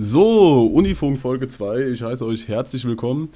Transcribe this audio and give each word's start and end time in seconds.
So, 0.00 0.64
Unifunk 0.66 1.18
Folge 1.18 1.48
2. 1.48 1.88
Ich 1.88 2.04
heiße 2.04 2.24
euch 2.24 2.46
herzlich 2.46 2.84
willkommen. 2.84 3.32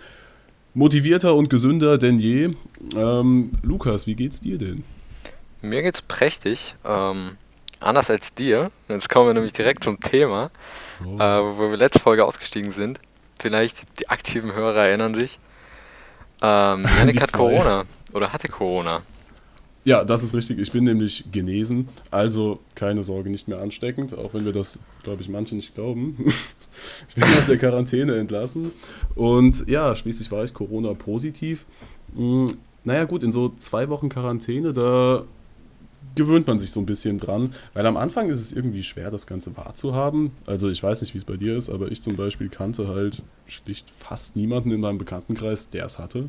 Motivierter 0.74 1.34
und 1.34 1.50
gesünder 1.50 1.98
denn 1.98 2.20
je. 2.20 2.50
Ähm, 2.94 3.50
Lukas, 3.62 4.06
wie 4.06 4.14
geht's 4.14 4.40
dir 4.40 4.58
denn? 4.58 4.84
Mir 5.60 5.82
geht's 5.82 6.02
prächtig. 6.02 6.76
Ähm, 6.84 7.36
anders 7.80 8.10
als 8.10 8.32
dir. 8.34 8.70
Jetzt 8.88 9.08
kommen 9.08 9.26
wir 9.26 9.34
nämlich 9.34 9.52
direkt 9.52 9.82
zum 9.82 9.98
Thema, 9.98 10.52
oh. 11.04 11.18
äh, 11.18 11.58
wo 11.58 11.70
wir 11.72 11.76
letzte 11.76 11.98
Folge 11.98 12.24
ausgestiegen 12.24 12.70
sind. 12.70 13.00
Vielleicht 13.40 13.82
die 13.98 14.08
aktiven 14.08 14.54
Hörer 14.54 14.86
erinnern 14.86 15.14
sich. 15.14 15.40
Ähm, 16.42 16.86
Janik 16.96 17.22
hat 17.22 17.32
Corona 17.32 17.86
oder 18.12 18.32
hatte 18.32 18.46
Corona. 18.46 19.02
Ja, 19.84 20.04
das 20.04 20.22
ist 20.22 20.34
richtig. 20.34 20.58
Ich 20.60 20.70
bin 20.70 20.84
nämlich 20.84 21.24
genesen, 21.32 21.88
also 22.10 22.60
keine 22.76 23.02
Sorge, 23.02 23.30
nicht 23.30 23.48
mehr 23.48 23.58
ansteckend, 23.58 24.16
auch 24.16 24.32
wenn 24.32 24.44
wir 24.44 24.52
das, 24.52 24.78
glaube 25.02 25.22
ich, 25.22 25.28
manche 25.28 25.56
nicht 25.56 25.74
glauben. 25.74 26.16
ich 27.08 27.14
bin 27.14 27.24
aus 27.24 27.46
der 27.46 27.58
Quarantäne 27.58 28.14
entlassen 28.16 28.70
und 29.16 29.68
ja, 29.68 29.96
schließlich 29.96 30.30
war 30.30 30.44
ich 30.44 30.54
Corona-positiv. 30.54 31.66
Hm, 32.14 32.56
naja, 32.84 33.04
gut, 33.04 33.24
in 33.24 33.32
so 33.32 33.52
zwei 33.58 33.88
Wochen 33.88 34.08
Quarantäne, 34.08 34.72
da 34.72 35.24
gewöhnt 36.14 36.46
man 36.46 36.58
sich 36.58 36.70
so 36.70 36.78
ein 36.78 36.86
bisschen 36.86 37.18
dran, 37.18 37.52
weil 37.74 37.86
am 37.86 37.96
Anfang 37.96 38.28
ist 38.28 38.40
es 38.40 38.52
irgendwie 38.52 38.82
schwer, 38.84 39.10
das 39.10 39.26
Ganze 39.26 39.56
wahrzuhaben. 39.56 40.30
Also 40.46 40.70
ich 40.70 40.82
weiß 40.82 41.00
nicht, 41.00 41.14
wie 41.14 41.18
es 41.18 41.24
bei 41.24 41.36
dir 41.36 41.56
ist, 41.56 41.70
aber 41.70 41.90
ich 41.90 42.02
zum 42.02 42.16
Beispiel 42.16 42.48
kannte 42.48 42.88
halt 42.88 43.22
schlicht 43.46 43.92
fast 43.96 44.36
niemanden 44.36 44.70
in 44.70 44.80
meinem 44.80 44.98
Bekanntenkreis, 44.98 45.70
der 45.70 45.86
es 45.86 45.98
hatte. 45.98 46.28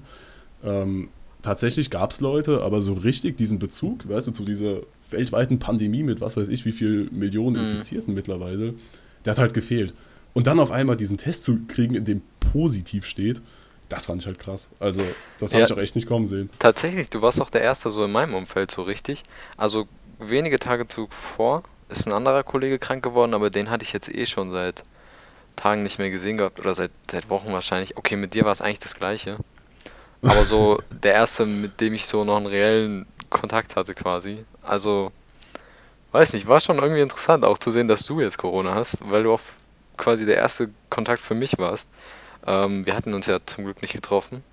Ähm, 0.63 1.09
tatsächlich 1.43 1.91
gab 1.91 2.09
es 2.09 2.21
Leute, 2.21 2.63
aber 2.63 2.81
so 2.81 2.93
richtig 2.93 3.38
diesen 3.38 3.59
Bezug, 3.59 4.09
weißt 4.09 4.27
du, 4.27 4.31
zu 4.31 4.43
dieser 4.43 4.77
weltweiten 5.11 5.59
Pandemie 5.59 6.02
mit 6.02 6.21
was 6.21 6.35
weiß 6.35 6.47
ich, 6.47 6.66
wie 6.66 6.71
viel 6.71 7.07
Millionen 7.11 7.61
mhm. 7.61 7.69
Infizierten 7.69 8.16
mittlerweile, 8.16 8.73
der 9.25 9.31
hat 9.31 9.39
halt 9.39 9.53
gefehlt. 9.53 9.93
Und 10.33 10.47
dann 10.47 10.59
auf 10.59 10.71
einmal 10.71 10.97
diesen 10.97 11.17
Test 11.17 11.43
zu 11.43 11.59
kriegen, 11.67 11.93
in 11.93 12.05
dem 12.05 12.23
positiv 12.39 13.05
steht, 13.05 13.41
das 13.89 14.08
fand 14.08 14.22
ich 14.22 14.25
halt 14.25 14.39
krass. 14.39 14.72
Also, 14.80 15.03
das 15.38 15.52
habe 15.53 15.61
ja, 15.61 15.67
ich 15.67 15.73
auch 15.73 15.77
echt 15.77 15.95
nicht 15.95 16.08
kommen 16.08 16.25
sehen. 16.25 16.50
Tatsächlich, 16.58 17.11
du 17.11 17.22
warst 17.22 17.39
auch 17.39 17.52
der 17.52 17.61
Erste 17.61 17.91
so 17.91 18.03
in 18.03 18.11
meinem 18.11 18.33
Umfeld 18.33 18.72
so 18.72 18.81
richtig. 18.81 19.22
Also, 19.55 19.88
wenige 20.17 20.57
Tage 20.57 20.88
zuvor 20.88 21.63
ist 21.89 22.07
ein 22.07 22.13
anderer 22.13 22.44
Kollege 22.44 22.80
krank 22.80 23.03
geworden, 23.03 23.35
aber 23.35 23.52
den 23.52 23.69
hatte 23.69 23.83
ich 23.83 23.94
jetzt 23.94 24.09
eh 24.09 24.25
schon 24.25 24.52
seit 24.52 24.81
Tagen 25.55 25.83
nicht 25.83 26.00
mehr 26.00 26.09
gesehen 26.09 26.38
gehabt 26.38 26.59
oder 26.59 26.73
seit, 26.73 26.91
seit 27.11 27.30
Wochen 27.30 27.53
wahrscheinlich. 27.53 27.95
Okay, 27.97 28.16
mit 28.16 28.33
dir 28.33 28.45
war 28.45 28.52
es 28.52 28.61
eigentlich 28.61 28.80
das 28.80 28.95
Gleiche. 28.95 29.38
Aber 30.23 30.45
so 30.45 30.79
der 30.89 31.13
erste, 31.13 31.45
mit 31.45 31.81
dem 31.81 31.93
ich 31.93 32.05
so 32.05 32.23
noch 32.23 32.38
einen 32.38 32.47
reellen 32.47 33.05
Kontakt 33.29 33.75
hatte 33.75 33.93
quasi. 33.93 34.45
Also, 34.61 35.11
weiß 36.11 36.33
nicht, 36.33 36.47
war 36.47 36.59
schon 36.59 36.77
irgendwie 36.77 37.02
interessant 37.02 37.43
auch 37.43 37.57
zu 37.57 37.71
sehen, 37.71 37.88
dass 37.88 38.05
du 38.05 38.21
jetzt 38.21 38.38
Corona 38.38 38.73
hast, 38.73 38.97
weil 39.01 39.23
du 39.23 39.33
auch 39.33 39.41
quasi 39.97 40.25
der 40.25 40.38
erste 40.38 40.69
Kontakt 40.89 41.21
für 41.21 41.35
mich 41.35 41.57
warst. 41.57 41.89
Ähm, 42.45 42.85
wir 42.85 42.95
hatten 42.95 43.13
uns 43.13 43.27
ja 43.27 43.39
zum 43.45 43.66
Glück 43.66 43.81
nicht 43.81 43.94
getroffen. 43.94 44.44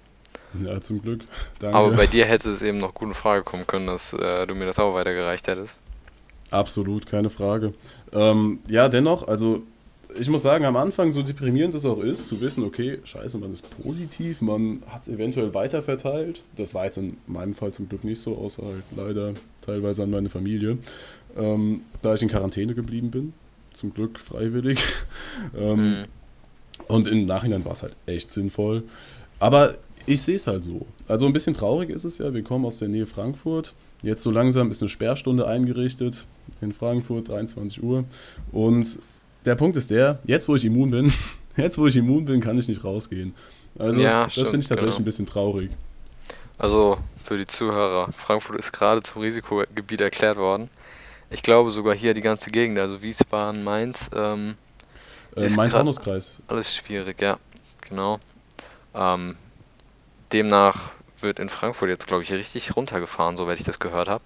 Ja, 0.59 0.81
zum 0.81 1.01
Glück. 1.01 1.21
Danke. 1.61 1.77
Aber 1.77 1.93
bei 1.93 2.07
dir 2.07 2.27
hätte 2.27 2.51
es 2.51 2.63
eben 2.63 2.79
noch 2.79 2.95
gut 2.95 3.09
in 3.09 3.15
Frage 3.15 3.45
kommen 3.45 3.67
können, 3.67 3.87
dass 3.87 4.13
äh, 4.13 4.47
du 4.47 4.55
mir 4.55 4.67
das 4.67 4.79
auch 4.79 4.95
weitergereicht 4.95 5.47
hättest. 5.47 5.81
Absolut, 6.51 7.07
keine 7.07 7.31
Frage. 7.31 7.75
Ähm, 8.13 8.59
ja, 8.67 8.89
dennoch, 8.89 9.29
also 9.29 9.63
ich 10.19 10.29
muss 10.29 10.43
sagen, 10.43 10.65
am 10.65 10.77
Anfang, 10.77 11.13
so 11.13 11.23
deprimierend 11.23 11.75
es 11.75 11.85
auch 11.85 12.01
ist, 12.01 12.27
zu 12.27 12.41
wissen, 12.41 12.65
okay, 12.65 12.99
scheiße, 13.05 13.39
man 13.39 13.53
ist 13.53 13.69
positiv, 13.83 14.41
man 14.41 14.83
hat 14.89 15.03
es 15.03 15.09
eventuell 15.09 15.55
weiterverteilt. 15.55 16.43
Das 16.57 16.75
war 16.75 16.85
jetzt 16.85 16.99
in 16.99 17.17
meinem 17.27 17.55
Fall 17.55 17.73
zum 17.73 17.89
Glück 17.89 18.05
nicht 18.05 18.21
so, 18.21 18.37
außer 18.37 18.63
halt 18.63 18.85
leider 18.97 19.35
teilweise 19.65 20.03
an 20.03 20.11
meine 20.11 20.29
Familie. 20.29 20.79
Ähm, 21.37 21.83
da 22.03 22.15
ich 22.15 22.23
in 22.23 22.29
Quarantäne 22.29 22.75
geblieben 22.75 23.11
bin, 23.11 23.33
zum 23.73 23.95
Glück 23.95 24.19
freiwillig. 24.19 24.83
ähm, 25.57 25.91
mhm. 25.91 26.05
Und 26.89 27.07
im 27.07 27.27
Nachhinein 27.27 27.65
war 27.65 27.73
es 27.73 27.83
halt 27.83 27.95
echt 28.07 28.31
sinnvoll. 28.31 28.83
Aber 29.39 29.77
ich 30.07 30.23
sehe 30.23 30.37
es 30.37 30.47
halt 30.47 30.65
so. 30.65 30.87
Also 31.09 31.27
ein 31.27 31.33
bisschen 31.33 31.55
traurig 31.55 31.91
ist 31.91 32.05
es 32.05 32.19
ja, 32.19 32.35
wir 32.35 32.43
kommen 32.43 32.65
aus 32.65 32.79
der 32.79 32.89
Nähe 32.89 33.07
Frankfurt. 33.07 33.75
Jetzt 34.03 34.23
so 34.23 34.31
langsam 34.31 34.71
ist 34.71 34.83
eine 34.83 34.89
Sperrstunde 34.89 35.47
eingerichtet 35.47 36.27
in 36.61 36.73
Frankfurt, 36.73 37.29
23 37.29 37.83
Uhr. 37.83 38.05
Und 38.51 38.99
der 39.45 39.55
Punkt 39.55 39.77
ist 39.77 39.91
der, 39.91 40.19
jetzt 40.25 40.49
wo 40.49 40.57
ich 40.57 40.65
immun 40.65 40.91
bin, 40.91 41.13
jetzt 41.57 41.79
wo 41.79 41.87
ich 41.87 41.97
immun 41.97 42.25
bin, 42.25 42.41
kann 42.41 42.59
ich 42.59 42.69
nicht 42.69 42.85
rausgehen. 42.85 43.35
Also 43.79 44.01
ja, 44.01 44.25
das 44.25 44.35
finde 44.35 44.61
ich 44.61 44.69
tatsächlich 44.69 44.97
genau. 44.97 45.03
ein 45.03 45.05
bisschen 45.05 45.27
traurig. 45.27 45.71
Also 46.59 46.99
für 47.23 47.39
die 47.39 47.47
Zuhörer, 47.47 48.13
Frankfurt 48.17 48.59
ist 48.59 48.73
gerade 48.73 49.03
zum 49.03 49.23
Risikogebiet 49.23 50.01
erklärt 50.01 50.37
worden. 50.37 50.69
Ich 51.31 51.43
glaube 51.43 51.71
sogar 51.71 51.95
hier 51.95 52.13
die 52.13 52.21
ganze 52.21 52.51
Gegend, 52.51 52.79
also 52.79 53.03
Wiesbaden, 53.03 53.63
Mainz. 53.63 54.11
Ähm, 54.15 54.57
äh, 55.37 55.49
Main-Taunus-Kreis. 55.49 56.41
Alles 56.49 56.75
schwierig, 56.75 57.23
ja, 57.23 57.39
genau. 57.89 58.19
Ähm, 58.95 59.37
demnach 60.33 60.91
wird 61.21 61.39
in 61.39 61.49
Frankfurt 61.49 61.89
jetzt, 61.89 62.07
glaube 62.07 62.25
ich, 62.25 62.33
richtig 62.33 62.77
runtergefahren, 62.77 63.37
soweit 63.37 63.59
ich 63.59 63.65
das 63.65 63.79
gehört 63.79 64.09
habe. 64.09 64.25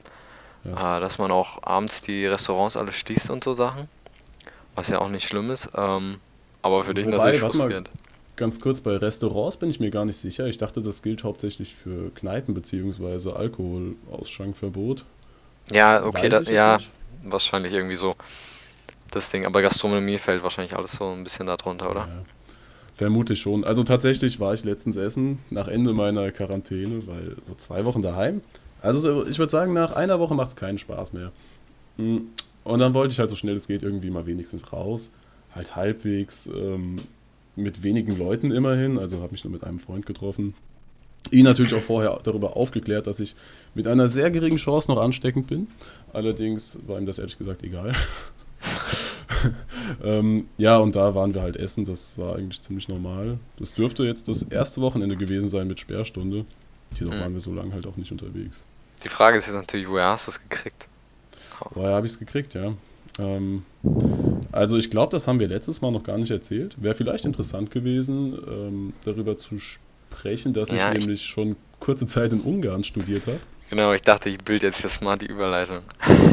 Ja. 0.65 0.97
Äh, 0.97 1.01
dass 1.01 1.19
man 1.19 1.31
auch 1.31 1.63
abends 1.63 2.01
die 2.01 2.27
Restaurants 2.27 2.77
alle 2.77 2.93
schließt 2.93 3.31
und 3.31 3.45
so 3.45 3.55
Sachen. 3.55 3.89
Was 4.75 4.89
ja 4.89 5.01
auch 5.01 5.09
nicht 5.09 5.27
schlimm 5.27 5.51
ist. 5.51 5.69
Ähm, 5.75 6.19
aber 6.63 6.85
für 6.85 6.95
dich 6.95 7.07
Wobei, 7.07 7.17
natürlich 7.17 7.41
frustrierend. 7.41 7.91
Ganz 8.37 8.59
kurz, 8.59 8.81
bei 8.81 8.97
Restaurants 8.97 9.59
bin 9.59 9.71
ich 9.71 9.79
mir 9.79 9.91
gar 9.91 10.05
nicht 10.05 10.17
sicher. 10.17 10.47
Ich 10.47 10.59
dachte, 10.59 10.81
das 10.81 11.03
gilt 11.03 11.23
hauptsächlich 11.23 11.75
für 11.75 12.11
Kneipen 12.15 12.55
bzw. 12.55 13.31
Alkoholausschankverbot. 13.31 15.05
Ja, 15.71 16.05
okay, 16.05 16.29
da, 16.29 16.41
ja, 16.43 16.79
nicht. 16.79 16.91
wahrscheinlich 17.23 17.73
irgendwie 17.73 17.97
so 17.97 18.17
das 19.13 19.31
Ding. 19.31 19.47
Aber 19.47 19.63
Gastronomie 19.63 20.19
fällt 20.19 20.43
wahrscheinlich 20.43 20.77
alles 20.77 20.93
so 20.93 21.13
ein 21.13 21.23
bisschen 21.23 21.47
darunter, 21.47 21.91
oder? 21.91 22.01
Ja, 22.01 22.25
vermute 22.95 23.35
ich 23.35 23.41
schon. 23.41 23.63
Also 23.63 23.85
tatsächlich 23.85 24.41
war 24.41 24.53
ich 24.55 24.65
letztens 24.65 24.97
essen, 24.97 25.39
nach 25.51 25.69
Ende 25.69 25.93
meiner 25.93 26.33
Quarantäne, 26.33 27.07
weil 27.07 27.37
so 27.45 27.55
zwei 27.55 27.85
Wochen 27.85 28.03
daheim. 28.03 28.41
Also 28.83 29.25
ich 29.27 29.39
würde 29.39 29.51
sagen, 29.51 29.73
nach 29.73 29.93
einer 29.93 30.19
Woche 30.19 30.35
macht 30.35 30.49
es 30.49 30.57
keinen 30.57 30.79
Spaß 30.79 31.13
mehr. 31.13 31.31
Und 32.65 32.79
dann 32.79 32.95
wollte 32.95 33.13
ich 33.13 33.19
halt 33.19 33.31
so 33.31 33.37
schnell 33.37 33.55
es 33.55 33.69
geht 33.69 33.83
irgendwie 33.83 34.11
mal 34.11 34.27
wenigstens 34.27 34.73
raus. 34.73 35.11
Halt 35.55 35.77
halbwegs 35.77 36.47
ähm, 36.47 36.97
mit 37.57 37.83
wenigen 37.83 38.19
Leuten 38.19 38.51
immerhin. 38.51 38.99
Also 38.99 39.21
habe 39.21 39.33
mich 39.33 39.45
nur 39.45 39.53
mit 39.53 39.65
einem 39.65 39.79
Freund 39.79 40.07
getroffen. 40.07 40.55
Ihn 41.31 41.45
natürlich 41.45 41.75
auch 41.75 41.83
vorher 41.83 42.19
darüber 42.23 42.57
aufgeklärt, 42.57 43.07
dass 43.07 43.21
ich 43.21 43.35
mit 43.75 43.87
einer 43.87 44.09
sehr 44.09 44.31
geringen 44.31 44.59
Chance 44.59 44.91
noch 44.91 45.01
ansteckend 45.01 45.47
bin. 45.47 45.69
Allerdings 46.13 46.79
war 46.87 46.99
ihm 46.99 47.07
das 47.07 47.19
ehrlich 47.19 47.39
gesagt 47.39 47.63
egal. 47.63 47.95
ähm, 50.05 50.49
ja, 50.59 50.77
und 50.79 50.97
da 50.97 51.15
waren 51.15 51.35
wir 51.35 51.43
halt 51.43 51.57
essen. 51.57 51.85
Das 51.85 52.19
war 52.19 52.37
eigentlich 52.37 52.61
ziemlich 52.61 52.89
normal. 52.89 53.39
Das 53.59 53.75
dürfte 53.75 54.05
jetzt 54.05 54.29
das 54.29 54.43
erste 54.43 54.81
Wochenende 54.81 55.17
gewesen 55.17 55.49
sein 55.49 55.67
mit 55.67 55.81
Sperrstunde. 55.81 56.45
Jedoch 56.95 57.15
mhm. 57.15 57.21
waren 57.21 57.33
wir 57.35 57.41
so 57.41 57.55
lange 57.55 57.73
halt 57.73 57.87
auch 57.87 57.97
nicht 57.97 58.13
unterwegs. 58.13 58.65
Die 59.03 59.09
Frage 59.09 59.39
ist 59.39 59.47
jetzt 59.47 59.55
natürlich, 59.55 59.89
woher 59.89 60.09
hast 60.09 60.27
du 60.27 60.31
es 60.31 60.41
gekriegt? 60.41 60.87
Woher 61.71 61.95
habe 61.95 62.07
ich 62.07 62.13
es 62.13 62.19
gekriegt, 62.19 62.55
ja. 62.55 62.75
Ähm, 63.19 63.65
also 64.53 64.77
ich 64.77 64.91
glaube, 64.91 65.13
das 65.13 65.29
haben 65.29 65.39
wir 65.39 65.49
letztes 65.49 65.81
Mal 65.81 65.91
noch 65.91 66.03
gar 66.03 66.19
nicht 66.19 66.31
erzählt. 66.31 66.83
Wäre 66.83 66.95
vielleicht 66.95 67.25
interessant 67.25 67.71
gewesen, 67.71 68.39
ähm, 68.49 68.93
darüber 69.05 69.37
zu 69.37 69.59
sprechen, 69.59 70.53
dass 70.53 70.71
ja, 70.71 70.91
ich, 70.91 70.99
ich 70.99 71.07
nämlich 71.07 71.27
schon 71.27 71.57
kurze 71.81 72.07
Zeit 72.07 72.33
in 72.33 72.41
Ungarn 72.41 72.85
studiert 72.85 73.27
habe. 73.27 73.41
Genau, 73.71 73.93
ich 73.93 74.03
dachte, 74.03 74.29
ich 74.29 74.39
bilde 74.39 74.67
jetzt 74.67 74.81
hier 74.81 74.91
smart 74.91 75.23
die 75.23 75.27
Überleitung. 75.27 75.81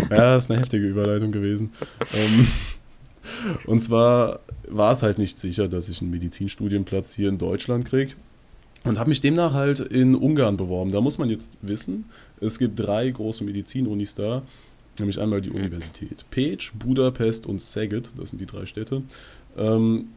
Ja, 0.09 0.33
das 0.33 0.45
ist 0.45 0.51
eine 0.51 0.59
heftige 0.59 0.85
Überleitung 0.85 1.31
gewesen. 1.31 1.71
ähm, 2.13 2.47
und 3.65 3.81
zwar 3.81 4.39
war 4.67 4.91
es 4.91 5.03
halt 5.03 5.17
nicht 5.17 5.39
sicher, 5.39 5.67
dass 5.67 5.89
ich 5.89 6.01
einen 6.01 6.11
Medizinstudienplatz 6.11 7.13
hier 7.13 7.29
in 7.29 7.38
Deutschland 7.38 7.85
kriege. 7.85 8.13
Und 8.83 8.97
habe 8.97 9.09
mich 9.09 9.21
demnach 9.21 9.53
halt 9.53 9.79
in 9.79 10.15
Ungarn 10.15 10.57
beworben. 10.57 10.91
Da 10.91 11.01
muss 11.01 11.19
man 11.19 11.29
jetzt 11.29 11.53
wissen, 11.61 12.05
es 12.39 12.57
gibt 12.57 12.79
drei 12.79 13.09
große 13.09 13.43
Medizinunis 13.43 14.15
da 14.15 14.41
Nämlich 15.00 15.19
einmal 15.19 15.41
die 15.41 15.50
Universität 15.50 16.25
Peć, 16.31 16.74
Budapest 16.74 17.46
und 17.46 17.59
Szeged, 17.62 18.12
das 18.18 18.31
sind 18.31 18.40
die 18.40 18.46
drei 18.46 18.66
Städte. 18.66 19.03
Ähm, 19.57 20.09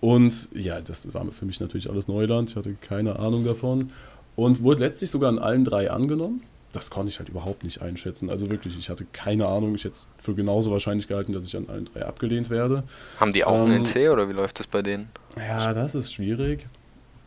und 0.00 0.48
ja, 0.54 0.80
das 0.80 1.12
war 1.14 1.24
für 1.32 1.46
mich 1.46 1.60
natürlich 1.60 1.90
alles 1.90 2.08
Neuland, 2.08 2.50
ich 2.50 2.56
hatte 2.56 2.74
keine 2.80 3.18
Ahnung 3.18 3.44
davon. 3.44 3.90
Und 4.36 4.62
wurde 4.62 4.84
letztlich 4.84 5.10
sogar 5.10 5.30
an 5.30 5.38
allen 5.38 5.64
drei 5.64 5.90
angenommen. 5.90 6.42
Das 6.72 6.90
konnte 6.90 7.08
ich 7.08 7.18
halt 7.18 7.30
überhaupt 7.30 7.64
nicht 7.64 7.80
einschätzen. 7.80 8.28
Also 8.28 8.50
wirklich, 8.50 8.78
ich 8.78 8.90
hatte 8.90 9.06
keine 9.10 9.46
Ahnung. 9.46 9.74
Ich 9.74 9.84
hätte 9.84 9.94
es 9.94 10.08
für 10.18 10.34
genauso 10.34 10.70
wahrscheinlich 10.70 11.08
gehalten, 11.08 11.32
dass 11.32 11.46
ich 11.46 11.56
an 11.56 11.70
allen 11.70 11.86
drei 11.86 12.04
abgelehnt 12.04 12.50
werde. 12.50 12.82
Haben 13.18 13.32
die 13.32 13.44
auch 13.44 13.64
ähm, 13.64 13.72
einen 13.72 13.84
NC 13.86 14.10
oder 14.10 14.28
wie 14.28 14.34
läuft 14.34 14.58
das 14.60 14.66
bei 14.66 14.82
denen? 14.82 15.08
Ja, 15.38 15.72
das 15.72 15.94
ist 15.94 16.12
schwierig. 16.12 16.66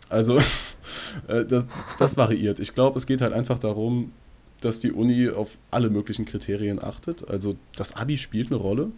Also, 0.08 0.38
äh, 1.28 1.46
das, 1.46 1.66
das 1.98 2.16
variiert. 2.16 2.60
Ich 2.60 2.76
glaube, 2.76 2.98
es 2.98 3.08
geht 3.08 3.22
halt 3.22 3.34
einfach 3.34 3.58
darum, 3.58 4.12
dass 4.62 4.80
die 4.80 4.92
Uni 4.92 5.30
auf 5.30 5.58
alle 5.72 5.90
möglichen 5.90 6.26
Kriterien 6.26 6.84
achtet. 6.84 7.30
Also 7.30 7.56
das 7.76 7.96
Abi 7.96 8.18
spielt 8.18 8.48
eine 8.48 8.58
Rolle. 8.58 8.92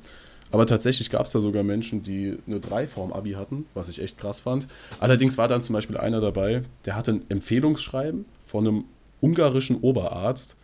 Aber 0.52 0.68
tatsächlich 0.68 1.10
gab 1.10 1.26
es 1.26 1.32
da 1.32 1.40
sogar 1.40 1.64
Menschen, 1.64 2.04
die 2.04 2.38
eine 2.46 2.60
3 2.60 2.88
Form 2.88 3.14
Abi 3.14 3.32
hatten, 3.34 3.66
was 3.74 3.88
ich 3.88 4.02
echt 4.02 4.18
krass 4.18 4.42
fand. 4.42 4.68
Allerdings 5.00 5.38
war 5.38 5.48
dann 5.48 5.64
zum 5.64 5.74
Beispiel 5.74 5.98
einer 5.98 6.20
dabei, 6.20 6.64
der 6.86 6.96
hatte 6.98 7.12
ein 7.12 7.24
Empfehlungsschreiben 7.30 8.26
von 8.46 8.68
einem 8.68 8.84
ungarischen 9.22 9.78
Oberarzt, 9.78 10.58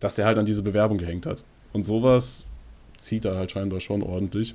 dass 0.00 0.14
der 0.14 0.24
halt 0.24 0.38
an 0.38 0.46
diese 0.46 0.62
Bewerbung 0.62 0.96
gehängt 0.96 1.26
hat. 1.26 1.44
Und 1.74 1.84
sowas 1.84 2.44
zieht 2.96 3.26
da 3.26 3.36
halt 3.36 3.52
scheinbar 3.52 3.80
schon 3.80 4.02
ordentlich. 4.02 4.54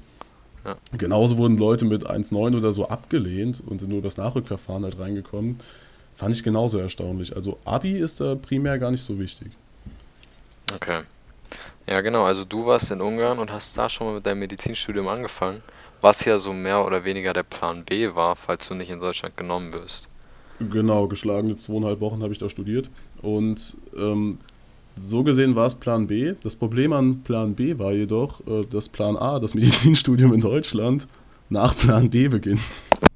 Ja. 0.66 0.76
Genauso 0.98 1.38
wurden 1.38 1.58
Leute 1.58 1.86
mit 1.86 2.10
1,9 2.10 2.58
oder 2.58 2.74
so 2.74 2.88
abgelehnt 2.88 3.62
und 3.66 3.80
sind 3.80 3.90
nur 3.90 4.00
über 4.00 4.08
das 4.08 4.18
Nachrückverfahren 4.18 4.84
halt 4.84 5.00
reingekommen. 5.00 5.58
Fand 6.16 6.36
ich 6.36 6.44
genauso 6.44 6.80
erstaunlich. 6.80 7.36
Also 7.36 7.60
Abi 7.64 7.98
ist 7.98 8.20
da 8.22 8.36
primär 8.36 8.80
gar 8.80 8.92
nicht 8.92 9.04
so 9.04 9.20
wichtig. 9.20 9.52
Okay. 10.76 11.02
Ja, 11.88 12.02
genau. 12.02 12.26
Also 12.26 12.46
du 12.46 12.66
warst 12.66 12.92
in 12.92 13.02
Ungarn 13.02 13.40
und 13.40 13.52
hast 13.52 13.78
da 13.78 13.90
schon 13.90 14.08
mal 14.08 14.14
mit 14.16 14.26
deinem 14.26 14.40
Medizinstudium 14.40 15.08
angefangen, 15.08 15.64
was 16.02 16.24
ja 16.26 16.38
so 16.40 16.54
mehr 16.54 16.86
oder 16.86 17.04
weniger 17.04 17.34
der 17.34 17.44
Plan 17.44 17.84
B 17.84 18.14
war, 18.14 18.36
falls 18.36 18.68
du 18.68 18.76
nicht 18.76 18.92
in 18.92 19.00
Deutschland 19.00 19.36
genommen 19.36 19.74
wirst. 19.74 20.08
Genau, 20.60 21.08
geschlagene 21.08 21.56
zweieinhalb 21.56 22.02
Wochen 22.02 22.22
habe 22.22 22.34
ich 22.34 22.40
da 22.40 22.50
studiert. 22.50 22.90
Und 23.22 23.78
ähm, 23.98 24.38
so 24.98 25.24
gesehen 25.24 25.56
war 25.56 25.66
es 25.66 25.76
Plan 25.76 26.08
B. 26.08 26.34
Das 26.44 26.56
Problem 26.56 26.94
an 26.94 27.24
Plan 27.24 27.56
B 27.56 27.80
war 27.80 27.94
jedoch, 27.94 28.46
äh, 28.46 28.62
dass 28.70 28.90
Plan 28.90 29.16
A, 29.16 29.40
das 29.40 29.54
Medizinstudium 29.56 30.34
in 30.34 30.42
Deutschland, 30.42 31.08
nach 31.50 31.76
Plan 31.76 32.10
B 32.10 32.28
beginnt. 32.28 32.62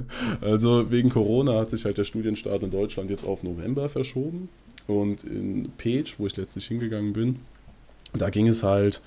also 0.40 0.90
wegen 0.90 1.10
Corona 1.10 1.58
hat 1.58 1.70
sich 1.70 1.84
halt 1.84 1.98
der 1.98 2.04
Studienstart 2.04 2.62
in 2.62 2.70
Deutschland 2.70 3.10
jetzt 3.10 3.26
auf 3.26 3.42
November 3.42 3.88
verschoben. 3.88 4.48
Und 4.86 5.24
in 5.24 5.70
Page, 5.78 6.14
wo 6.18 6.26
ich 6.26 6.36
letztlich 6.36 6.66
hingegangen 6.66 7.12
bin, 7.12 7.36
da 8.12 8.30
ging 8.30 8.48
es 8.48 8.62
halt, 8.62 9.00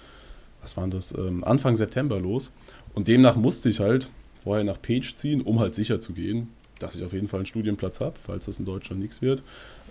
was 0.61 0.77
waren 0.77 0.89
das, 0.89 1.13
ähm, 1.17 1.43
Anfang 1.43 1.75
September 1.75 2.19
los. 2.19 2.51
Und 2.93 3.07
demnach 3.07 3.35
musste 3.35 3.69
ich 3.69 3.79
halt 3.79 4.09
vorher 4.43 4.63
nach 4.63 4.81
Page 4.81 5.15
ziehen, 5.15 5.41
um 5.41 5.59
halt 5.59 5.75
sicher 5.75 5.99
zu 5.99 6.13
gehen, 6.13 6.49
dass 6.79 6.95
ich 6.95 7.03
auf 7.03 7.13
jeden 7.13 7.27
Fall 7.27 7.39
einen 7.39 7.47
Studienplatz 7.47 7.99
habe, 7.99 8.15
falls 8.21 8.45
das 8.45 8.59
in 8.59 8.65
Deutschland 8.65 9.01
nichts 9.01 9.21
wird. 9.21 9.43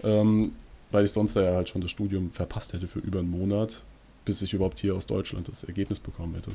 Ähm, 0.03 0.53
weil 0.91 1.05
ich 1.05 1.11
sonst 1.11 1.35
ja 1.35 1.55
halt 1.55 1.69
schon 1.69 1.81
das 1.81 1.91
Studium 1.91 2.31
verpasst 2.31 2.73
hätte 2.73 2.87
für 2.87 3.01
über 3.01 3.19
einen 3.19 3.31
Monat, 3.31 3.83
bis 4.25 4.43
ich 4.43 4.55
überhaupt 4.55 4.79
hier 4.79 4.95
aus 4.95 5.07
Deutschland 5.07 5.49
das 5.49 5.65
Ergebnis 5.65 5.99
bekommen 5.99 6.35
hätte. 6.35 6.53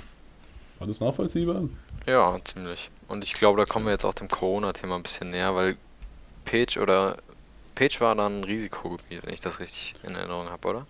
War 0.79 0.87
das 0.87 1.01
nachvollziehbar? 1.01 1.63
Ja, 2.07 2.37
ziemlich. 2.43 2.89
Und 3.07 3.23
ich 3.23 3.33
glaube, 3.33 3.59
da 3.59 3.65
kommen 3.65 3.85
wir 3.85 3.91
jetzt 3.91 4.05
auch 4.05 4.13
dem 4.13 4.29
Corona-Thema 4.29 4.95
ein 4.95 5.03
bisschen 5.03 5.31
näher, 5.31 5.53
weil 5.55 5.77
Page 6.45 6.77
oder 6.77 7.17
Page 7.75 8.01
war 8.01 8.15
dann 8.15 8.41
ein 8.41 8.43
Risikogebiet, 8.43 9.23
wenn 9.23 9.33
ich 9.33 9.41
das 9.41 9.59
richtig 9.59 9.93
in 10.07 10.15
Erinnerung 10.15 10.49
habe, 10.49 10.67
oder? 10.67 10.87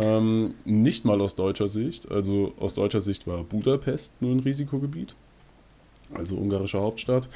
Ähm, 0.00 0.54
nicht 0.64 1.04
mal 1.04 1.20
aus 1.20 1.34
deutscher 1.34 1.68
Sicht. 1.68 2.10
Also 2.10 2.54
aus 2.58 2.74
deutscher 2.74 3.00
Sicht 3.00 3.26
war 3.26 3.42
Budapest 3.42 4.20
nur 4.20 4.32
ein 4.32 4.40
Risikogebiet, 4.40 5.14
also 6.14 6.36
ungarische 6.36 6.80
Hauptstadt. 6.80 7.28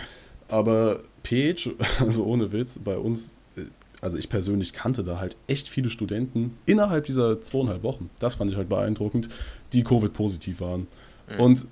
Aber 0.49 1.01
Page, 1.23 1.71
also 2.01 2.25
ohne 2.25 2.53
Witz, 2.53 2.79
bei 2.79 2.97
uns, 2.97 3.37
äh, 3.57 3.63
also 4.01 4.17
ich 4.17 4.29
persönlich 4.29 4.73
kannte 4.73 5.03
da 5.03 5.19
halt 5.19 5.37
echt 5.49 5.69
viele 5.69 5.91
Studenten 5.91 6.57
innerhalb 6.67 7.07
dieser 7.07 7.41
zweieinhalb 7.41 7.83
Wochen, 7.83 8.11
das 8.21 8.37
fand 8.37 8.51
ich 8.51 8.57
halt 8.57 8.69
beeindruckend, 8.69 9.29
die 9.73 9.83
Covid-positiv 9.83 10.61
waren. 10.61 10.87
Mhm. 11.29 11.41
Und 11.41 11.67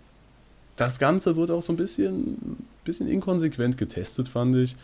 das 0.76 0.98
Ganze 0.98 1.36
wurde 1.36 1.54
auch 1.54 1.62
so 1.62 1.72
ein 1.72 1.76
bisschen, 1.76 2.58
bisschen 2.84 3.08
inkonsequent 3.08 3.78
getestet, 3.78 4.28
fand 4.28 4.56
ich. 4.56 4.76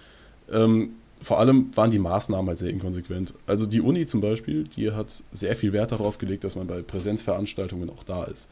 Ähm, 0.50 0.90
vor 1.22 1.38
allem 1.38 1.76
waren 1.76 1.90
die 1.90 1.98
Maßnahmen 1.98 2.48
halt 2.48 2.58
sehr 2.58 2.70
inkonsequent. 2.70 3.34
Also 3.46 3.66
die 3.66 3.80
Uni 3.80 4.06
zum 4.06 4.20
Beispiel, 4.20 4.64
die 4.64 4.92
hat 4.92 5.22
sehr 5.32 5.54
viel 5.54 5.72
Wert 5.72 5.92
darauf 5.92 6.18
gelegt, 6.18 6.44
dass 6.44 6.56
man 6.56 6.66
bei 6.66 6.82
Präsenzveranstaltungen 6.82 7.90
auch 7.90 8.04
da 8.04 8.24
ist 8.24 8.48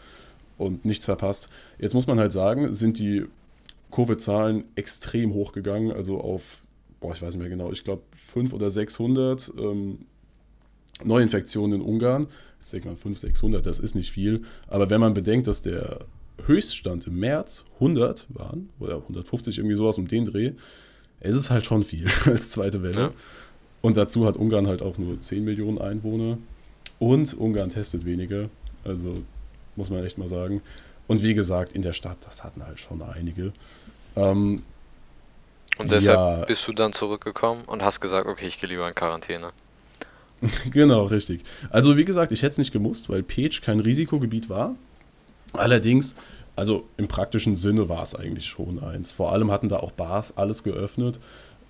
und 0.58 0.84
nichts 0.84 1.06
verpasst. 1.06 1.48
Jetzt 1.78 1.94
muss 1.94 2.06
man 2.06 2.18
halt 2.18 2.32
sagen, 2.32 2.74
sind 2.74 2.98
die 2.98 3.24
Covid-Zahlen 3.90 4.64
extrem 4.74 5.32
hochgegangen, 5.32 5.92
also 5.92 6.20
auf, 6.20 6.62
boah, 7.00 7.14
ich 7.14 7.22
weiß 7.22 7.34
nicht 7.34 7.40
mehr 7.40 7.48
genau, 7.48 7.72
ich 7.72 7.84
glaube 7.84 8.02
500 8.32 8.54
oder 8.54 8.70
600 8.70 9.52
ähm, 9.56 9.98
Neuinfektionen 11.04 11.80
in 11.80 11.86
Ungarn. 11.86 12.26
Jetzt 12.58 12.72
denkt 12.72 12.86
man 12.86 12.96
500, 12.96 13.18
600, 13.18 13.66
das 13.66 13.78
ist 13.78 13.94
nicht 13.94 14.10
viel. 14.10 14.42
Aber 14.66 14.90
wenn 14.90 15.00
man 15.00 15.14
bedenkt, 15.14 15.46
dass 15.46 15.62
der 15.62 16.00
Höchststand 16.46 17.06
im 17.06 17.18
März 17.18 17.64
100 17.74 18.26
waren, 18.30 18.70
oder 18.78 18.96
150, 18.96 19.58
irgendwie 19.58 19.76
sowas 19.76 19.98
um 19.98 20.08
den 20.08 20.24
Dreh, 20.24 20.52
es 21.20 21.36
ist 21.36 21.50
halt 21.50 21.66
schon 21.66 21.84
viel 21.84 22.06
als 22.26 22.50
zweite 22.50 22.82
Welle. 22.82 23.00
Ja. 23.00 23.10
Und 23.80 23.96
dazu 23.96 24.26
hat 24.26 24.36
Ungarn 24.36 24.66
halt 24.66 24.82
auch 24.82 24.98
nur 24.98 25.20
10 25.20 25.44
Millionen 25.44 25.78
Einwohner. 25.78 26.38
Und 26.98 27.34
Ungarn 27.34 27.70
testet 27.70 28.04
weniger. 28.04 28.50
Also 28.84 29.22
muss 29.76 29.90
man 29.90 30.04
echt 30.04 30.18
mal 30.18 30.28
sagen. 30.28 30.62
Und 31.06 31.22
wie 31.22 31.34
gesagt, 31.34 31.72
in 31.72 31.82
der 31.82 31.92
Stadt, 31.92 32.18
das 32.24 32.44
hatten 32.44 32.64
halt 32.64 32.80
schon 32.80 33.02
einige. 33.02 33.52
Ähm, 34.16 34.62
und 35.78 35.90
deshalb 35.92 36.18
ja, 36.18 36.44
bist 36.44 36.66
du 36.66 36.72
dann 36.72 36.92
zurückgekommen 36.92 37.64
und 37.66 37.82
hast 37.82 38.00
gesagt, 38.00 38.26
okay, 38.26 38.46
ich 38.46 38.60
gehe 38.60 38.68
lieber 38.68 38.88
in 38.88 38.94
Quarantäne. 38.94 39.52
genau, 40.70 41.04
richtig. 41.04 41.42
Also 41.70 41.96
wie 41.96 42.04
gesagt, 42.04 42.32
ich 42.32 42.42
hätte 42.42 42.50
es 42.52 42.58
nicht 42.58 42.72
gemusst, 42.72 43.08
weil 43.08 43.22
Page 43.22 43.60
kein 43.62 43.80
Risikogebiet 43.80 44.48
war. 44.48 44.74
Allerdings, 45.58 46.14
also 46.56 46.84
im 46.96 47.08
praktischen 47.08 47.54
Sinne 47.54 47.88
war 47.88 48.02
es 48.02 48.14
eigentlich 48.14 48.46
schon 48.46 48.82
eins. 48.82 49.12
Vor 49.12 49.32
allem 49.32 49.50
hatten 49.50 49.68
da 49.68 49.78
auch 49.78 49.92
Bars 49.92 50.36
alles 50.36 50.62
geöffnet. 50.62 51.18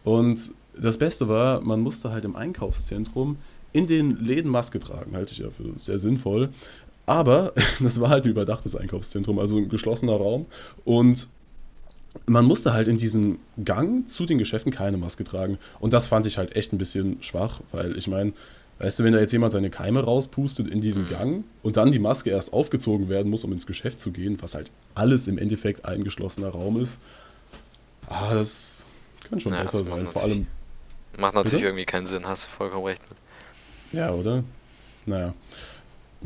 Und 0.04 0.52
das 0.80 0.98
Beste 0.98 1.28
war, 1.28 1.60
man 1.60 1.80
musste 1.80 2.10
halt 2.10 2.24
im 2.24 2.36
Einkaufszentrum 2.36 3.38
in 3.72 3.86
den 3.86 4.16
Läden 4.24 4.50
Maske 4.50 4.80
tragen, 4.80 5.14
halte 5.14 5.32
ich 5.32 5.38
ja 5.38 5.50
für 5.50 5.78
sehr 5.78 5.98
sinnvoll. 5.98 6.50
Aber 7.06 7.52
das 7.80 8.00
war 8.00 8.10
halt 8.10 8.24
ein 8.24 8.30
überdachtes 8.30 8.76
Einkaufszentrum, 8.76 9.38
also 9.38 9.56
ein 9.56 9.68
geschlossener 9.68 10.14
Raum. 10.14 10.46
Und 10.84 11.28
man 12.26 12.44
musste 12.44 12.72
halt 12.72 12.88
in 12.88 12.96
diesem 12.96 13.38
Gang 13.64 14.08
zu 14.08 14.26
den 14.26 14.38
Geschäften 14.38 14.72
keine 14.72 14.96
Maske 14.96 15.24
tragen. 15.24 15.58
Und 15.80 15.92
das 15.92 16.06
fand 16.06 16.26
ich 16.26 16.38
halt 16.38 16.56
echt 16.56 16.72
ein 16.72 16.78
bisschen 16.78 17.22
schwach, 17.22 17.60
weil 17.72 17.96
ich 17.96 18.08
meine, 18.08 18.32
weißt 18.78 19.00
du, 19.00 19.04
wenn 19.04 19.12
da 19.12 19.20
jetzt 19.20 19.32
jemand 19.32 19.52
seine 19.52 19.70
Keime 19.70 20.04
rauspustet 20.04 20.68
in 20.68 20.80
diesem 20.80 21.04
mhm. 21.04 21.08
Gang 21.08 21.44
und 21.62 21.76
dann 21.76 21.92
die 21.92 21.98
Maske 21.98 22.30
erst 22.30 22.52
aufgezogen 22.52 23.08
werden 23.08 23.30
muss, 23.30 23.44
um 23.44 23.52
ins 23.52 23.66
Geschäft 23.66 24.00
zu 24.00 24.10
gehen, 24.10 24.38
was 24.40 24.54
halt 24.54 24.70
alles 24.94 25.26
im 25.26 25.38
Endeffekt 25.38 25.84
ein 25.84 26.04
geschlossener 26.04 26.48
Raum 26.48 26.80
ist, 26.80 27.00
ah, 28.08 28.34
das 28.34 28.86
kann 29.28 29.40
schon 29.40 29.52
naja, 29.52 29.64
besser 29.64 29.84
sein. 29.84 30.06
Vor 30.06 30.22
allem. 30.22 30.46
Macht 31.16 31.34
natürlich 31.34 31.58
bitte? 31.58 31.66
irgendwie 31.66 31.84
keinen 31.84 32.06
Sinn, 32.06 32.26
hast 32.26 32.46
du 32.46 32.50
vollkommen 32.50 32.84
recht 32.84 33.02
mit. 33.08 33.18
Ja, 33.92 34.12
oder? 34.12 34.44
Naja. 35.06 35.34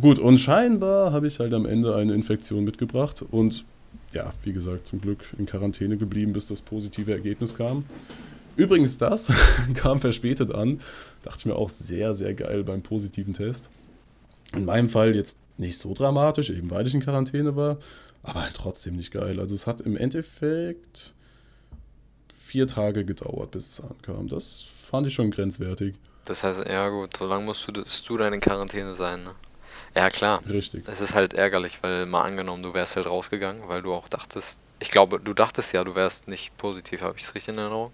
Gut, 0.01 0.19
und 0.19 0.39
scheinbar 0.39 1.13
habe 1.13 1.27
ich 1.27 1.39
halt 1.39 1.53
am 1.53 1.67
Ende 1.67 1.95
eine 1.95 2.15
Infektion 2.15 2.65
mitgebracht 2.65 3.25
und 3.31 3.65
ja, 4.13 4.33
wie 4.43 4.53
gesagt, 4.53 4.87
zum 4.87 5.01
Glück 5.01 5.25
in 5.39 5.47
Quarantäne 5.47 5.97
geblieben, 5.97 6.33
bis 6.33 6.47
das 6.47 6.61
positive 6.61 7.13
Ergebnis 7.13 7.57
kam. 7.57 7.85
Übrigens, 8.57 8.99
das 8.99 9.33
kam 9.75 10.01
verspätet 10.01 10.55
an. 10.55 10.81
Dachte 11.23 11.39
ich 11.41 11.47
mir 11.47 11.57
auch 11.57 11.69
sehr, 11.69 12.15
sehr 12.15 12.35
geil 12.35 12.65
beim 12.65 12.83
positiven 12.83 13.35
Test. 13.35 13.71
In 14.55 14.65
meinem 14.65 14.89
Fall 14.89 15.15
jetzt 15.15 15.39
nicht 15.57 15.79
so 15.79 15.95
dramatisch, 15.95 16.51
eben 16.51 16.71
weil 16.71 16.87
ich 16.87 16.95
in 16.95 17.01
Quarantäne 17.01 17.57
war, 17.57 17.79
aber 18.23 18.43
halt 18.43 18.55
trotzdem 18.55 18.97
nicht 18.97 19.13
geil. 19.13 19.41
Also 19.41 19.55
es 19.55 19.67
hat 19.67 19.81
im 19.81 19.97
Endeffekt 19.97 21.15
vier 22.35 22.67
Tage 22.67 23.05
gedauert, 23.05 23.53
bis 23.53 23.69
es 23.69 23.81
ankam. 23.81 24.29
Das 24.29 24.63
fand 24.63 25.07
ich 25.07 25.15
schon 25.15 25.31
grenzwertig. 25.31 25.95
Das 26.27 26.45
heißt, 26.45 26.67
ja 26.67 26.89
gut, 26.91 27.17
so 27.17 27.27
lange 27.27 27.45
musst 27.45 27.67
du, 27.67 27.73
du 27.73 28.17
dann 28.17 28.33
in 28.33 28.41
Quarantäne 28.41 28.95
sein, 28.95 29.25
ne? 29.25 29.35
Ja, 29.95 30.09
klar. 30.11 30.43
Richtig. 30.49 30.87
Es 30.87 31.01
ist 31.01 31.15
halt 31.15 31.35
ärgerlich, 31.35 31.83
weil 31.83 32.07
mal 32.07 32.23
angenommen, 32.23 32.63
du 32.63 32.75
wärst 32.75 32.97
halt 32.97 33.07
rausgegangen, 33.07 33.69
weil 33.69 33.83
du 33.83 33.93
auch 33.93 34.09
dachtest, 34.09 34.59
ich 34.81 34.91
glaube, 34.91 35.21
du 35.21 35.35
dachtest 35.35 35.73
ja, 35.73 35.85
du 35.85 35.95
wärst 35.95 36.29
nicht 36.29 36.57
positiv, 36.57 37.03
habe 37.03 37.17
ich 37.17 37.25
es 37.25 37.35
richtig 37.35 37.55
in 37.55 37.61
Erinnerung? 37.61 37.93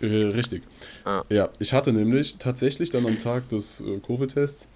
Äh, 0.00 0.06
richtig. 0.06 0.62
Ah. 1.04 1.22
Ja, 1.30 1.50
ich 1.58 1.72
hatte 1.72 1.92
nämlich 1.92 2.36
tatsächlich 2.38 2.90
dann 2.90 3.06
am 3.06 3.18
Tag 3.18 3.48
des 3.48 3.80
äh, 3.80 3.98
Covid-Tests 3.98 4.68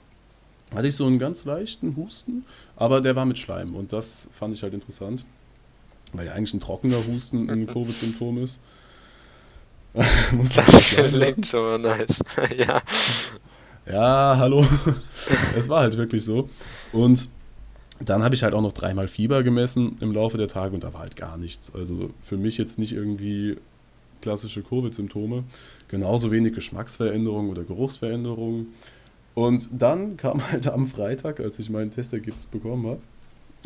hatte 0.75 0.89
ich 0.89 0.97
so 0.97 1.07
einen 1.07 1.19
ganz 1.19 1.45
leichten 1.45 1.97
Husten, 1.97 2.45
aber 2.77 3.01
der 3.01 3.15
war 3.15 3.27
mit 3.27 3.39
Schleim 3.39 3.77
und 3.77 3.93
das 3.93 4.29
fand 4.33 4.55
ich 4.55 4.63
halt 4.63 4.75
interessant, 4.75 5.25
weil 6.13 6.27
ja 6.27 6.33
eigentlich 6.33 6.55
ein 6.55 6.61
trockener 6.61 7.07
Husten 7.07 7.49
ein 7.49 7.67
Covid-Symptom 7.73 8.43
ist. 8.43 8.61
das 9.95 10.67
klingt 10.91 11.47
schon 11.47 11.63
mal 11.63 11.79
nice. 11.79 12.19
ja 12.57 12.83
ja, 13.87 14.37
hallo. 14.39 14.67
es 15.57 15.69
war 15.69 15.81
halt 15.81 15.97
wirklich 15.97 16.25
so. 16.25 16.49
Und 16.93 17.29
dann 18.01 18.23
habe 18.23 18.35
ich 18.35 18.43
halt 18.43 18.55
auch 18.55 18.63
noch 18.63 18.73
dreimal 18.73 19.09
Fieber 19.09 19.43
gemessen 19.43 19.97
im 20.01 20.13
Laufe 20.13 20.39
der 20.39 20.49
Tage 20.49 20.75
und 20.75 20.85
da 20.85 20.93
war 20.95 21.03
halt 21.03 21.17
gar 21.17 21.37
nichts. 21.37 21.75
Also 21.75 22.11
für 22.23 22.37
mich 22.37 22.59
jetzt 22.59 22.79
nicht 22.79 22.93
irgendwie 22.93 23.57
klassische 24.25 24.63
Covid-Symptome. 24.63 25.45
Genauso 25.89 26.31
wenig 26.31 26.55
Geschmacksveränderungen 26.55 27.51
oder 27.51 27.63
Geruchsveränderungen. 27.63 28.69
Und 29.35 29.69
dann 29.71 30.17
kam 30.17 30.51
halt 30.51 30.67
am 30.67 30.87
Freitag, 30.87 31.41
als 31.41 31.59
ich 31.59 31.69
mein 31.69 31.91
Testergebnis 31.91 32.47
bekommen 32.47 32.87
habe, 32.87 33.01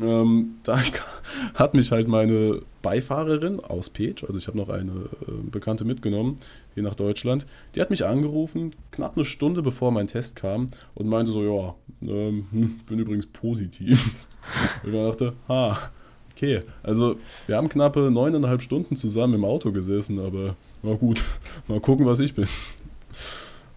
ähm, 0.01 0.57
da 0.65 0.81
hat 1.55 1.75
mich 1.75 1.93
halt 1.93 2.09
meine 2.09 2.63
Beifahrerin 2.83 3.61
aus 3.61 3.91
Page, 3.91 4.25
also 4.25 4.39
ich 4.39 4.47
habe 4.47 4.57
noch 4.57 4.69
eine 4.69 4.93
äh, 4.93 5.51
Bekannte 5.51 5.85
mitgenommen, 5.85 6.39
hier 6.75 6.83
nach 6.83 6.95
Deutschland, 6.95 7.47
die 7.75 7.81
hat 7.81 7.91
mich 7.91 8.05
angerufen, 8.07 8.73
knapp 8.93 9.17
eine 9.17 9.25
Stunde 9.25 9.63
bevor 9.63 9.91
mein 9.91 10.07
Test 10.07 10.37
kam 10.37 10.69
und 10.95 11.09
meinte 11.09 11.33
so, 11.33 11.43
ja, 11.43 11.75
ähm, 12.11 12.47
hm, 12.51 12.81
bin 12.87 12.99
übrigens 13.01 13.27
positiv. 13.27 14.25
und 14.85 14.95
ich 14.95 15.01
dachte, 15.01 15.35
ha, 15.49 15.91
okay, 16.39 16.63
also 16.83 17.19
wir 17.47 17.57
haben 17.57 17.69
knappe 17.69 18.11
neuneinhalb 18.11 18.63
Stunden 18.63 18.97
zusammen 18.97 19.35
im 19.35 19.45
Auto 19.45 19.73
gesessen, 19.73 20.21
aber 20.21 20.55
na 20.83 20.95
gut, 20.95 21.23
mal 21.69 21.81
gucken, 21.81 22.07
was 22.07 22.21
ich 22.21 22.35
bin. 22.35 22.49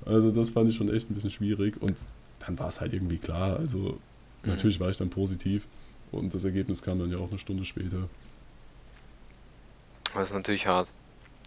Also 0.06 0.32
das 0.32 0.52
fand 0.52 0.70
ich 0.70 0.76
schon 0.76 0.94
echt 0.94 1.10
ein 1.10 1.14
bisschen 1.14 1.32
schwierig 1.32 1.82
und 1.82 1.98
dann 2.40 2.58
war 2.60 2.68
es 2.68 2.82
halt 2.82 2.94
irgendwie 2.94 3.18
klar, 3.18 3.58
also 3.58 3.98
natürlich 4.44 4.80
war 4.80 4.90
ich 4.90 4.98
dann 4.98 5.10
positiv. 5.10 5.68
Und 6.12 6.34
das 6.34 6.44
Ergebnis 6.44 6.82
kam 6.82 7.00
dann 7.00 7.10
ja 7.10 7.18
auch 7.18 7.30
eine 7.30 7.40
Stunde 7.40 7.64
später. 7.64 8.10
Das 10.14 10.26
ist 10.26 10.34
natürlich 10.34 10.68
hart. 10.68 10.90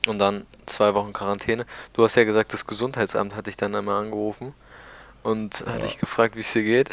Und 0.07 0.19
dann 0.19 0.47
zwei 0.65 0.95
Wochen 0.95 1.13
Quarantäne. 1.13 1.67
Du 1.93 2.03
hast 2.03 2.15
ja 2.15 2.25
gesagt, 2.25 2.53
das 2.55 2.67
Gesundheitsamt 2.67 3.37
hat 3.37 3.47
dich 3.47 3.59
dann 3.59 3.75
einmal 3.75 4.03
angerufen 4.03 4.55
und 5.23 5.61
ja. 5.61 5.67
hat 5.67 5.83
dich 5.83 5.99
gefragt, 5.99 6.37
wie 6.37 6.41
es 6.41 6.53
dir 6.53 6.63
geht. 6.63 6.89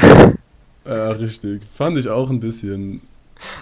Ja, 0.86 1.12
richtig. 1.12 1.62
Fand 1.72 1.98
ich 1.98 2.10
auch 2.10 2.30
ein 2.30 2.42
bisschen. 2.42 3.01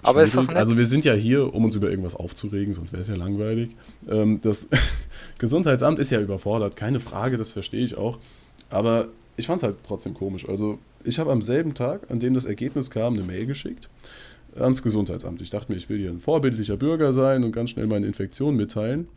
Aber 0.03 0.23
ist 0.23 0.35
doch 0.35 0.47
nett. 0.47 0.57
Also 0.57 0.77
wir 0.77 0.85
sind 0.85 1.05
ja 1.05 1.13
hier, 1.13 1.53
um 1.53 1.65
uns 1.65 1.75
über 1.75 1.89
irgendwas 1.89 2.15
aufzuregen, 2.15 2.73
sonst 2.73 2.91
wäre 2.91 3.01
es 3.01 3.07
ja 3.07 3.15
langweilig. 3.15 3.69
Ähm, 4.09 4.39
das 4.41 4.67
Gesundheitsamt 5.37 5.99
ist 5.99 6.09
ja 6.09 6.19
überfordert, 6.19 6.75
keine 6.75 6.99
Frage, 6.99 7.37
das 7.37 7.51
verstehe 7.51 7.83
ich 7.83 7.97
auch. 7.97 8.19
Aber 8.69 9.07
ich 9.37 9.47
fand 9.47 9.57
es 9.57 9.63
halt 9.63 9.77
trotzdem 9.85 10.13
komisch. 10.13 10.47
Also 10.47 10.79
ich 11.03 11.19
habe 11.19 11.31
am 11.31 11.41
selben 11.41 11.73
Tag, 11.73 12.11
an 12.11 12.19
dem 12.19 12.33
das 12.33 12.45
Ergebnis 12.45 12.91
kam, 12.91 13.13
eine 13.13 13.23
Mail 13.23 13.45
geschickt 13.45 13.89
ans 14.55 14.83
Gesundheitsamt. 14.83 15.41
Ich 15.41 15.49
dachte 15.49 15.71
mir, 15.71 15.77
ich 15.77 15.89
will 15.89 15.99
hier 15.99 16.09
ein 16.09 16.19
vorbildlicher 16.19 16.77
Bürger 16.77 17.13
sein 17.13 17.43
und 17.43 17.51
ganz 17.51 17.69
schnell 17.71 17.87
meine 17.87 18.07
Infektion 18.07 18.55
mitteilen. 18.55 19.07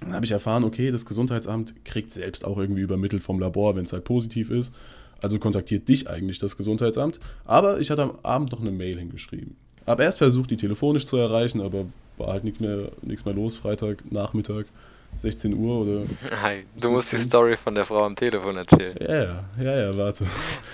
Dann 0.00 0.12
habe 0.12 0.26
ich 0.26 0.32
erfahren, 0.32 0.64
okay, 0.64 0.90
das 0.90 1.06
Gesundheitsamt 1.06 1.84
kriegt 1.84 2.12
selbst 2.12 2.44
auch 2.44 2.58
irgendwie 2.58 2.82
übermittelt 2.82 3.22
vom 3.22 3.38
Labor, 3.38 3.76
wenn 3.76 3.84
es 3.84 3.92
halt 3.92 4.04
positiv 4.04 4.50
ist. 4.50 4.74
Also 5.22 5.38
kontaktiert 5.38 5.88
dich 5.88 6.08
eigentlich 6.10 6.38
das 6.38 6.56
Gesundheitsamt. 6.56 7.18
Aber 7.44 7.80
ich 7.80 7.90
hatte 7.90 8.02
am 8.02 8.18
Abend 8.22 8.52
noch 8.52 8.60
eine 8.60 8.70
Mail 8.70 8.98
hingeschrieben. 8.98 9.56
Hab 9.86 10.00
erst 10.00 10.18
versucht, 10.18 10.50
die 10.50 10.56
telefonisch 10.56 11.04
zu 11.04 11.16
erreichen, 11.16 11.60
aber 11.60 11.86
war 12.16 12.28
halt 12.28 12.44
nichts 12.44 12.60
mehr, 12.60 12.90
nichts 13.02 13.24
mehr 13.24 13.34
los, 13.34 13.56
Freitag, 13.56 14.10
Nachmittag. 14.10 14.66
16 15.14 15.54
Uhr 15.54 15.80
oder. 15.80 16.02
Hi, 16.42 16.64
du 16.78 16.90
musst 16.90 17.12
die 17.12 17.16
Story 17.16 17.56
von 17.56 17.74
der 17.74 17.84
Frau 17.84 18.04
am 18.04 18.16
Telefon 18.16 18.56
erzählen. 18.56 18.94
Ja, 19.00 19.14
ja, 19.24 19.44
ja, 19.58 19.78
ja, 19.78 19.96
warte. 19.96 20.24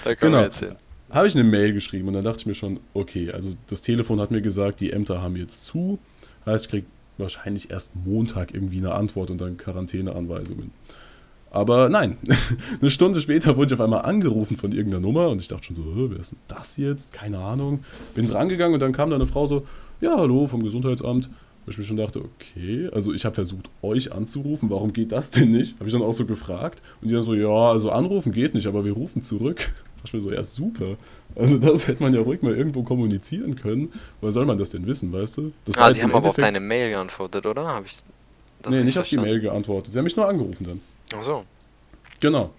Da 0.04 0.14
können 0.14 0.33
genau. 0.33 0.42
wir 0.42 0.47
erzählen. 0.47 0.76
Habe 1.11 1.28
ich 1.28 1.35
eine 1.35 1.45
Mail 1.45 1.75
geschrieben 1.75 2.09
und 2.09 2.14
dann 2.14 2.25
dachte 2.25 2.38
ich 2.40 2.47
mir 2.47 2.54
schon, 2.54 2.81
okay, 2.95 3.31
also 3.31 3.54
das 3.69 3.83
Telefon 3.83 4.21
hat 4.21 4.31
mir 4.31 4.40
gesagt, 4.40 4.81
die 4.81 4.92
Ämter 4.92 5.21
haben 5.23 5.37
jetzt 5.37 5.64
zu. 5.64 5.99
Heißt, 6.47 6.64
ich 6.64 6.71
kriege 6.71 6.87
wahrscheinlich 7.19 7.71
erst 7.71 7.95
Montag 7.95 8.54
irgendwie 8.54 8.78
eine 8.78 8.95
Antwort 8.95 9.31
und 9.31 9.40
dann 9.40 9.59
Quarantäneanweisungen. 9.59 10.73
Aber 11.52 11.90
nein, 11.90 12.16
eine 12.80 12.90
Stunde 12.90 13.21
später 13.21 13.59
wurde 13.59 13.66
ich 13.66 13.75
auf 13.78 13.85
einmal 13.85 14.02
angerufen 14.02 14.56
von 14.56 14.73
irgendeiner 14.73 15.02
Nummer 15.02 15.28
und 15.28 15.38
ich 15.38 15.49
dachte 15.49 15.66
schon 15.66 15.76
so, 15.76 15.85
wer 16.11 16.18
ist 16.18 16.32
denn 16.32 16.38
das 16.49 16.78
jetzt? 16.78 17.12
Keine 17.12 17.38
Ahnung. 17.38 17.85
Bin 18.14 18.26
drangegangen 18.26 18.73
und 18.73 18.80
dann 18.80 18.92
kam 18.92 19.11
da 19.11 19.16
eine 19.16 19.26
Frau 19.26 19.47
so, 19.47 19.66
ja, 20.00 20.16
hallo 20.16 20.47
vom 20.47 20.62
Gesundheitsamt. 20.62 21.28
Wo 21.64 21.71
ich 21.71 21.78
mir 21.78 21.85
schon 21.85 21.99
dachte, 21.99 22.21
okay, 22.21 22.88
also 22.92 23.12
ich 23.12 23.25
habe 23.25 23.37
versucht, 23.37 23.71
euch 23.82 24.12
anzurufen, 24.12 24.68
warum 24.68 24.92
geht 24.92 25.12
das 25.12 25.30
denn 25.30 25.50
nicht? 25.50 25.78
Habe 25.78 25.87
ich 25.87 25.92
dann 25.92 26.02
auch 26.02 26.12
so 26.12 26.25
gefragt. 26.25 26.82
Und 27.00 27.09
die 27.09 27.14
dann 27.14 27.23
so, 27.23 27.35
ja, 27.35 27.71
also 27.71 27.90
anrufen 27.90 28.32
geht 28.32 28.54
nicht, 28.54 28.66
aber 28.66 28.85
wir 28.85 28.92
rufen 28.92 29.23
zurück. 29.23 29.71
Da 30.02 30.06
ich 30.06 30.14
mir 30.14 30.21
so, 30.21 30.32
ja, 30.32 30.42
super. 30.42 30.97
Also 31.37 31.59
das 31.59 31.87
hätte 31.87 32.02
man 32.02 32.12
ja 32.12 32.21
ruhig 32.21 32.42
mal 32.42 32.56
irgendwo 32.56 32.82
kommunizieren 32.82 33.54
können. 33.54 33.92
Woher 34.21 34.32
soll 34.32 34.47
man 34.47 34.59
das 34.59 34.71
denn 34.71 34.85
wissen, 34.88 35.12
weißt 35.12 35.37
du? 35.37 35.52
Das 35.64 35.78
ah, 35.78 35.94
sie 35.94 36.02
haben 36.02 36.12
aber 36.12 36.30
auf 36.30 36.35
deine 36.35 36.59
Mail 36.59 36.90
geantwortet, 36.90 37.47
oder? 37.47 37.68
Hab 37.68 37.87
ich 37.87 37.99
nee, 38.68 38.82
nicht 38.82 38.99
auf 38.99 39.09
die 39.09 39.18
Mail 39.18 39.38
geantwortet. 39.38 39.92
Sie 39.92 39.99
haben 39.99 40.04
mich 40.04 40.16
nur 40.16 40.26
angerufen 40.26 40.66
dann. 40.66 40.80
Ach 41.14 41.23
so. 41.23 41.45
Genau. 42.21 42.52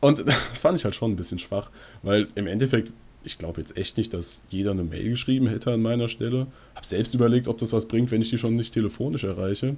Und 0.00 0.20
das 0.26 0.60
fand 0.60 0.78
ich 0.78 0.84
halt 0.84 0.94
schon 0.94 1.12
ein 1.12 1.16
bisschen 1.16 1.38
schwach, 1.38 1.70
weil 2.02 2.28
im 2.34 2.46
Endeffekt 2.46 2.92
ich 3.24 3.38
glaube 3.38 3.60
jetzt 3.60 3.76
echt 3.76 3.96
nicht, 3.96 4.14
dass 4.14 4.42
jeder 4.48 4.70
eine 4.70 4.84
Mail 4.84 5.10
geschrieben 5.10 5.48
hätte 5.48 5.72
an 5.72 5.82
meiner 5.82 6.08
Stelle. 6.08 6.46
Habe 6.74 6.86
selbst 6.86 7.14
überlegt, 7.14 7.48
ob 7.48 7.58
das 7.58 7.72
was 7.72 7.86
bringt, 7.86 8.10
wenn 8.10 8.22
ich 8.22 8.30
die 8.30 8.38
schon 8.38 8.56
nicht 8.56 8.72
telefonisch 8.72 9.24
erreiche. 9.24 9.76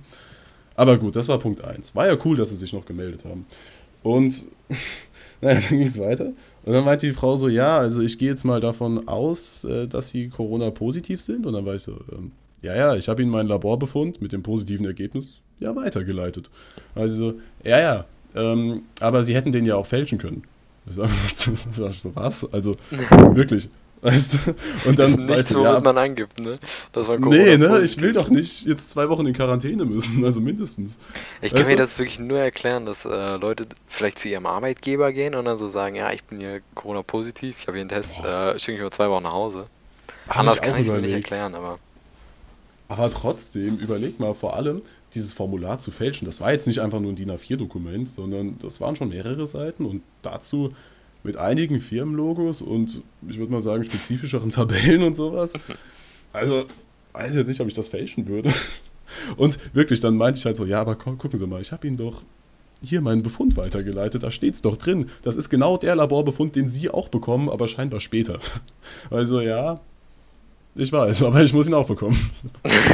Aber 0.76 0.98
gut, 0.98 1.16
das 1.16 1.28
war 1.28 1.38
Punkt 1.38 1.62
1. 1.62 1.94
War 1.94 2.06
ja 2.06 2.16
cool, 2.24 2.36
dass 2.36 2.50
sie 2.50 2.56
sich 2.56 2.72
noch 2.72 2.84
gemeldet 2.84 3.24
haben. 3.24 3.46
Und 4.02 4.46
naja, 5.40 5.60
dann 5.60 5.78
ging 5.78 5.86
es 5.86 5.98
weiter. 5.98 6.32
Und 6.64 6.72
dann 6.72 6.84
meinte 6.84 7.06
die 7.06 7.12
Frau 7.12 7.36
so, 7.36 7.48
ja, 7.48 7.78
also 7.78 8.02
ich 8.02 8.18
gehe 8.18 8.28
jetzt 8.28 8.44
mal 8.44 8.60
davon 8.60 9.08
aus, 9.08 9.64
äh, 9.64 9.88
dass 9.88 10.10
sie 10.10 10.28
Corona-positiv 10.28 11.20
sind. 11.20 11.46
Und 11.46 11.54
dann 11.54 11.66
war 11.66 11.74
ich 11.74 11.82
so, 11.82 11.98
ähm, 12.12 12.32
ja, 12.62 12.76
ja, 12.76 12.96
ich 12.96 13.08
habe 13.08 13.22
ihnen 13.22 13.30
meinen 13.30 13.48
Laborbefund 13.48 14.20
mit 14.20 14.32
dem 14.32 14.42
positiven 14.42 14.86
Ergebnis 14.86 15.40
ja 15.60 15.74
weitergeleitet. 15.76 16.50
Also 16.94 17.16
so, 17.16 17.40
ja, 17.64 17.78
ja, 17.78 18.04
ähm, 18.34 18.82
aber 19.00 19.24
sie 19.24 19.34
hätten 19.34 19.52
den 19.52 19.64
ja 19.66 19.76
auch 19.76 19.86
fälschen 19.86 20.18
können. 20.18 20.42
Was? 20.86 22.52
Also, 22.52 22.72
wirklich. 23.34 23.68
Weißt 24.02 24.34
du? 24.34 24.88
Und 24.88 24.98
dann 24.98 25.12
nicht 25.12 25.28
weißt 25.28 25.50
du, 25.50 25.62
ja, 25.62 25.78
man 25.78 25.98
angibt, 25.98 26.40
ne? 26.40 26.58
Das 26.92 27.06
war 27.06 27.18
nee, 27.18 27.58
ne? 27.58 27.82
Ich 27.82 28.00
will 28.00 28.14
doch 28.14 28.30
nicht 28.30 28.64
jetzt 28.64 28.88
zwei 28.88 29.10
Wochen 29.10 29.26
in 29.26 29.34
Quarantäne 29.34 29.84
müssen, 29.84 30.24
also 30.24 30.40
mindestens. 30.40 30.96
Ich 31.42 31.52
kann 31.52 31.66
mir 31.66 31.76
das 31.76 31.98
wirklich 31.98 32.18
nur 32.18 32.38
erklären, 32.38 32.86
dass 32.86 33.04
äh, 33.04 33.36
Leute 33.36 33.66
vielleicht 33.86 34.18
zu 34.18 34.28
ihrem 34.28 34.46
Arbeitgeber 34.46 35.12
gehen 35.12 35.34
und 35.34 35.44
dann 35.44 35.58
so 35.58 35.68
sagen, 35.68 35.96
ja, 35.96 36.12
ich 36.12 36.24
bin 36.24 36.40
hier 36.40 36.62
Corona-positiv, 36.74 37.58
ich 37.60 37.66
habe 37.66 37.76
hier 37.76 37.82
einen 37.82 37.90
Test, 37.90 38.18
äh, 38.20 38.58
schicke 38.58 38.78
ich 38.78 38.82
mal 38.82 38.90
zwei 38.90 39.10
Wochen 39.10 39.24
nach 39.24 39.32
Hause. 39.32 39.66
Hab 40.28 40.38
Anders 40.38 40.62
kann 40.62 40.76
ich 40.76 40.86
es 40.86 40.92
mir 40.92 41.00
nicht 41.00 41.12
erklären, 41.12 41.54
aber. 41.54 41.78
Aber 42.88 43.10
trotzdem, 43.10 43.76
überleg 43.76 44.18
mal, 44.18 44.34
vor 44.34 44.56
allem 44.56 44.80
dieses 45.14 45.32
Formular 45.32 45.78
zu 45.78 45.90
fälschen, 45.90 46.26
das 46.26 46.40
war 46.40 46.52
jetzt 46.52 46.66
nicht 46.66 46.80
einfach 46.80 47.00
nur 47.00 47.12
ein 47.12 47.16
DIN 47.16 47.30
A4-Dokument, 47.30 48.08
sondern 48.08 48.58
das 48.58 48.80
waren 48.80 48.96
schon 48.96 49.08
mehrere 49.08 49.46
Seiten 49.46 49.84
und 49.84 50.02
dazu 50.22 50.72
mit 51.22 51.36
einigen 51.36 51.80
Firmenlogos 51.80 52.62
und 52.62 53.02
ich 53.28 53.38
würde 53.38 53.52
mal 53.52 53.62
sagen 53.62 53.84
spezifischeren 53.84 54.50
Tabellen 54.50 55.02
und 55.02 55.16
sowas. 55.16 55.52
Also, 56.32 56.66
weiß 57.12 57.36
jetzt 57.36 57.48
nicht, 57.48 57.60
ob 57.60 57.68
ich 57.68 57.74
das 57.74 57.88
fälschen 57.88 58.26
würde. 58.28 58.52
Und 59.36 59.58
wirklich, 59.74 59.98
dann 59.98 60.16
meinte 60.16 60.38
ich 60.38 60.46
halt 60.46 60.54
so, 60.54 60.64
ja, 60.64 60.80
aber 60.80 60.94
gucken 60.94 61.36
Sie 61.36 61.46
mal, 61.46 61.60
ich 61.60 61.72
habe 61.72 61.84
Ihnen 61.86 61.96
doch 61.96 62.22
hier 62.82 63.00
meinen 63.00 63.22
Befund 63.22 63.56
weitergeleitet, 63.56 64.22
da 64.22 64.30
steht 64.30 64.54
es 64.54 64.62
doch 64.62 64.76
drin. 64.76 65.10
Das 65.22 65.36
ist 65.36 65.50
genau 65.50 65.76
der 65.76 65.96
Laborbefund, 65.96 66.56
den 66.56 66.68
Sie 66.68 66.88
auch 66.88 67.08
bekommen, 67.08 67.48
aber 67.48 67.68
scheinbar 67.68 68.00
später. 68.00 68.38
Also 69.10 69.40
ja, 69.40 69.80
ich 70.74 70.92
weiß, 70.92 71.22
aber 71.24 71.42
ich 71.42 71.52
muss 71.52 71.68
ihn 71.68 71.74
auch 71.74 71.86
bekommen. 71.86 72.18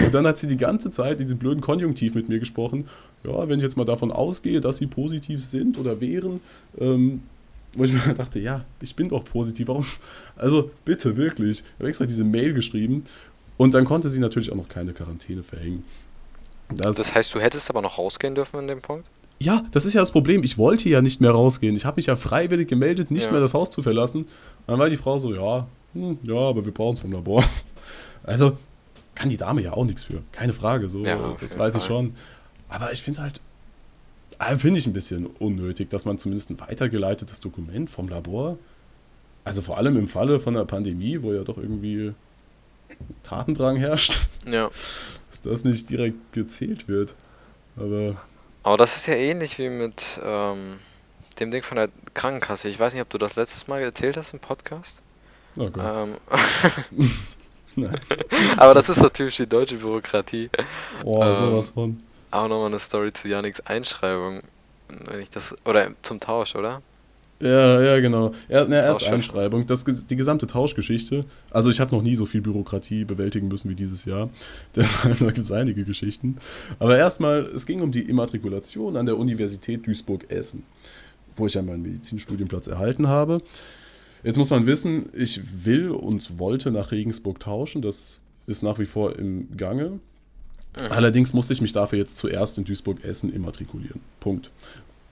Und 0.04 0.14
dann 0.14 0.26
hat 0.26 0.38
sie 0.38 0.46
die 0.46 0.56
ganze 0.56 0.90
Zeit 0.90 1.20
in 1.20 1.26
diesem 1.26 1.38
blöden 1.38 1.60
Konjunktiv 1.60 2.14
mit 2.14 2.28
mir 2.28 2.38
gesprochen. 2.38 2.88
Ja, 3.24 3.48
wenn 3.48 3.58
ich 3.58 3.62
jetzt 3.62 3.76
mal 3.76 3.84
davon 3.84 4.12
ausgehe, 4.12 4.60
dass 4.60 4.78
sie 4.78 4.86
positiv 4.86 5.44
sind 5.44 5.78
oder 5.78 6.00
wären, 6.00 6.40
ähm, 6.78 7.22
wo 7.76 7.84
ich 7.84 7.92
mir 8.06 8.14
dachte, 8.14 8.38
ja, 8.38 8.64
ich 8.80 8.94
bin 8.94 9.08
doch 9.08 9.24
positiv. 9.24 9.68
Warum? 9.68 9.86
Also 10.36 10.70
bitte, 10.84 11.16
wirklich. 11.16 11.60
Ich 11.60 11.78
habe 11.78 11.88
extra 11.88 12.06
diese 12.06 12.24
Mail 12.24 12.54
geschrieben 12.54 13.04
und 13.56 13.74
dann 13.74 13.84
konnte 13.84 14.10
sie 14.10 14.20
natürlich 14.20 14.52
auch 14.52 14.56
noch 14.56 14.68
keine 14.68 14.92
Quarantäne 14.92 15.42
verhängen. 15.42 15.84
Das, 16.74 16.96
das 16.96 17.14
heißt, 17.14 17.34
du 17.34 17.40
hättest 17.40 17.70
aber 17.70 17.80
noch 17.80 17.98
rausgehen 17.98 18.34
dürfen 18.34 18.58
in 18.60 18.68
dem 18.68 18.80
Punkt? 18.80 19.06
Ja, 19.38 19.64
das 19.70 19.84
ist 19.84 19.92
ja 19.92 20.00
das 20.00 20.12
Problem. 20.12 20.42
Ich 20.42 20.56
wollte 20.56 20.88
ja 20.88 21.02
nicht 21.02 21.20
mehr 21.20 21.30
rausgehen. 21.30 21.76
Ich 21.76 21.84
habe 21.84 21.96
mich 21.96 22.06
ja 22.06 22.16
freiwillig 22.16 22.68
gemeldet, 22.68 23.10
nicht 23.10 23.26
ja. 23.26 23.32
mehr 23.32 23.40
das 23.40 23.54
Haus 23.54 23.70
zu 23.70 23.82
verlassen. 23.82 24.26
Dann 24.66 24.78
war 24.78 24.88
die 24.88 24.96
Frau 24.96 25.18
so, 25.18 25.34
ja, 25.34 25.66
hm, 25.96 26.18
ja, 26.22 26.36
aber 26.36 26.64
wir 26.64 26.72
brauchen 26.72 26.94
es 26.94 27.00
vom 27.00 27.12
Labor. 27.12 27.44
Also 28.22 28.58
kann 29.14 29.30
die 29.30 29.36
Dame 29.36 29.62
ja 29.62 29.72
auch 29.72 29.84
nichts 29.84 30.02
für. 30.02 30.22
Keine 30.32 30.52
Frage, 30.52 30.88
so, 30.88 31.04
ja, 31.04 31.36
das 31.40 31.56
weiß 31.56 31.74
Fall. 31.74 31.80
ich 31.80 31.86
schon. 31.86 32.14
Aber 32.68 32.92
ich 32.92 33.00
finde 33.00 33.22
halt, 33.22 33.40
äh, 34.38 34.56
finde 34.56 34.78
ich 34.78 34.86
ein 34.86 34.92
bisschen 34.92 35.26
unnötig, 35.26 35.90
dass 35.90 36.04
man 36.04 36.18
zumindest 36.18 36.50
ein 36.50 36.60
weitergeleitetes 36.60 37.40
Dokument 37.40 37.88
vom 37.88 38.08
Labor, 38.08 38.58
also 39.44 39.62
vor 39.62 39.78
allem 39.78 39.96
im 39.96 40.08
Falle 40.08 40.40
von 40.40 40.54
der 40.54 40.64
Pandemie, 40.64 41.22
wo 41.22 41.32
ja 41.32 41.44
doch 41.44 41.56
irgendwie 41.56 42.12
Tatendrang 43.22 43.76
herrscht, 43.76 44.28
ja. 44.46 44.68
dass 45.30 45.40
das 45.40 45.64
nicht 45.64 45.88
direkt 45.88 46.32
gezählt 46.32 46.88
wird. 46.88 47.14
Aber. 47.76 48.16
Aber 48.62 48.76
das 48.76 48.96
ist 48.96 49.06
ja 49.06 49.14
ähnlich 49.14 49.58
wie 49.58 49.68
mit 49.68 50.18
ähm, 50.24 50.80
dem 51.38 51.52
Ding 51.52 51.62
von 51.62 51.76
der 51.76 51.88
Krankenkasse. 52.14 52.68
Ich 52.68 52.80
weiß 52.80 52.92
nicht, 52.92 53.02
ob 53.02 53.10
du 53.10 53.18
das 53.18 53.36
letztes 53.36 53.68
Mal 53.68 53.80
erzählt 53.82 54.16
hast 54.16 54.32
im 54.32 54.40
Podcast. 54.40 55.00
Oh. 55.56 55.70
Ähm, 55.78 56.16
Aber 58.56 58.74
das 58.74 58.88
ist 58.88 59.02
natürlich 59.02 59.36
die 59.36 59.46
deutsche 59.46 59.76
Bürokratie. 59.76 60.50
Boah, 61.02 61.28
ähm, 61.28 61.36
sowas 61.36 61.70
von. 61.70 61.98
Auch 62.30 62.48
nochmal 62.48 62.66
eine 62.66 62.78
Story 62.78 63.12
zu 63.12 63.28
Janiks 63.28 63.60
Einschreibung. 63.60 64.42
Wenn 64.88 65.20
ich 65.20 65.30
das. 65.30 65.54
Oder 65.64 65.90
zum 66.02 66.20
Tausch, 66.20 66.54
oder? 66.54 66.82
Ja, 67.38 67.82
ja, 67.82 68.00
genau. 68.00 68.32
Ja, 68.48 68.64
na, 68.66 68.76
erst 68.76 69.06
Einschreibung. 69.06 69.66
Das, 69.66 69.84
die 69.84 70.16
gesamte 70.16 70.46
Tauschgeschichte. 70.46 71.26
Also, 71.50 71.68
ich 71.68 71.80
habe 71.80 71.94
noch 71.94 72.02
nie 72.02 72.14
so 72.14 72.24
viel 72.24 72.40
Bürokratie 72.40 73.04
bewältigen 73.04 73.48
müssen 73.48 73.68
wie 73.68 73.74
dieses 73.74 74.06
Jahr. 74.06 74.30
Deshalb, 74.76 75.18
gibt 75.18 75.38
es 75.38 75.52
einige 75.52 75.84
Geschichten. 75.84 76.38
Aber 76.78 76.96
erstmal, 76.96 77.44
es 77.44 77.66
ging 77.66 77.82
um 77.82 77.92
die 77.92 78.08
Immatrikulation 78.08 78.96
an 78.96 79.04
der 79.04 79.18
Universität 79.18 79.86
Duisburg-Essen, 79.86 80.62
wo 81.36 81.46
ich 81.46 81.54
ja 81.54 81.62
meinen 81.62 81.82
Medizinstudienplatz 81.82 82.68
erhalten 82.68 83.08
habe. 83.08 83.42
Jetzt 84.26 84.38
muss 84.38 84.50
man 84.50 84.66
wissen, 84.66 85.08
ich 85.12 85.40
will 85.64 85.90
und 85.90 86.40
wollte 86.40 86.72
nach 86.72 86.90
Regensburg 86.90 87.38
tauschen. 87.38 87.80
Das 87.80 88.18
ist 88.48 88.60
nach 88.64 88.80
wie 88.80 88.84
vor 88.84 89.16
im 89.16 89.56
Gange. 89.56 89.90
Mhm. 89.90 90.00
Allerdings 90.90 91.32
musste 91.32 91.52
ich 91.52 91.60
mich 91.60 91.70
dafür 91.70 92.00
jetzt 92.00 92.16
zuerst 92.16 92.58
in 92.58 92.64
Duisburg-Essen 92.64 93.32
immatrikulieren. 93.32 94.00
Punkt. 94.18 94.50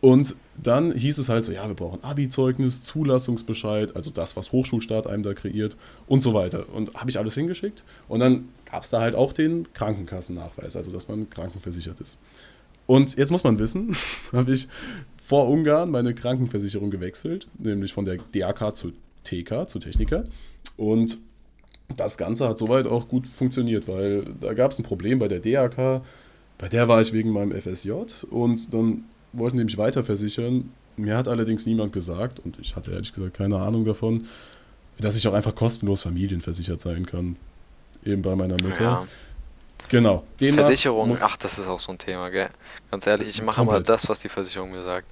Und 0.00 0.34
dann 0.60 0.90
hieß 0.90 1.18
es 1.18 1.28
halt 1.28 1.44
so, 1.44 1.52
ja, 1.52 1.64
wir 1.68 1.76
brauchen 1.76 2.02
Abi-Zeugnis, 2.02 2.82
Zulassungsbescheid, 2.82 3.94
also 3.94 4.10
das, 4.10 4.36
was 4.36 4.50
Hochschulstaat 4.50 5.06
einem 5.06 5.22
da 5.22 5.32
kreiert 5.32 5.76
und 6.08 6.20
so 6.20 6.34
weiter. 6.34 6.66
Und 6.74 6.94
habe 6.94 7.08
ich 7.08 7.16
alles 7.16 7.36
hingeschickt. 7.36 7.84
Und 8.08 8.18
dann 8.18 8.48
gab 8.68 8.82
es 8.82 8.90
da 8.90 9.00
halt 9.00 9.14
auch 9.14 9.32
den 9.32 9.72
Krankenkassennachweis, 9.74 10.76
also 10.76 10.90
dass 10.90 11.06
man 11.06 11.30
krankenversichert 11.30 12.00
ist. 12.00 12.18
Und 12.86 13.16
jetzt 13.16 13.30
muss 13.30 13.44
man 13.44 13.60
wissen, 13.60 13.96
habe 14.32 14.52
ich 14.52 14.66
vor 15.24 15.48
Ungarn 15.48 15.92
meine 15.92 16.14
Krankenversicherung 16.14 16.90
gewechselt, 16.90 17.46
nämlich 17.58 17.92
von 17.92 18.04
der 18.04 18.18
DAK 18.32 18.74
zu 18.74 18.92
TK, 19.24 19.68
zu 19.68 19.78
Techniker. 19.78 20.24
Und 20.76 21.18
das 21.96 22.18
Ganze 22.18 22.48
hat 22.48 22.58
soweit 22.58 22.86
auch 22.86 23.08
gut 23.08 23.26
funktioniert, 23.26 23.88
weil 23.88 24.24
da 24.40 24.54
gab 24.54 24.72
es 24.72 24.78
ein 24.78 24.84
Problem 24.84 25.18
bei 25.18 25.28
der 25.28 25.40
DAK. 25.40 26.02
Bei 26.58 26.68
der 26.68 26.88
war 26.88 27.00
ich 27.00 27.12
wegen 27.12 27.30
meinem 27.30 27.52
FSJ 27.52 27.92
und 28.30 28.72
dann 28.72 29.04
wollten 29.32 29.58
die 29.58 29.64
mich 29.64 29.78
weiter 29.78 30.04
versichern. 30.04 30.72
Mir 30.96 31.16
hat 31.16 31.28
allerdings 31.28 31.66
niemand 31.66 31.92
gesagt, 31.92 32.38
und 32.38 32.58
ich 32.60 32.76
hatte 32.76 32.92
ehrlich 32.92 33.12
gesagt 33.12 33.34
keine 33.34 33.58
Ahnung 33.58 33.84
davon, 33.84 34.26
dass 34.98 35.16
ich 35.16 35.26
auch 35.26 35.34
einfach 35.34 35.54
kostenlos 35.54 36.02
familienversichert 36.02 36.80
sein 36.80 37.04
kann. 37.04 37.36
Eben 38.04 38.22
bei 38.22 38.36
meiner 38.36 38.62
Mutter. 38.62 38.82
Ja. 38.82 39.06
Genau. 39.88 40.24
Demnach 40.40 40.66
Versicherung, 40.66 41.16
ach, 41.20 41.36
das 41.36 41.58
ist 41.58 41.68
auch 41.68 41.80
so 41.80 41.92
ein 41.92 41.98
Thema, 41.98 42.30
gell? 42.30 42.48
Ganz 42.90 43.06
ehrlich, 43.06 43.28
ich 43.28 43.42
mache 43.42 43.64
mal 43.64 43.82
das, 43.82 44.08
was 44.08 44.20
die 44.20 44.28
Versicherung 44.28 44.70
mir 44.70 44.82
sagt. 44.82 45.06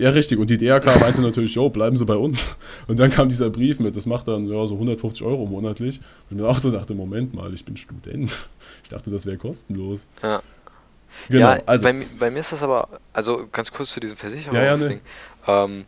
Ja, 0.00 0.10
richtig. 0.10 0.38
Und 0.38 0.48
die 0.48 0.56
DRK 0.56 0.98
meinte 0.98 1.20
natürlich, 1.20 1.54
jo, 1.54 1.68
bleiben 1.68 1.94
Sie 1.94 2.06
bei 2.06 2.16
uns. 2.16 2.56
Und 2.86 2.98
dann 2.98 3.10
kam 3.10 3.28
dieser 3.28 3.50
Brief 3.50 3.78
mit, 3.80 3.96
das 3.96 4.06
macht 4.06 4.28
dann 4.28 4.46
ja, 4.46 4.66
so 4.66 4.74
150 4.74 5.26
Euro 5.26 5.44
monatlich. 5.44 5.98
Und 5.98 6.36
ich 6.36 6.42
mir 6.42 6.48
auch 6.48 6.58
so 6.58 6.70
dachte, 6.70 6.94
Moment 6.94 7.34
mal, 7.34 7.52
ich 7.52 7.64
bin 7.64 7.76
Student. 7.76 8.48
Ich 8.82 8.88
dachte, 8.88 9.10
das 9.10 9.26
wäre 9.26 9.36
kostenlos. 9.36 10.06
Ja. 10.22 10.42
Genau, 11.28 11.50
ja, 11.50 11.58
also. 11.66 11.84
Bei, 11.84 12.06
bei, 12.18 12.30
mir 12.30 12.40
ist 12.40 12.52
das 12.52 12.62
aber, 12.62 12.88
also 13.12 13.46
ganz 13.52 13.70
kurz 13.72 13.90
zu 13.90 14.00
diesem 14.00 14.16
Versicherungsding. 14.16 15.00
Ja, 15.46 15.56
ja, 15.56 15.66
nee. 15.66 15.74
ähm, 15.80 15.84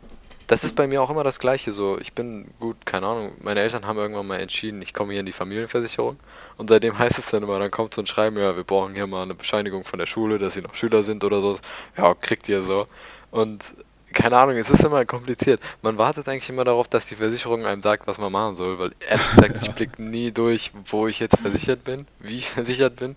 das 0.47 0.63
ist 0.63 0.75
bei 0.75 0.85
mir 0.85 1.01
auch 1.01 1.09
immer 1.09 1.23
das 1.23 1.39
Gleiche. 1.39 1.71
So, 1.71 1.97
ich 1.99 2.13
bin 2.13 2.45
gut, 2.59 2.85
keine 2.85 3.07
Ahnung. 3.07 3.31
Meine 3.41 3.61
Eltern 3.61 3.87
haben 3.87 3.97
irgendwann 3.97 4.27
mal 4.27 4.39
entschieden, 4.39 4.81
ich 4.81 4.93
komme 4.93 5.13
hier 5.13 5.21
in 5.21 5.25
die 5.25 5.31
Familienversicherung. 5.31 6.17
Und 6.57 6.69
seitdem 6.69 6.99
heißt 6.99 7.17
es 7.17 7.31
dann 7.31 7.43
immer, 7.43 7.57
dann 7.57 7.71
kommt 7.71 7.95
so 7.95 8.01
ein 8.01 8.07
Schreiben, 8.07 8.37
ja, 8.37 8.55
wir 8.55 8.63
brauchen 8.63 8.93
hier 8.93 9.07
mal 9.07 9.23
eine 9.23 9.33
Bescheinigung 9.33 9.85
von 9.85 9.97
der 9.97 10.05
Schule, 10.05 10.37
dass 10.37 10.53
sie 10.53 10.61
noch 10.61 10.75
Schüler 10.75 11.03
sind 11.03 11.23
oder 11.23 11.41
so. 11.41 11.57
Ja, 11.97 12.13
kriegt 12.13 12.47
ihr 12.47 12.61
so. 12.61 12.87
Und 13.31 13.73
keine 14.13 14.37
Ahnung, 14.37 14.55
es 14.55 14.69
ist 14.69 14.83
immer 14.83 15.03
kompliziert. 15.05 15.59
Man 15.81 15.97
wartet 15.97 16.27
eigentlich 16.29 16.49
immer 16.49 16.63
darauf, 16.63 16.87
dass 16.87 17.07
die 17.07 17.15
Versicherung 17.15 17.65
einem 17.65 17.81
sagt, 17.81 18.07
was 18.07 18.17
man 18.17 18.31
machen 18.31 18.55
soll, 18.55 18.79
weil 18.79 18.91
ehrlich 19.07 19.29
gesagt, 19.35 19.59
ich 19.61 19.71
blicke 19.71 20.01
nie 20.01 20.31
durch, 20.31 20.71
wo 20.89 21.07
ich 21.07 21.19
jetzt 21.19 21.39
versichert 21.39 21.83
bin, 21.83 22.07
wie 22.19 22.37
ich 22.37 22.49
versichert 22.49 22.97
bin. 22.97 23.15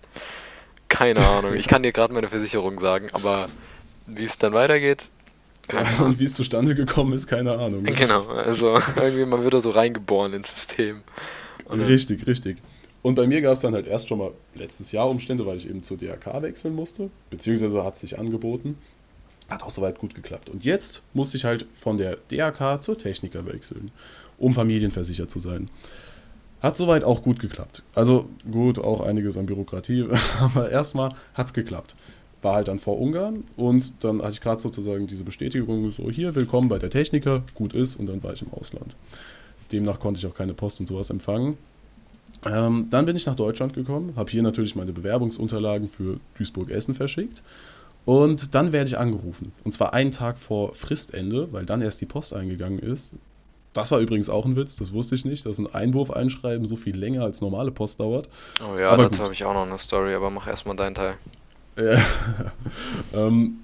Keine 0.89 1.19
Ahnung. 1.19 1.53
Ich 1.53 1.67
kann 1.67 1.83
dir 1.83 1.91
gerade 1.91 2.13
meine 2.13 2.29
Versicherung 2.29 2.79
sagen, 2.79 3.09
aber 3.13 3.49
wie 4.05 4.23
es 4.23 4.37
dann 4.37 4.53
weitergeht. 4.53 5.09
Und 5.99 6.17
wie 6.17 6.23
es 6.23 6.33
zustande 6.33 6.75
gekommen 6.75 7.11
ist, 7.11 7.27
keine 7.27 7.57
Ahnung. 7.57 7.83
Ne? 7.83 7.91
Genau, 7.91 8.25
also 8.27 8.79
irgendwie 8.95 9.25
man 9.25 9.43
wird 9.43 9.53
da 9.53 9.61
so 9.61 9.69
reingeboren 9.69 10.31
ins 10.33 10.53
System. 10.53 11.01
Und 11.65 11.81
richtig, 11.81 12.25
richtig. 12.25 12.57
Und 13.01 13.15
bei 13.15 13.27
mir 13.27 13.41
gab 13.41 13.53
es 13.53 13.59
dann 13.59 13.73
halt 13.73 13.85
erst 13.85 14.07
schon 14.07 14.17
mal 14.17 14.31
letztes 14.55 14.91
Jahr 14.91 15.09
Umstände, 15.09 15.45
weil 15.45 15.57
ich 15.57 15.69
eben 15.69 15.83
zur 15.83 15.97
DRK 15.97 16.41
wechseln 16.41 16.75
musste, 16.75 17.09
beziehungsweise 17.29 17.83
hat 17.83 17.95
es 17.95 18.01
sich 18.01 18.17
angeboten. 18.17 18.77
Hat 19.49 19.63
auch 19.63 19.69
soweit 19.69 19.97
gut 19.97 20.13
geklappt. 20.13 20.49
Und 20.49 20.65
jetzt 20.65 21.03
musste 21.13 21.37
ich 21.37 21.45
halt 21.45 21.65
von 21.73 21.97
der 21.97 22.17
DRK 22.31 22.81
zur 22.81 22.97
Techniker 22.97 23.45
wechseln, 23.45 23.91
um 24.37 24.53
familienversichert 24.53 25.31
zu 25.31 25.39
sein. 25.39 25.69
Hat 26.61 26.75
soweit 26.75 27.03
auch 27.03 27.23
gut 27.23 27.39
geklappt. 27.39 27.83
Also 27.95 28.27
gut, 28.51 28.79
auch 28.79 29.01
einiges 29.01 29.37
an 29.37 29.45
Bürokratie, 29.45 30.05
aber 30.39 30.69
erstmal 30.69 31.13
hat 31.33 31.47
es 31.47 31.53
geklappt. 31.53 31.95
War 32.41 32.55
halt 32.55 32.67
dann 32.67 32.79
vor 32.79 32.99
Ungarn 32.99 33.43
und 33.55 34.03
dann 34.03 34.21
hatte 34.21 34.31
ich 34.31 34.41
gerade 34.41 34.61
sozusagen 34.61 35.07
diese 35.07 35.23
Bestätigung, 35.23 35.91
so 35.91 36.09
hier, 36.11 36.35
willkommen 36.35 36.67
bei 36.67 36.77
der 36.77 36.89
Techniker, 36.89 37.43
gut 37.55 37.73
ist 37.73 37.95
und 37.95 38.07
dann 38.07 38.21
war 38.23 38.33
ich 38.33 38.41
im 38.41 38.53
Ausland. 38.53 38.95
Demnach 39.71 39.99
konnte 39.99 40.19
ich 40.19 40.25
auch 40.25 40.35
keine 40.35 40.53
Post 40.53 40.79
und 40.79 40.87
sowas 40.87 41.09
empfangen. 41.09 41.57
Ähm, 42.45 42.87
dann 42.89 43.05
bin 43.05 43.15
ich 43.15 43.25
nach 43.25 43.35
Deutschland 43.35 43.73
gekommen, 43.73 44.13
habe 44.15 44.29
hier 44.29 44.43
natürlich 44.43 44.75
meine 44.75 44.93
Bewerbungsunterlagen 44.93 45.89
für 45.89 46.19
Duisburg-Essen 46.37 46.95
verschickt 46.95 47.43
und 48.07 48.55
dann 48.55 48.71
werde 48.71 48.87
ich 48.87 48.97
angerufen. 48.97 49.51
Und 49.65 49.73
zwar 49.73 49.93
einen 49.93 50.11
Tag 50.11 50.37
vor 50.37 50.73
Fristende, 50.73 51.51
weil 51.51 51.65
dann 51.65 51.81
erst 51.81 51.99
die 51.99 52.05
Post 52.05 52.33
eingegangen 52.33 52.79
ist. 52.79 53.15
Das 53.73 53.91
war 53.91 53.99
übrigens 53.99 54.29
auch 54.29 54.45
ein 54.45 54.55
Witz, 54.55 54.77
das 54.77 54.93
wusste 54.93 55.15
ich 55.15 55.25
nicht, 55.25 55.45
dass 55.45 55.57
ein 55.57 55.67
Einwurf 55.67 56.09
einschreiben 56.09 56.65
so 56.65 56.77
viel 56.77 56.95
länger 56.95 57.23
als 57.23 57.41
normale 57.41 57.69
Post 57.69 57.99
dauert. 57.99 58.29
Oh 58.61 58.79
ja, 58.79 58.91
aber 58.91 59.09
dazu 59.09 59.23
habe 59.23 59.33
ich 59.33 59.43
auch 59.43 59.53
noch 59.53 59.67
eine 59.67 59.77
Story, 59.77 60.13
aber 60.13 60.29
mach 60.29 60.47
erstmal 60.47 60.77
deinen 60.77 60.95
Teil. 60.95 61.15
Ja. 61.75 61.99
ähm, 63.13 63.57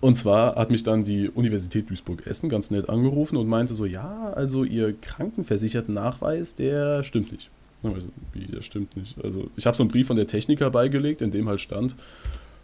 und 0.00 0.16
zwar 0.16 0.56
hat 0.56 0.70
mich 0.70 0.82
dann 0.82 1.04
die 1.04 1.30
Universität 1.30 1.88
Duisburg-Essen 1.88 2.48
ganz 2.48 2.72
nett 2.72 2.88
angerufen 2.88 3.36
und 3.36 3.46
meinte 3.46 3.74
so, 3.74 3.86
ja, 3.86 4.32
also 4.32 4.64
ihr 4.64 4.92
krankenversicherten 4.92 5.94
Nachweis, 5.94 6.56
der 6.56 7.04
stimmt 7.04 7.30
nicht. 7.30 7.48
Also, 7.84 8.08
wie, 8.32 8.46
der 8.46 8.62
stimmt 8.62 8.96
nicht. 8.96 9.22
Also 9.22 9.50
ich 9.54 9.66
habe 9.66 9.76
so 9.76 9.84
einen 9.84 9.90
Brief 9.92 10.08
von 10.08 10.16
der 10.16 10.26
Techniker 10.26 10.68
beigelegt, 10.68 11.22
in 11.22 11.30
dem 11.30 11.48
halt 11.48 11.60
stand, 11.60 11.94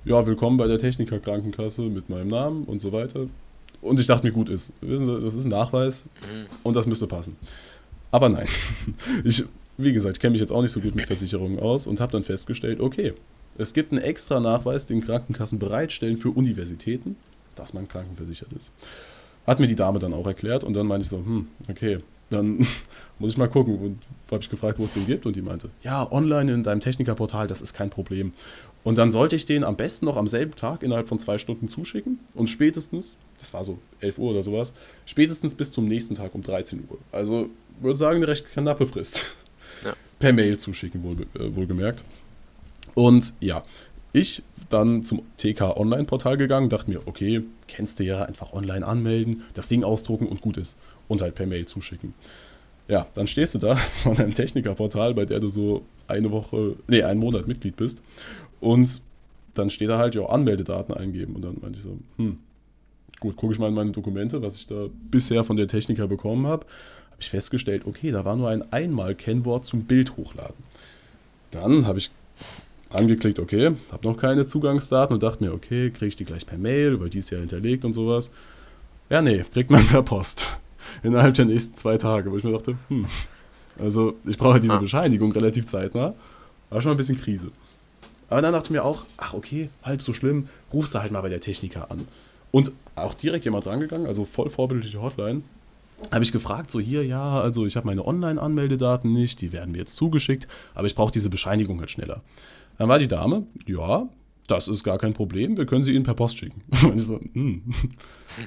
ja, 0.04 0.26
willkommen 0.26 0.58
bei 0.58 0.66
der 0.66 0.78
Techniker 0.78 1.18
Krankenkasse 1.18 1.82
mit 1.82 2.10
meinem 2.10 2.28
Namen 2.28 2.64
und 2.64 2.80
so 2.80 2.92
weiter. 2.92 3.26
Und 3.80 3.98
ich 3.98 4.06
dachte 4.06 4.26
mir, 4.26 4.32
gut 4.32 4.50
ist. 4.50 4.70
Wissen 4.82 5.06
Sie, 5.06 5.20
das 5.20 5.34
ist 5.34 5.46
ein 5.46 5.50
Nachweis 5.50 6.04
mhm. 6.04 6.46
und 6.62 6.76
das 6.76 6.86
müsste 6.86 7.06
passen. 7.06 7.36
Aber 8.10 8.28
nein. 8.28 8.46
Ich, 9.24 9.44
wie 9.78 9.92
gesagt, 9.92 10.16
ich 10.16 10.20
kenne 10.20 10.32
mich 10.32 10.40
jetzt 10.40 10.52
auch 10.52 10.62
nicht 10.62 10.72
so 10.72 10.80
gut 10.80 10.94
mit 10.94 11.06
Versicherungen 11.06 11.58
aus 11.58 11.86
und 11.86 12.00
habe 12.00 12.12
dann 12.12 12.22
festgestellt, 12.22 12.80
okay, 12.80 13.14
es 13.56 13.72
gibt 13.72 13.92
einen 13.92 14.02
extra 14.02 14.40
Nachweis, 14.40 14.86
den 14.86 15.00
Krankenkassen 15.00 15.58
bereitstellen 15.58 16.18
für 16.18 16.30
Universitäten, 16.30 17.16
dass 17.54 17.72
man 17.72 17.88
krankenversichert 17.88 18.52
ist. 18.52 18.72
Hat 19.46 19.58
mir 19.58 19.66
die 19.66 19.74
Dame 19.74 19.98
dann 19.98 20.12
auch 20.12 20.26
erklärt 20.26 20.64
und 20.64 20.74
dann 20.74 20.86
meinte 20.86 21.04
ich 21.04 21.08
so, 21.08 21.16
hm, 21.16 21.48
okay, 21.68 21.98
dann 22.30 22.58
muss 23.18 23.32
ich 23.32 23.38
mal 23.38 23.48
gucken. 23.48 23.78
Und 23.78 23.98
habe 24.30 24.42
ich 24.42 24.50
gefragt, 24.50 24.78
wo 24.78 24.84
es 24.84 24.92
den 24.92 25.06
gibt 25.06 25.26
und 25.26 25.34
die 25.36 25.42
meinte, 25.42 25.70
ja, 25.82 26.10
online 26.10 26.52
in 26.52 26.62
deinem 26.62 26.80
Technikerportal, 26.80 27.48
das 27.48 27.62
ist 27.62 27.72
kein 27.72 27.90
Problem. 27.90 28.32
Und 28.84 28.98
dann 28.98 29.10
sollte 29.10 29.34
ich 29.34 29.46
den 29.46 29.64
am 29.64 29.76
besten 29.76 30.04
noch 30.04 30.16
am 30.16 30.28
selben 30.28 30.54
Tag 30.56 30.82
innerhalb 30.82 31.08
von 31.08 31.18
zwei 31.18 31.38
Stunden 31.38 31.68
zuschicken 31.68 32.20
und 32.34 32.48
spätestens, 32.48 33.16
das 33.38 33.52
war 33.54 33.64
so 33.64 33.78
11 34.00 34.18
Uhr 34.18 34.30
oder 34.30 34.42
sowas, 34.42 34.74
spätestens 35.06 35.54
bis 35.54 35.72
zum 35.72 35.88
nächsten 35.88 36.14
Tag 36.14 36.34
um 36.34 36.42
13 36.42 36.84
Uhr. 36.88 36.98
Also 37.10 37.48
würde 37.80 37.98
sagen, 37.98 38.16
eine 38.16 38.28
recht 38.28 38.44
knappe 38.52 38.86
Frist. 38.86 39.36
Ja. 39.84 39.94
Per 40.18 40.32
Mail 40.34 40.58
zuschicken, 40.58 41.02
wohl, 41.02 41.22
äh, 41.34 41.56
wohlgemerkt. 41.56 42.04
Und 42.94 43.32
ja, 43.40 43.64
ich 44.12 44.42
dann 44.68 45.02
zum 45.02 45.22
TK 45.38 45.76
Online-Portal 45.76 46.36
gegangen, 46.36 46.68
dachte 46.68 46.90
mir, 46.90 47.06
okay, 47.06 47.42
kennst 47.66 47.98
du 47.98 48.04
ja, 48.04 48.22
einfach 48.22 48.52
online 48.52 48.86
anmelden, 48.86 49.42
das 49.54 49.68
Ding 49.68 49.82
ausdrucken 49.82 50.26
und 50.28 50.40
gut 50.40 50.56
ist. 50.56 50.76
Und 51.08 51.20
halt 51.20 51.34
per 51.34 51.46
Mail 51.46 51.66
zuschicken. 51.66 52.14
Ja, 52.86 53.06
dann 53.14 53.26
stehst 53.26 53.54
du 53.54 53.58
da 53.58 53.76
von 54.02 54.16
einem 54.18 54.34
Technikerportal, 54.34 55.14
bei 55.14 55.24
der 55.24 55.40
du 55.40 55.48
so 55.48 55.84
eine 56.06 56.30
Woche, 56.30 56.76
nee, 56.86 57.02
einen 57.02 57.20
Monat 57.20 57.48
Mitglied 57.48 57.76
bist 57.76 58.02
und 58.60 59.00
dann 59.54 59.70
steht 59.70 59.88
da 59.88 59.98
halt, 59.98 60.14
ja, 60.14 60.26
Anmeldedaten 60.26 60.94
eingeben. 60.94 61.36
Und 61.36 61.42
dann 61.42 61.56
meinte 61.60 61.78
ich 61.78 61.84
so, 61.84 61.98
hm, 62.16 62.38
gut, 63.20 63.36
gucke 63.36 63.52
ich 63.52 63.58
mal 63.58 63.68
in 63.68 63.74
meine 63.74 63.92
Dokumente, 63.92 64.42
was 64.42 64.56
ich 64.56 64.66
da 64.66 64.86
bisher 65.10 65.44
von 65.44 65.56
der 65.56 65.68
Techniker 65.68 66.08
bekommen 66.08 66.46
habe. 66.46 66.66
Habe 67.10 67.20
ich 67.20 67.30
festgestellt, 67.30 67.86
okay, 67.86 68.10
da 68.10 68.24
war 68.24 68.36
nur 68.36 68.48
ein 68.48 68.70
Einmal-Kennwort 68.72 69.64
zum 69.64 69.84
Bild 69.84 70.16
hochladen. 70.16 70.56
Dann 71.50 71.86
habe 71.86 71.98
ich 71.98 72.10
angeklickt, 72.90 73.38
okay, 73.38 73.76
habe 73.92 74.08
noch 74.08 74.16
keine 74.16 74.46
Zugangsdaten 74.46 75.14
und 75.14 75.22
dachte 75.22 75.44
mir, 75.44 75.52
okay, 75.52 75.90
kriege 75.90 76.08
ich 76.08 76.16
die 76.16 76.24
gleich 76.24 76.46
per 76.46 76.58
Mail, 76.58 77.00
weil 77.00 77.08
die 77.08 77.18
ist 77.18 77.30
ja 77.30 77.38
hinterlegt 77.38 77.84
und 77.84 77.94
sowas. 77.94 78.30
Ja, 79.10 79.22
nee, 79.22 79.44
kriegt 79.52 79.70
man 79.70 79.86
per 79.86 80.02
Post. 80.02 80.58
Innerhalb 81.02 81.34
der 81.34 81.44
nächsten 81.44 81.76
zwei 81.76 81.96
Tage, 81.98 82.30
wo 82.30 82.36
ich 82.36 82.44
mir 82.44 82.52
dachte, 82.52 82.76
hm, 82.88 83.06
also 83.78 84.14
ich 84.24 84.38
brauche 84.38 84.60
diese 84.60 84.74
ah. 84.74 84.78
Bescheinigung 84.78 85.32
relativ 85.32 85.66
zeitnah. 85.66 86.14
War 86.70 86.80
schon 86.80 86.92
ein 86.92 86.96
bisschen 86.96 87.20
Krise. 87.20 87.50
Aber 88.30 88.42
dann 88.42 88.52
dachte 88.52 88.66
ich 88.66 88.70
mir 88.70 88.84
auch, 88.84 89.04
ach 89.16 89.34
okay, 89.34 89.70
halb 89.82 90.02
so 90.02 90.12
schlimm, 90.12 90.48
rufst 90.72 90.94
du 90.94 91.00
halt 91.00 91.12
mal 91.12 91.20
bei 91.20 91.28
der 91.28 91.40
Techniker 91.40 91.90
an. 91.90 92.06
Und 92.50 92.72
auch 92.94 93.14
direkt 93.14 93.44
jemand 93.44 93.66
rangegangen, 93.66 94.06
also 94.06 94.24
voll 94.24 94.48
vorbildliche 94.48 95.02
Hotline. 95.02 95.42
Habe 96.10 96.24
ich 96.24 96.32
gefragt, 96.32 96.70
so 96.70 96.80
hier, 96.80 97.04
ja, 97.04 97.40
also 97.40 97.66
ich 97.66 97.76
habe 97.76 97.86
meine 97.86 98.06
Online-Anmeldedaten 98.06 99.12
nicht, 99.12 99.40
die 99.40 99.52
werden 99.52 99.72
mir 99.72 99.78
jetzt 99.78 99.96
zugeschickt, 99.96 100.48
aber 100.74 100.86
ich 100.86 100.94
brauche 100.94 101.12
diese 101.12 101.30
Bescheinigung 101.30 101.80
halt 101.80 101.90
schneller. 101.90 102.22
Dann 102.78 102.88
war 102.88 102.98
die 102.98 103.08
Dame, 103.08 103.46
ja, 103.66 104.08
das 104.46 104.68
ist 104.68 104.84
gar 104.84 104.98
kein 104.98 105.14
Problem, 105.14 105.56
wir 105.56 105.66
können 105.66 105.84
sie 105.84 105.94
Ihnen 105.94 106.04
per 106.04 106.14
Post 106.14 106.38
schicken. 106.38 106.62
Und 106.82 106.96
ich 106.96 107.04
so, 107.04 107.20
hm, 107.32 107.62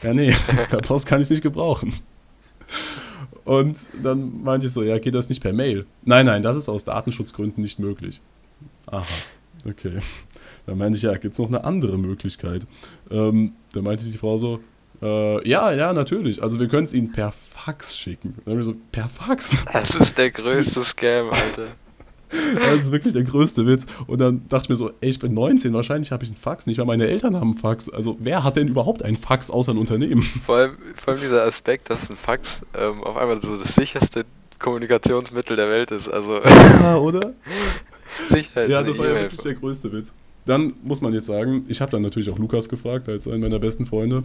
ja 0.04 0.14
nee, 0.14 0.34
per 0.70 0.82
Post 0.82 1.08
kann 1.08 1.20
ich 1.20 1.24
es 1.24 1.30
nicht 1.30 1.44
gebrauchen. 1.44 1.94
Und 3.46 3.78
dann 4.04 4.44
meinte 4.44 4.68
ich 4.68 4.74
so, 4.74 4.84
ja, 4.84 5.00
geht 5.00 5.16
das 5.16 5.30
nicht 5.30 5.42
per 5.42 5.54
Mail? 5.54 5.86
Nein, 6.04 6.26
nein, 6.26 6.42
das 6.42 6.58
ist 6.58 6.70
aus 6.70 6.84
Datenschutzgründen 6.84 7.64
nicht 7.64 7.80
möglich. 7.80 8.20
Aha. 8.88 9.06
Okay. 9.68 10.00
Dann 10.66 10.78
meinte 10.78 10.98
ich, 10.98 11.04
ja, 11.04 11.16
gibt 11.18 11.34
es 11.34 11.40
noch 11.40 11.48
eine 11.48 11.64
andere 11.64 11.98
Möglichkeit? 11.98 12.68
Ähm, 13.10 13.54
dann 13.74 13.84
meinte 13.86 14.04
die 14.04 14.18
Frau 14.18 14.38
so, 14.38 14.60
äh, 15.02 15.48
ja, 15.48 15.72
ja, 15.72 15.94
natürlich. 15.94 16.44
Also 16.44 16.60
wir 16.60 16.68
können 16.68 16.84
es 16.84 16.94
Ihnen 16.94 17.12
per 17.12 17.32
Fax 17.32 17.98
schicken. 17.98 18.36
Dann 18.44 18.54
habe 18.54 18.60
ich 18.60 18.66
so, 18.66 18.74
per 18.92 19.08
Fax? 19.08 19.64
Das 19.72 19.96
ist 19.96 20.18
der 20.18 20.32
größte 20.32 20.84
Scam, 20.84 21.30
Alter. 21.30 21.68
Das 22.56 22.84
ist 22.84 22.92
wirklich 22.92 23.14
der 23.14 23.24
größte 23.24 23.66
Witz. 23.66 23.86
Und 24.06 24.20
dann 24.20 24.50
dachte 24.50 24.66
ich 24.66 24.70
mir 24.70 24.76
so, 24.76 24.92
ey, 25.00 25.10
ich 25.10 25.20
bin 25.20 25.34
19, 25.34 25.74
wahrscheinlich 25.74 26.12
habe 26.12 26.26
ich 26.26 26.30
einen 26.30 26.38
Fax 26.38 26.66
nicht, 26.66 26.78
weil 26.78 26.86
meine 26.86 27.08
Eltern 27.08 27.38
haben 27.38 27.52
einen 27.52 27.58
Fax. 27.58 27.88
Also 27.88 28.18
wer 28.20 28.44
hat 28.44 28.58
denn 28.58 28.68
überhaupt 28.68 29.02
einen 29.02 29.16
Fax 29.16 29.50
außer 29.50 29.72
ein 29.72 29.78
Unternehmen? 29.78 30.22
Vor 30.46 30.58
allem, 30.58 30.78
vor 30.96 31.14
allem 31.14 31.22
dieser 31.22 31.44
Aspekt, 31.44 31.90
dass 31.90 32.10
ein 32.10 32.18
Fax 32.18 32.60
ähm, 32.78 33.02
auf 33.04 33.16
einmal 33.16 33.42
so 33.42 33.56
das 33.56 33.76
sicherste 33.76 34.26
Kommunikationsmittel 34.60 35.56
der 35.56 35.70
Welt 35.70 35.92
ist. 35.92 36.10
Also 36.10 36.42
ja, 36.44 36.98
oder? 36.98 37.34
Sicherheit. 38.30 38.70
Ja, 38.70 38.84
das 38.84 38.98
war 38.98 39.08
ja 39.08 39.16
wirklich 39.16 39.42
der 39.42 39.54
größte 39.54 39.92
Witz. 39.92 40.14
Dann 40.46 40.74
muss 40.84 41.02
man 41.02 41.14
jetzt 41.14 41.26
sagen, 41.26 41.66
ich 41.68 41.82
habe 41.82 41.92
dann 41.92 42.02
natürlich 42.02 42.30
auch 42.30 42.40
Lukas 42.40 42.70
gefragt, 42.70 43.10
als 43.10 43.28
einen 43.28 43.42
meiner 43.42 43.60
besten 43.60 43.86
Freunde, 43.86 44.24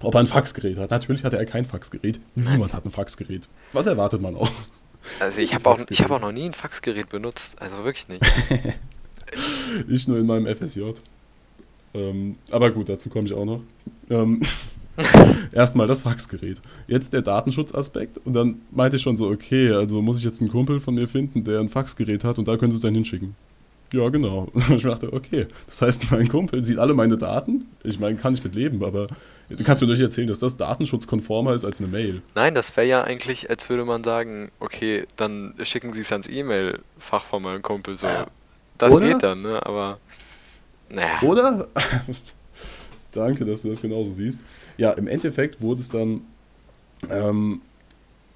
ob 0.00 0.14
er 0.14 0.20
ein 0.20 0.26
Faxgerät 0.26 0.78
hat. 0.78 0.90
Natürlich 0.90 1.24
hatte 1.24 1.38
er 1.38 1.44
kein 1.44 1.64
Faxgerät. 1.64 2.20
Niemand 2.34 2.72
hat 2.72 2.84
ein 2.84 2.90
Faxgerät. 2.90 3.48
Was 3.72 3.86
erwartet 3.86 4.20
man 4.20 4.36
auch? 4.36 4.50
Also 5.18 5.40
ich 5.40 5.54
habe 5.54 5.68
auch, 5.68 5.78
hab 5.78 6.10
auch 6.10 6.20
noch 6.20 6.32
nie 6.32 6.44
ein 6.44 6.54
Faxgerät 6.54 7.08
benutzt. 7.08 7.60
Also 7.60 7.84
wirklich 7.84 8.08
nicht. 8.08 8.22
ich 9.88 10.06
nur 10.08 10.18
in 10.18 10.26
meinem 10.26 10.46
FSJ. 10.46 10.82
Ähm, 11.94 12.36
aber 12.50 12.70
gut, 12.70 12.88
dazu 12.88 13.08
komme 13.08 13.26
ich 13.26 13.34
auch 13.34 13.44
noch. 13.44 13.62
Ähm, 14.10 14.40
Erstmal 15.52 15.86
das 15.86 16.02
Faxgerät. 16.02 16.60
Jetzt 16.86 17.12
der 17.12 17.22
Datenschutzaspekt. 17.22 18.18
Und 18.24 18.34
dann 18.34 18.60
meinte 18.70 18.96
ich 18.96 19.02
schon 19.02 19.16
so, 19.16 19.28
okay, 19.28 19.72
also 19.72 20.02
muss 20.02 20.18
ich 20.18 20.24
jetzt 20.24 20.40
einen 20.40 20.50
Kumpel 20.50 20.80
von 20.80 20.94
mir 20.94 21.08
finden, 21.08 21.44
der 21.44 21.60
ein 21.60 21.68
Faxgerät 21.68 22.24
hat 22.24 22.38
und 22.38 22.48
da 22.48 22.56
können 22.56 22.72
sie 22.72 22.76
es 22.76 22.82
dann 22.82 22.94
hinschicken. 22.94 23.34
Ja, 23.92 24.08
genau. 24.08 24.48
Und 24.54 24.70
ich 24.70 24.82
dachte, 24.82 25.12
okay, 25.12 25.46
das 25.66 25.82
heißt, 25.82 26.10
mein 26.12 26.28
Kumpel 26.28 26.62
sieht 26.62 26.78
alle 26.78 26.94
meine 26.94 27.18
Daten. 27.18 27.66
Ich 27.82 27.98
meine, 27.98 28.16
kann 28.16 28.34
ich 28.34 28.44
mit 28.44 28.54
leben, 28.54 28.84
aber 28.84 29.08
du 29.48 29.64
kannst 29.64 29.82
mir 29.82 29.88
doch 29.88 29.94
nicht 29.94 30.02
erzählen, 30.02 30.28
dass 30.28 30.38
das 30.38 30.56
datenschutzkonformer 30.56 31.54
ist 31.54 31.64
als 31.64 31.80
eine 31.80 31.88
Mail. 31.88 32.22
Nein, 32.36 32.54
das 32.54 32.76
wäre 32.76 32.86
ja 32.86 33.02
eigentlich, 33.02 33.50
als 33.50 33.68
würde 33.68 33.84
man 33.84 34.04
sagen, 34.04 34.52
okay, 34.60 35.06
dann 35.16 35.54
schicken 35.64 35.92
Sie 35.92 36.02
es 36.02 36.12
ans 36.12 36.28
E-Mail-Fach 36.28 37.24
von 37.24 37.42
meinem 37.42 37.62
Kumpel 37.62 37.96
so. 37.96 38.06
Das 38.78 38.92
Oder? 38.92 39.08
geht 39.08 39.22
dann, 39.22 39.42
ne? 39.42 39.64
Aber, 39.66 39.98
naja. 40.88 41.20
Oder? 41.22 41.66
Danke, 43.12 43.44
dass 43.44 43.62
du 43.62 43.70
das 43.70 43.82
genauso 43.82 44.12
siehst. 44.12 44.40
Ja, 44.80 44.92
im 44.92 45.08
Endeffekt 45.08 45.60
wurde 45.60 45.82
es 45.82 45.90
dann 45.90 46.22
ähm, 47.10 47.60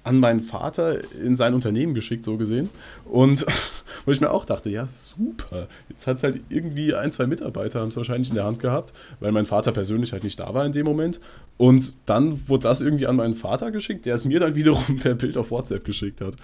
an 0.03 0.19
meinen 0.19 0.43
Vater 0.43 1.01
in 1.15 1.35
sein 1.35 1.55
Unternehmen 1.55 1.95
geschickt, 1.95 2.23
so 2.23 2.37
gesehen. 2.37 2.69
Und 3.05 3.43
wo 4.05 4.11
ich 4.11 4.21
mir 4.21 4.29
auch 4.29 4.45
dachte, 4.45 4.69
ja, 4.69 4.85
super. 4.85 5.67
Jetzt 5.89 6.05
hat 6.05 6.17
es 6.17 6.23
halt 6.23 6.41
irgendwie 6.49 6.93
ein, 6.93 7.11
zwei 7.11 7.25
Mitarbeiter 7.25 7.79
haben 7.79 7.87
es 7.87 7.97
wahrscheinlich 7.97 8.29
in 8.29 8.35
der 8.35 8.43
Hand 8.43 8.59
gehabt, 8.59 8.93
weil 9.19 9.31
mein 9.31 9.47
Vater 9.47 9.71
persönlich 9.71 10.13
halt 10.13 10.23
nicht 10.23 10.39
da 10.39 10.53
war 10.53 10.63
in 10.67 10.71
dem 10.71 10.85
Moment. 10.85 11.19
Und 11.57 11.97
dann 12.05 12.47
wurde 12.47 12.65
das 12.65 12.81
irgendwie 12.81 13.07
an 13.07 13.15
meinen 13.15 13.33
Vater 13.33 13.71
geschickt, 13.71 14.05
der 14.05 14.13
es 14.13 14.23
mir 14.23 14.39
dann 14.39 14.53
wiederum 14.55 14.97
per 14.97 15.15
Bild 15.15 15.37
auf 15.37 15.49
WhatsApp 15.49 15.83
geschickt 15.83 16.21
hat. 16.21 16.35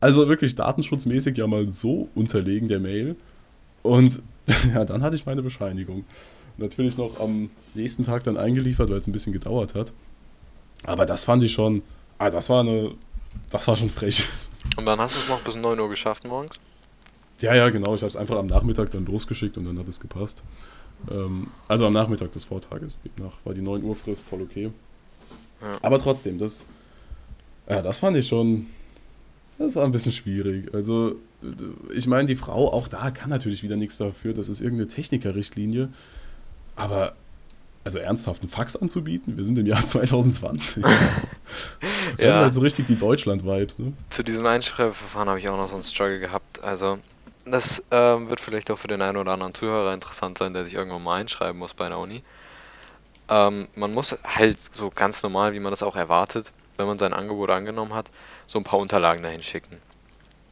Also 0.00 0.26
wirklich 0.28 0.56
datenschutzmäßig 0.56 1.36
ja 1.36 1.46
mal 1.46 1.68
so 1.68 2.08
unterlegen 2.16 2.66
der 2.66 2.80
Mail. 2.80 3.14
Und 3.84 4.20
ja, 4.74 4.84
dann 4.84 5.04
hatte 5.04 5.14
ich 5.14 5.26
meine 5.26 5.42
Bescheinigung. 5.42 6.04
Natürlich 6.58 6.96
noch 6.96 7.20
am 7.20 7.50
nächsten 7.74 8.04
Tag 8.04 8.24
dann 8.24 8.36
eingeliefert, 8.36 8.90
weil 8.90 8.98
es 8.98 9.06
ein 9.06 9.12
bisschen 9.12 9.32
gedauert 9.32 9.74
hat. 9.74 9.92
Aber 10.84 11.06
das 11.06 11.24
fand 11.24 11.42
ich 11.42 11.52
schon, 11.52 11.82
ah, 12.18 12.30
das 12.30 12.50
war 12.50 12.60
eine, 12.60 12.92
das 13.50 13.66
war 13.68 13.76
schon 13.76 13.90
frech. 13.90 14.28
Und 14.76 14.84
dann 14.86 14.98
hast 14.98 15.14
du 15.14 15.20
es 15.20 15.28
noch 15.28 15.40
bis 15.40 15.54
9 15.54 15.78
Uhr 15.78 15.88
geschafft 15.88 16.26
morgens? 16.26 16.58
Ja, 17.40 17.54
ja, 17.54 17.70
genau. 17.70 17.94
Ich 17.94 18.02
habe 18.02 18.10
es 18.10 18.16
einfach 18.16 18.36
am 18.36 18.46
Nachmittag 18.46 18.90
dann 18.90 19.06
losgeschickt 19.06 19.56
und 19.56 19.64
dann 19.64 19.78
hat 19.78 19.88
es 19.88 20.00
gepasst. 20.00 20.42
Ähm, 21.10 21.48
also 21.68 21.86
am 21.86 21.92
Nachmittag 21.92 22.32
des 22.32 22.44
Vortages. 22.44 23.00
Demnach 23.02 23.34
war 23.44 23.54
die 23.54 23.62
9 23.62 23.82
Uhr 23.84 23.94
Frist 23.94 24.24
voll 24.24 24.42
okay. 24.42 24.72
Ja. 25.60 25.72
Aber 25.82 25.98
trotzdem, 25.98 26.38
das, 26.38 26.66
ja, 27.68 27.82
das 27.82 27.98
fand 27.98 28.16
ich 28.16 28.26
schon, 28.26 28.66
das 29.58 29.76
war 29.76 29.84
ein 29.84 29.92
bisschen 29.92 30.12
schwierig. 30.12 30.72
Also, 30.74 31.16
ich 31.94 32.06
meine, 32.06 32.26
die 32.26 32.36
Frau, 32.36 32.72
auch 32.72 32.88
da 32.88 33.10
kann 33.10 33.30
natürlich 33.30 33.62
wieder 33.62 33.76
nichts 33.76 33.98
dafür. 33.98 34.34
Das 34.34 34.48
ist 34.48 34.60
irgendeine 34.60 34.88
Technikerrichtlinie. 34.88 35.90
Aber, 36.78 37.14
also 37.84 37.98
ernsthaft, 37.98 38.42
einen 38.42 38.50
Fax 38.50 38.76
anzubieten? 38.76 39.36
Wir 39.36 39.44
sind 39.44 39.58
im 39.58 39.66
Jahr 39.66 39.84
2020. 39.86 40.84
Das 42.18 42.26
sind 42.26 42.26
Ja, 42.26 42.40
halt 42.42 42.54
so 42.54 42.60
richtig 42.60 42.86
die 42.86 42.96
Deutschland-Vibes, 42.96 43.78
ne? 43.78 43.92
zu 44.10 44.22
diesem 44.22 44.44
Einschreibverfahren 44.46 45.28
habe 45.28 45.38
ich 45.38 45.48
auch 45.48 45.56
noch 45.56 45.68
so 45.68 45.74
einen 45.76 45.84
Struggle 45.84 46.18
gehabt. 46.18 46.62
Also, 46.62 46.98
das 47.44 47.82
ähm, 47.90 48.28
wird 48.28 48.40
vielleicht 48.40 48.70
auch 48.70 48.78
für 48.78 48.88
den 48.88 49.00
einen 49.02 49.16
oder 49.16 49.32
anderen 49.32 49.54
Zuhörer 49.54 49.94
interessant 49.94 50.38
sein, 50.38 50.52
der 50.54 50.64
sich 50.64 50.74
irgendwann 50.74 51.02
mal 51.02 51.20
einschreiben 51.20 51.58
muss 51.58 51.74
bei 51.74 51.86
einer 51.86 51.98
Uni. 51.98 52.22
Ähm, 53.28 53.68
man 53.74 53.92
muss 53.92 54.16
halt 54.24 54.58
so 54.74 54.90
ganz 54.90 55.22
normal, 55.22 55.52
wie 55.52 55.60
man 55.60 55.72
das 55.72 55.82
auch 55.82 55.96
erwartet, 55.96 56.52
wenn 56.76 56.86
man 56.86 56.98
sein 56.98 57.12
Angebot 57.12 57.50
angenommen 57.50 57.94
hat, 57.94 58.10
so 58.46 58.58
ein 58.58 58.64
paar 58.64 58.78
Unterlagen 58.78 59.22
dahin 59.22 59.42
schicken. 59.42 59.82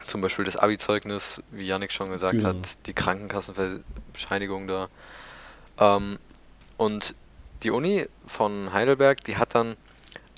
Zum 0.07 0.21
Beispiel 0.21 0.45
das 0.45 0.57
Abi-Zeugnis, 0.57 1.43
wie 1.51 1.67
Yannick 1.67 1.93
schon 1.93 2.11
gesagt 2.11 2.43
Genau. 2.43 2.51
hat, 2.51 2.87
die 2.87 2.95
Krankenkassenbescheinigung 2.95 4.69
da. 4.69 4.89
Ähm, 5.79 6.19
und 6.77 7.15
die 7.63 7.71
Uni 7.71 8.07
von 8.27 8.73
Heidelberg, 8.73 9.25
die 9.25 9.37
hat 9.37 9.55
dann 9.55 9.77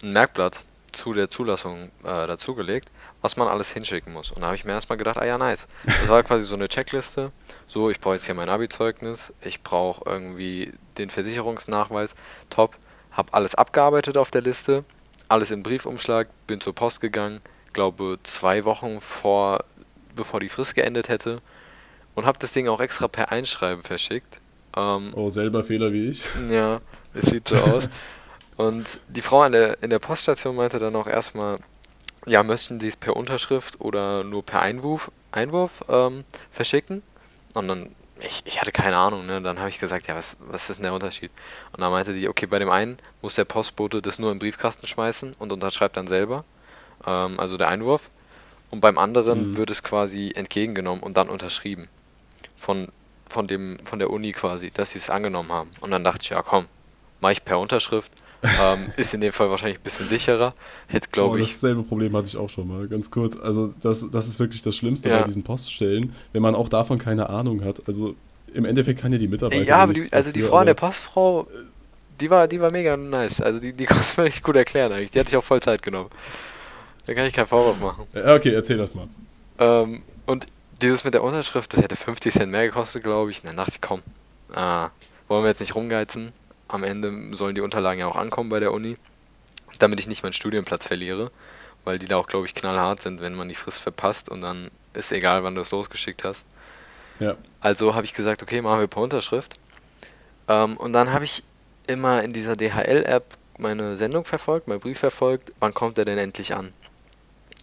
ein 0.03 0.12
Merkblatt 0.12 0.61
zu 0.92 1.12
der 1.12 1.29
Zulassung 1.29 1.90
äh, 2.03 2.27
dazugelegt, 2.27 2.90
was 3.22 3.37
man 3.37 3.48
alles 3.48 3.70
hinschicken 3.70 4.12
muss. 4.12 4.31
Und 4.31 4.40
da 4.40 4.46
habe 4.46 4.57
ich 4.57 4.64
mir 4.64 4.72
erstmal 4.72 4.98
gedacht, 4.98 5.18
ah 5.18 5.24
ja, 5.24 5.38
nice. 5.38 5.68
Das 5.85 6.09
war 6.09 6.22
quasi 6.24 6.44
so 6.44 6.55
eine 6.55 6.68
Checkliste. 6.68 7.33
So, 7.66 7.90
ich 7.90 8.01
brauche 8.01 8.14
jetzt 8.14 8.27
hier 8.27 8.35
mein 8.35 8.48
Abi-Zeugnis, 8.48 9.33
ich 9.40 9.62
brauche 9.62 10.09
irgendwie 10.09 10.72
den 10.96 11.11
Versicherungsnachweis, 11.11 12.14
top. 12.51 12.77
Habe 13.11 13.35
alles 13.35 13.55
abgearbeitet 13.55 14.16
auf 14.16 14.31
der 14.31 14.42
Liste, 14.42 14.85
alles 15.29 15.51
im 15.51 15.62
Briefumschlag, 15.62 16.29
bin 16.46 16.61
zur 16.61 16.74
Post 16.74 17.01
gegangen, 17.01 17.40
glaube 17.72 18.18
zwei 18.22 18.64
Wochen 18.64 19.01
vor, 19.01 19.64
bevor 20.14 20.40
die 20.40 20.48
Frist 20.48 20.74
geendet 20.74 21.09
hätte 21.09 21.40
und 22.14 22.27
habe 22.27 22.38
das 22.38 22.53
Ding 22.53 22.68
auch 22.68 22.81
extra 22.81 23.09
per 23.09 23.31
Einschreiben 23.31 23.83
verschickt. 23.83 24.40
Ähm, 24.79 25.12
Oh, 25.14 25.29
selber 25.31 25.64
Fehler 25.64 25.93
wie 25.93 26.09
ich. 26.09 26.25
ja, 26.51 26.81
es 27.14 27.31
sieht 27.31 27.49
so 27.49 27.57
aus. 27.57 27.88
Und 28.57 28.99
die 29.09 29.23
Frau 29.23 29.43
an 29.43 29.53
der, 29.53 29.83
in 29.83 29.91
der 29.91 29.99
Poststation 30.01 30.57
meinte 30.57 30.79
dann 30.79 30.97
auch 30.97 31.07
erstmal, 31.07 31.59
ja, 32.27 32.43
möchten 32.43 32.81
Sie 32.81 32.88
es 32.88 32.97
per 32.97 33.17
Unterschrift 33.17 33.81
oder 33.81 34.25
nur 34.25 34.45
per 34.45 34.61
Einwurf, 34.62 35.11
Einwurf 35.33 35.85
ähm, 35.88 36.25
verschicken? 36.51 37.03
Und 37.55 37.69
dann, 37.69 37.95
ich, 38.21 38.43
ich 38.47 38.61
hatte 38.61 38.73
keine 38.73 38.97
Ahnung, 38.97 39.27
ne? 39.27 39.41
Dann 39.43 39.59
habe 39.59 39.69
ich 39.69 39.79
gesagt, 39.79 40.09
ja, 40.09 40.17
was, 40.17 40.37
was 40.41 40.71
ist 40.71 40.77
denn 40.79 40.85
der 40.85 40.93
Unterschied? 40.95 41.31
Und 41.73 41.81
dann 41.81 41.91
meinte 41.93 42.12
die, 42.14 42.29
okay, 42.29 42.47
bei 42.47 42.59
dem 42.59 42.71
einen 42.71 42.99
muss 43.23 43.37
der 43.37 43.45
Postbote 43.45 44.03
das 44.03 44.19
nur 44.19 44.33
im 44.33 44.38
Briefkasten 44.41 44.87
schmeißen 44.87 45.35
und 45.38 45.53
unterschreibt 45.53 45.97
dann 45.97 46.09
selber, 46.09 46.45
ähm, 47.07 47.38
also 47.41 47.57
der 47.57 47.69
Einwurf. 47.69 48.11
Und 48.71 48.81
beim 48.81 48.99
anderen 48.99 49.53
Mhm. 49.53 49.57
wird 49.57 49.71
es 49.71 49.83
quasi 49.83 50.33
entgegengenommen 50.35 51.03
und 51.03 51.17
dann 51.17 51.31
unterschrieben. 51.31 51.88
Von, 52.57 52.88
von 53.29 53.47
dem, 53.47 53.79
von 53.85 53.99
der 53.99 54.11
Uni 54.11 54.33
quasi, 54.33 54.71
dass 54.71 54.91
sie 54.91 54.99
es 54.99 55.11
angenommen 55.11 55.53
haben. 55.53 55.71
Und 55.81 55.91
dann 55.91 56.05
dachte 56.05 56.21
ich, 56.23 56.31
ja 56.31 56.43
komm, 56.43 56.67
mache 57.21 57.33
ich 57.33 57.45
per 57.45 57.59
Unterschrift. 57.59 58.12
ähm, 58.62 58.93
ist 58.97 59.12
in 59.14 59.21
dem 59.21 59.33
Fall 59.33 59.51
wahrscheinlich 59.51 59.79
ein 59.79 59.83
bisschen 59.83 60.07
sicherer. 60.07 60.55
Hätte, 60.87 61.09
Oh, 61.09 61.12
glaube 61.12 61.41
ich, 61.41 61.51
dasselbe 61.51 61.83
Problem 61.83 62.17
hatte 62.17 62.29
ich 62.29 62.37
auch 62.37 62.49
schon 62.49 62.69
mal, 62.69 62.87
ganz 62.87 63.11
kurz. 63.11 63.37
Also 63.37 63.75
das, 63.81 64.09
das 64.12 64.29
ist 64.29 64.38
wirklich 64.38 64.62
das 64.62 64.77
Schlimmste 64.77 65.09
Ja. 65.09 65.19
bei 65.19 65.25
diesen 65.25 65.43
Poststellen, 65.43 66.12
wenn 66.33 66.43
man 66.43 66.55
auch 66.55 66.69
davon 66.69 66.99
keine 66.99 67.29
Ahnung 67.31 67.64
hat. 67.64 67.83
Also 67.88 68.14
im 68.55 68.64
Endeffekt 68.64 69.01
kann 69.01 69.11
ja 69.12 69.19
die 69.19 69.27
Mitarbeiter 69.27 69.64
Ja, 69.64 69.79
aber 69.79 69.93
die, 69.93 70.12
also 70.12 70.31
die 70.31 70.38
dafür, 70.41 70.51
Frau 70.51 70.59
an 70.59 70.67
der 70.67 70.75
Postfrau, 70.75 71.49
die 72.21 72.31
war, 72.31 72.47
die 72.47 72.61
war 72.61 72.71
mega 72.71 72.97
nice. 72.97 73.41
Also 73.41 73.59
die, 73.59 73.73
die 73.73 73.87
konnte 73.87 74.21
mir 74.21 74.29
echt 74.29 74.45
gut 74.45 74.55
erklären 74.55 74.93
eigentlich. 74.93 75.11
Die 75.11 75.19
hat 75.19 75.29
sich 75.29 75.37
auch 75.37 75.43
voll 75.43 75.61
Zeit 75.61 75.83
genommen. 75.83 76.11
Da 77.07 77.14
kann 77.14 77.27
ich 77.27 77.33
keinen 77.33 77.47
Vorwurf 77.49 77.81
machen. 77.81 78.07
Ja, 78.14 78.37
okay, 78.37 78.55
erzähl 78.55 78.77
das 78.77 78.95
mal. 78.95 79.09
Ähm, 79.59 80.03
und 80.27 80.47
dieses 80.81 81.05
mit 81.05 81.14
der 81.14 81.23
Unterschrift, 81.23 81.73
das 81.73 81.83
hätte 81.83 81.97
50 81.97 82.33
Cent 82.33 82.53
mehr 82.53 82.67
gekostet, 82.67 83.03
glaube 83.03 83.31
ich. 83.31 83.43
Und 83.43 83.49
dann 83.49 83.57
dachte 83.57 83.73
ich, 83.75 83.81
komm, 83.81 84.03
ah, 84.53 84.91
wollen 85.29 85.45
wir 85.45 85.49
jetzt 85.49 85.61
nicht 85.61 85.75
rumgeizen. 85.75 86.33
Am 86.69 86.85
Ende 86.85 87.37
sollen 87.37 87.55
die 87.55 87.61
Unterlagen 87.61 88.01
ja 88.01 88.07
auch 88.07 88.17
ankommen 88.17 88.51
bei 88.51 88.61
der 88.61 88.73
Uni, 88.73 88.97
damit 89.79 90.01
ich 90.01 90.07
nicht 90.07 90.23
meinen 90.23 90.33
Studienplatz 90.33 90.87
verliere. 90.87 91.31
Weil 91.85 91.99
die 91.99 92.07
da 92.07 92.17
auch, 92.17 92.27
glaube 92.27 92.47
ich, 92.47 92.55
knallhart 92.55 93.01
sind, 93.01 93.21
wenn 93.21 93.35
man 93.35 93.49
die 93.49 93.55
Frist 93.55 93.81
verpasst 93.81 94.29
und 94.29 94.41
dann 94.41 94.71
ist 94.95 95.12
egal, 95.12 95.43
wann 95.45 95.55
du 95.55 95.61
es 95.61 95.71
losgeschickt 95.71 96.25
hast. 96.25 96.47
Ja. 97.21 97.37
Also 97.61 97.95
habe 97.95 98.05
ich 98.05 98.14
gesagt, 98.14 98.43
okay, 98.43 98.61
machen 98.61 98.81
wir 98.81 98.87
per 98.88 99.03
Unterschrift. 99.03 99.55
Ähm, 100.49 100.77
und 100.77 100.93
dann 100.93 101.12
habe 101.12 101.25
ich 101.25 101.43
immer 101.87 102.23
in 102.23 102.33
dieser 102.33 102.57
DHL-App 102.57 103.37
meine 103.59 103.97
Sendung 103.97 104.25
verfolgt, 104.25 104.69
meinen 104.69 104.81
Brief 104.81 104.99
verfolgt, 104.99 105.53
wann 105.59 105.75
kommt 105.75 105.99
er 105.99 106.05
denn 106.05 106.19
endlich 106.19 106.55
an? 106.55 106.73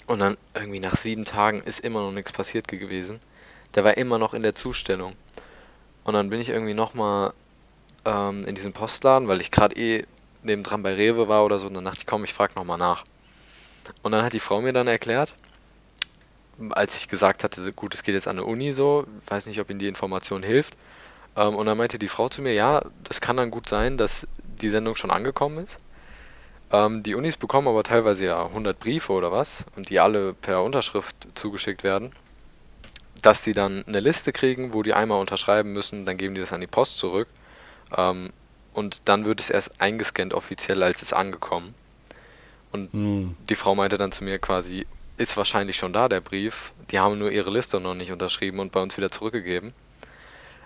Und 0.08 0.20
dann 0.20 0.38
irgendwie 0.56 0.80
nach 0.80 0.96
sieben 0.98 1.26
Tagen 1.26 1.62
ist 1.62 1.80
immer 1.80 2.02
noch 2.02 2.12
nichts 2.12 2.32
passiert 2.32 2.68
ge- 2.68 2.80
gewesen. 2.80 3.20
Der 3.76 3.84
war 3.84 3.98
immer 3.98 4.20
noch 4.20 4.34
in 4.34 4.44
der 4.44 4.56
Zustellung. 4.56 5.16
Und 6.04 6.14
dann 6.16 6.30
bin 6.30 6.42
ich 6.42 6.50
irgendwie 6.50 6.74
nochmal 6.76 7.34
ähm, 8.06 8.46
in 8.46 8.56
diesem 8.56 8.74
Postladen, 8.74 9.28
weil 9.30 9.42
ich 9.42 9.52
gerade 9.52 9.76
eh 9.78 10.06
nebendran 10.44 10.84
bei 10.84 10.96
Rewe 10.96 11.28
war 11.30 11.46
oder 11.46 11.60
so, 11.60 11.68
und 11.68 11.76
dann 11.76 11.86
dachte 11.86 12.00
ich, 12.02 12.08
komm, 12.08 12.24
ich 12.26 12.34
frag 12.34 12.56
nochmal 12.58 12.78
nach. 12.80 13.06
Und 14.04 14.12
dann 14.14 14.24
hat 14.24 14.34
die 14.34 14.40
Frau 14.40 14.62
mir 14.62 14.74
dann 14.74 14.88
erklärt, 14.88 15.38
als 16.72 16.98
ich 16.98 17.08
gesagt 17.08 17.44
hatte, 17.44 17.74
gut, 17.74 17.94
es 17.94 18.04
geht 18.04 18.16
jetzt 18.16 18.28
an 18.28 18.38
eine 18.38 18.46
Uni 18.46 18.72
so, 18.74 19.06
weiß 19.28 19.46
nicht, 19.46 19.60
ob 19.60 19.70
Ihnen 19.70 19.80
die 19.80 19.88
Information 19.88 20.42
hilft. 20.44 20.78
Ähm, 21.36 21.56
und 21.56 21.66
dann 21.68 21.78
meinte 21.78 22.00
die 22.00 22.10
Frau 22.10 22.30
zu 22.30 22.42
mir, 22.44 22.54
ja, 22.54 22.82
das 23.04 23.22
kann 23.22 23.38
dann 23.38 23.52
gut 23.52 23.70
sein, 23.70 23.98
dass 23.98 24.28
die 24.44 24.70
Sendung 24.70 24.96
schon 24.96 25.12
angekommen 25.12 25.60
ist. 25.60 25.80
Ähm, 26.76 27.04
die 27.04 27.16
Unis 27.16 27.38
bekommen 27.38 27.68
aber 27.68 27.84
teilweise 27.84 28.26
ja 28.26 28.46
100 28.46 28.80
Briefe 28.80 29.14
oder 29.14 29.32
was 29.32 29.66
und 29.76 29.90
die 29.90 30.00
alle 30.00 30.34
per 30.34 30.62
Unterschrift 30.64 31.16
zugeschickt 31.36 31.84
werden, 31.84 32.12
dass 33.22 33.42
die 33.44 33.54
dann 33.54 33.84
eine 33.88 34.00
Liste 34.00 34.32
kriegen, 34.34 34.74
wo 34.74 34.84
die 34.84 34.94
einmal 34.94 35.20
unterschreiben 35.22 35.72
müssen, 35.72 36.06
dann 36.06 36.18
geben 36.18 36.36
die 36.36 36.42
das 36.42 36.54
an 36.54 36.62
die 36.62 36.68
Post 36.68 36.98
zurück 36.98 37.28
ähm, 37.96 38.32
und 38.74 39.02
dann 39.06 39.26
wird 39.26 39.40
es 39.40 39.50
erst 39.50 39.80
eingescannt 39.80 40.34
offiziell, 40.34 40.84
als 40.84 41.02
es 41.02 41.14
angekommen. 41.14 41.74
Und 42.72 42.92
Hm. 42.92 43.36
die 43.50 43.56
Frau 43.56 43.74
meinte 43.74 43.98
dann 43.98 44.12
zu 44.12 44.24
mir 44.24 44.38
quasi, 44.40 44.86
ist 45.18 45.38
wahrscheinlich 45.38 45.78
schon 45.78 45.94
da 45.94 46.10
der 46.10 46.20
Brief, 46.20 46.74
die 46.92 47.00
haben 47.00 47.18
nur 47.18 47.32
ihre 47.32 47.52
Liste 47.52 47.80
noch 47.80 47.96
nicht 47.96 48.12
unterschrieben 48.12 48.60
und 48.60 48.74
bei 48.74 48.82
uns 48.82 48.98
wieder 48.98 49.12
zurückgegeben. 49.12 49.74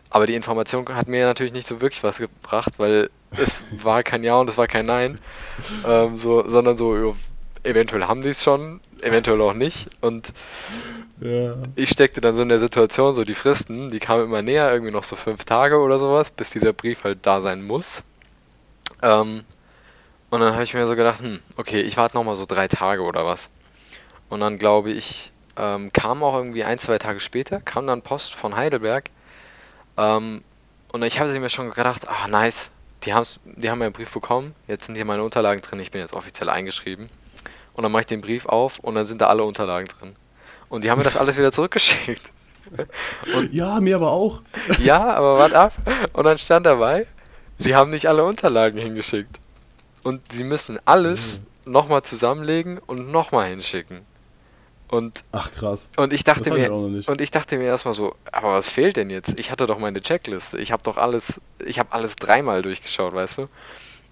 Aber 0.09 0.25
die 0.25 0.35
Information 0.35 0.87
hat 0.95 1.07
mir 1.07 1.25
natürlich 1.25 1.53
nicht 1.53 1.67
so 1.67 1.81
wirklich 1.81 2.03
was 2.03 2.17
gebracht, 2.17 2.73
weil 2.77 3.09
es 3.37 3.55
war 3.83 4.03
kein 4.03 4.23
Ja 4.23 4.35
und 4.35 4.49
es 4.49 4.57
war 4.57 4.67
kein 4.67 4.85
Nein, 4.85 5.19
ähm, 5.85 6.17
so, 6.17 6.47
sondern 6.49 6.77
so, 6.77 6.95
jo, 6.95 7.15
eventuell 7.63 8.05
haben 8.05 8.21
die 8.21 8.29
es 8.29 8.43
schon, 8.43 8.81
eventuell 9.01 9.41
auch 9.41 9.53
nicht. 9.53 9.87
Und 10.01 10.33
Ja. 11.21 11.55
ich 11.75 11.89
steckte 11.89 12.21
dann 12.21 12.35
so 12.35 12.41
in 12.41 12.49
der 12.49 12.59
Situation, 12.59 13.13
so 13.13 13.23
die 13.23 13.35
Fristen, 13.35 13.89
die 13.89 13.99
kamen 13.99 14.23
immer 14.23 14.41
näher, 14.41 14.71
irgendwie 14.71 14.91
noch 14.91 15.03
so 15.03 15.15
fünf 15.15 15.45
Tage 15.45 15.77
oder 15.79 15.99
sowas, 15.99 16.31
bis 16.31 16.49
dieser 16.49 16.73
Brief 16.73 17.03
halt 17.03 17.19
da 17.23 17.41
sein 17.41 17.61
muss. 17.65 18.03
Ähm, 19.01 19.43
und 20.29 20.39
dann 20.41 20.53
habe 20.53 20.63
ich 20.63 20.73
mir 20.73 20.87
so 20.87 20.95
gedacht, 20.95 21.21
hm, 21.21 21.39
okay, 21.57 21.81
ich 21.81 21.97
warte 21.97 22.15
nochmal 22.15 22.35
so 22.35 22.45
drei 22.45 22.67
Tage 22.67 23.01
oder 23.03 23.25
was. 23.25 23.49
Und 24.29 24.41
dann 24.41 24.57
glaube 24.57 24.91
ich, 24.91 25.31
ähm, 25.57 25.91
kam 25.91 26.23
auch 26.23 26.35
irgendwie 26.35 26.63
ein, 26.63 26.77
zwei 26.79 26.97
Tage 26.99 27.19
später, 27.19 27.59
kam 27.61 27.87
dann 27.87 28.01
Post 28.01 28.35
von 28.35 28.55
Heidelberg. 28.55 29.09
Ähm, 29.99 30.43
und 30.91 31.03
ich 31.03 31.19
habe 31.19 31.38
mir 31.39 31.49
schon 31.49 31.69
gedacht, 31.71 32.07
ah, 32.07 32.27
nice, 32.27 32.71
die, 33.03 33.13
haben's, 33.13 33.39
die 33.43 33.69
haben 33.69 33.79
meinen 33.79 33.93
Brief 33.93 34.12
bekommen, 34.12 34.55
jetzt 34.67 34.85
sind 34.85 34.95
hier 34.95 35.05
meine 35.05 35.23
Unterlagen 35.23 35.62
drin, 35.62 35.79
ich 35.79 35.91
bin 35.91 36.01
jetzt 36.01 36.13
offiziell 36.13 36.49
eingeschrieben. 36.49 37.09
Und 37.73 37.83
dann 37.83 37.91
mache 37.91 38.01
ich 38.01 38.07
den 38.07 38.21
Brief 38.21 38.45
auf 38.45 38.79
und 38.79 38.95
dann 38.95 39.05
sind 39.05 39.21
da 39.21 39.27
alle 39.27 39.43
Unterlagen 39.43 39.88
drin. 39.88 40.15
Und 40.69 40.83
die 40.83 40.89
haben 40.89 40.97
mir 40.97 41.03
das 41.03 41.17
alles 41.17 41.38
wieder 41.38 41.51
zurückgeschickt. 41.51 42.31
ja, 43.51 43.79
mir 43.79 43.95
aber 43.95 44.12
auch. 44.12 44.41
Ja, 44.79 45.13
aber 45.13 45.38
warte 45.38 45.59
ab. 45.59 45.73
Und 46.13 46.23
dann 46.23 46.38
stand 46.38 46.65
dabei, 46.65 47.07
sie 47.57 47.75
haben 47.75 47.89
nicht 47.89 48.07
alle 48.07 48.23
Unterlagen 48.23 48.79
hingeschickt. 48.79 49.39
Und 50.03 50.31
sie 50.31 50.43
müssen 50.43 50.79
alles 50.85 51.41
nochmal 51.65 52.03
zusammenlegen 52.03 52.77
und 52.79 53.12
nochmal 53.12 53.49
hinschicken. 53.49 54.01
Und, 54.89 55.23
Ach 55.32 55.52
krass. 55.52 55.89
und 55.97 56.13
ich 56.13 56.23
dachte 56.23 56.49
ich 56.49 56.67
mir, 56.69 56.69
nicht. 56.89 57.08
und 57.08 57.21
ich 57.21 57.30
dachte 57.30 57.58
mir 57.58 57.65
erstmal 57.65 57.93
so, 57.93 58.15
aber 58.32 58.54
was 58.54 58.67
fehlt 58.67 58.97
denn 58.97 59.12
jetzt? 59.12 59.39
Ich 59.39 59.52
hatte 59.52 59.67
doch 59.67 59.78
meine 59.78 60.02
Checkliste. 60.02 60.58
Ich 60.58 60.71
habe 60.71 60.82
doch 60.82 60.97
alles, 60.97 61.39
ich 61.63 61.78
habe 61.78 61.91
alles 61.93 62.15
dreimal 62.15 62.63
durchgeschaut, 62.63 63.13
weißt 63.13 63.38
du? 63.39 63.41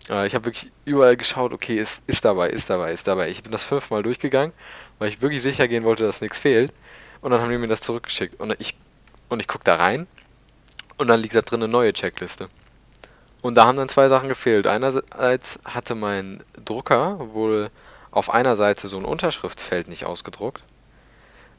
Äh, 0.09 0.27
Ich 0.27 0.35
habe 0.35 0.45
wirklich 0.45 0.71
überall 0.85 1.17
geschaut, 1.17 1.51
okay, 1.51 1.77
ist, 1.79 2.03
ist 2.05 2.23
dabei, 2.25 2.49
ist 2.51 2.69
dabei, 2.69 2.93
ist 2.93 3.07
dabei. 3.07 3.29
Ich 3.29 3.41
bin 3.41 3.51
das 3.51 3.63
fünfmal 3.63 4.03
durchgegangen, 4.03 4.53
weil 4.99 5.09
ich 5.09 5.19
wirklich 5.21 5.41
sicher 5.41 5.67
gehen 5.67 5.83
wollte, 5.83 6.03
dass 6.03 6.21
nichts 6.21 6.37
fehlt. 6.37 6.71
Und 7.21 7.31
dann 7.31 7.41
haben 7.41 7.49
die 7.49 7.57
mir 7.57 7.67
das 7.67 7.81
zurückgeschickt. 7.81 8.39
Und 8.39 8.55
ich, 8.59 8.75
und 9.29 9.39
ich 9.39 9.47
gucke 9.47 9.63
da 9.63 9.77
rein 9.77 10.05
und 10.99 11.07
dann 11.07 11.19
liegt 11.19 11.33
da 11.33 11.41
drin 11.41 11.63
eine 11.63 11.71
neue 11.71 11.91
Checkliste. 11.91 12.49
Und 13.41 13.55
da 13.55 13.65
haben 13.65 13.77
dann 13.77 13.89
zwei 13.89 14.09
Sachen 14.09 14.29
gefehlt. 14.29 14.67
Einerseits 14.67 15.57
hatte 15.65 15.95
mein 15.95 16.43
Drucker 16.65 17.17
wohl 17.33 17.71
auf 18.17 18.29
einer 18.31 18.55
Seite 18.57 18.87
so 18.89 18.97
ein 18.97 19.05
Unterschriftsfeld 19.05 19.87
nicht 19.89 20.05
ausgedruckt. 20.05 20.63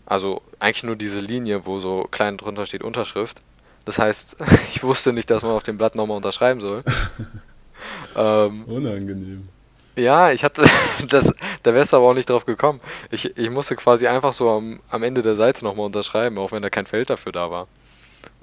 Also 0.06 0.42
eigentlich 0.58 0.84
nur 0.84 0.96
diese 0.96 1.20
Linie, 1.20 1.66
wo 1.66 1.78
so 1.80 2.04
klein 2.10 2.36
drunter 2.38 2.66
steht 2.66 2.82
Unterschrift. 2.82 3.40
Das 3.84 3.98
heißt, 3.98 4.36
ich 4.74 4.82
wusste 4.82 5.12
nicht, 5.12 5.30
dass 5.30 5.42
man 5.42 5.52
auf 5.52 5.62
dem 5.62 5.78
Blatt 5.78 5.94
nochmal 5.94 6.16
unterschreiben 6.16 6.60
soll. 6.60 6.84
ähm, 8.14 8.68
Unangenehm. 8.74 9.50
ja, 9.96 10.30
ich 10.30 10.44
hatte, 10.44 10.62
das, 11.08 11.32
da 11.62 11.74
wärst 11.74 11.92
du 11.92 11.96
aber 11.98 12.06
auch 12.08 12.14
nicht 12.14 12.30
drauf 12.30 12.46
gekommen. 12.46 12.80
Ich, 13.10 13.36
ich 13.36 13.50
musste 13.50 13.76
quasi 13.76 14.06
einfach 14.06 14.32
so 14.32 14.50
am, 14.50 14.80
am 14.88 15.02
Ende 15.02 15.22
der 15.22 15.36
Seite 15.36 15.64
nochmal 15.64 15.86
unterschreiben, 15.86 16.38
auch 16.38 16.52
wenn 16.52 16.62
da 16.62 16.70
kein 16.70 16.86
Feld 16.86 17.10
dafür 17.10 17.32
da 17.32 17.50
war. 17.50 17.68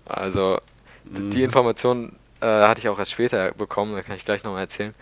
Also, 0.06 0.60
d- 1.06 1.23
die 1.34 1.43
Mhm. 1.43 1.43
Information 1.43 2.17
äh, 2.41 2.47
hatte 2.47 2.80
ich 2.82 2.89
auch 2.89 2.99
erst 2.99 3.12
später 3.13 3.54
bekommen, 3.54 3.95
da 3.95 4.04
kann 4.04 4.15
ich 4.15 4.25
gleich 4.25 4.43
nochmal 4.43 4.62
erzählen. 4.63 4.95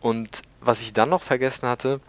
Und 0.00 0.42
was 0.60 0.82
ich 0.82 0.92
dann 0.94 1.10
noch 1.10 1.22
vergessen 1.22 1.68
hatte, 1.68 2.00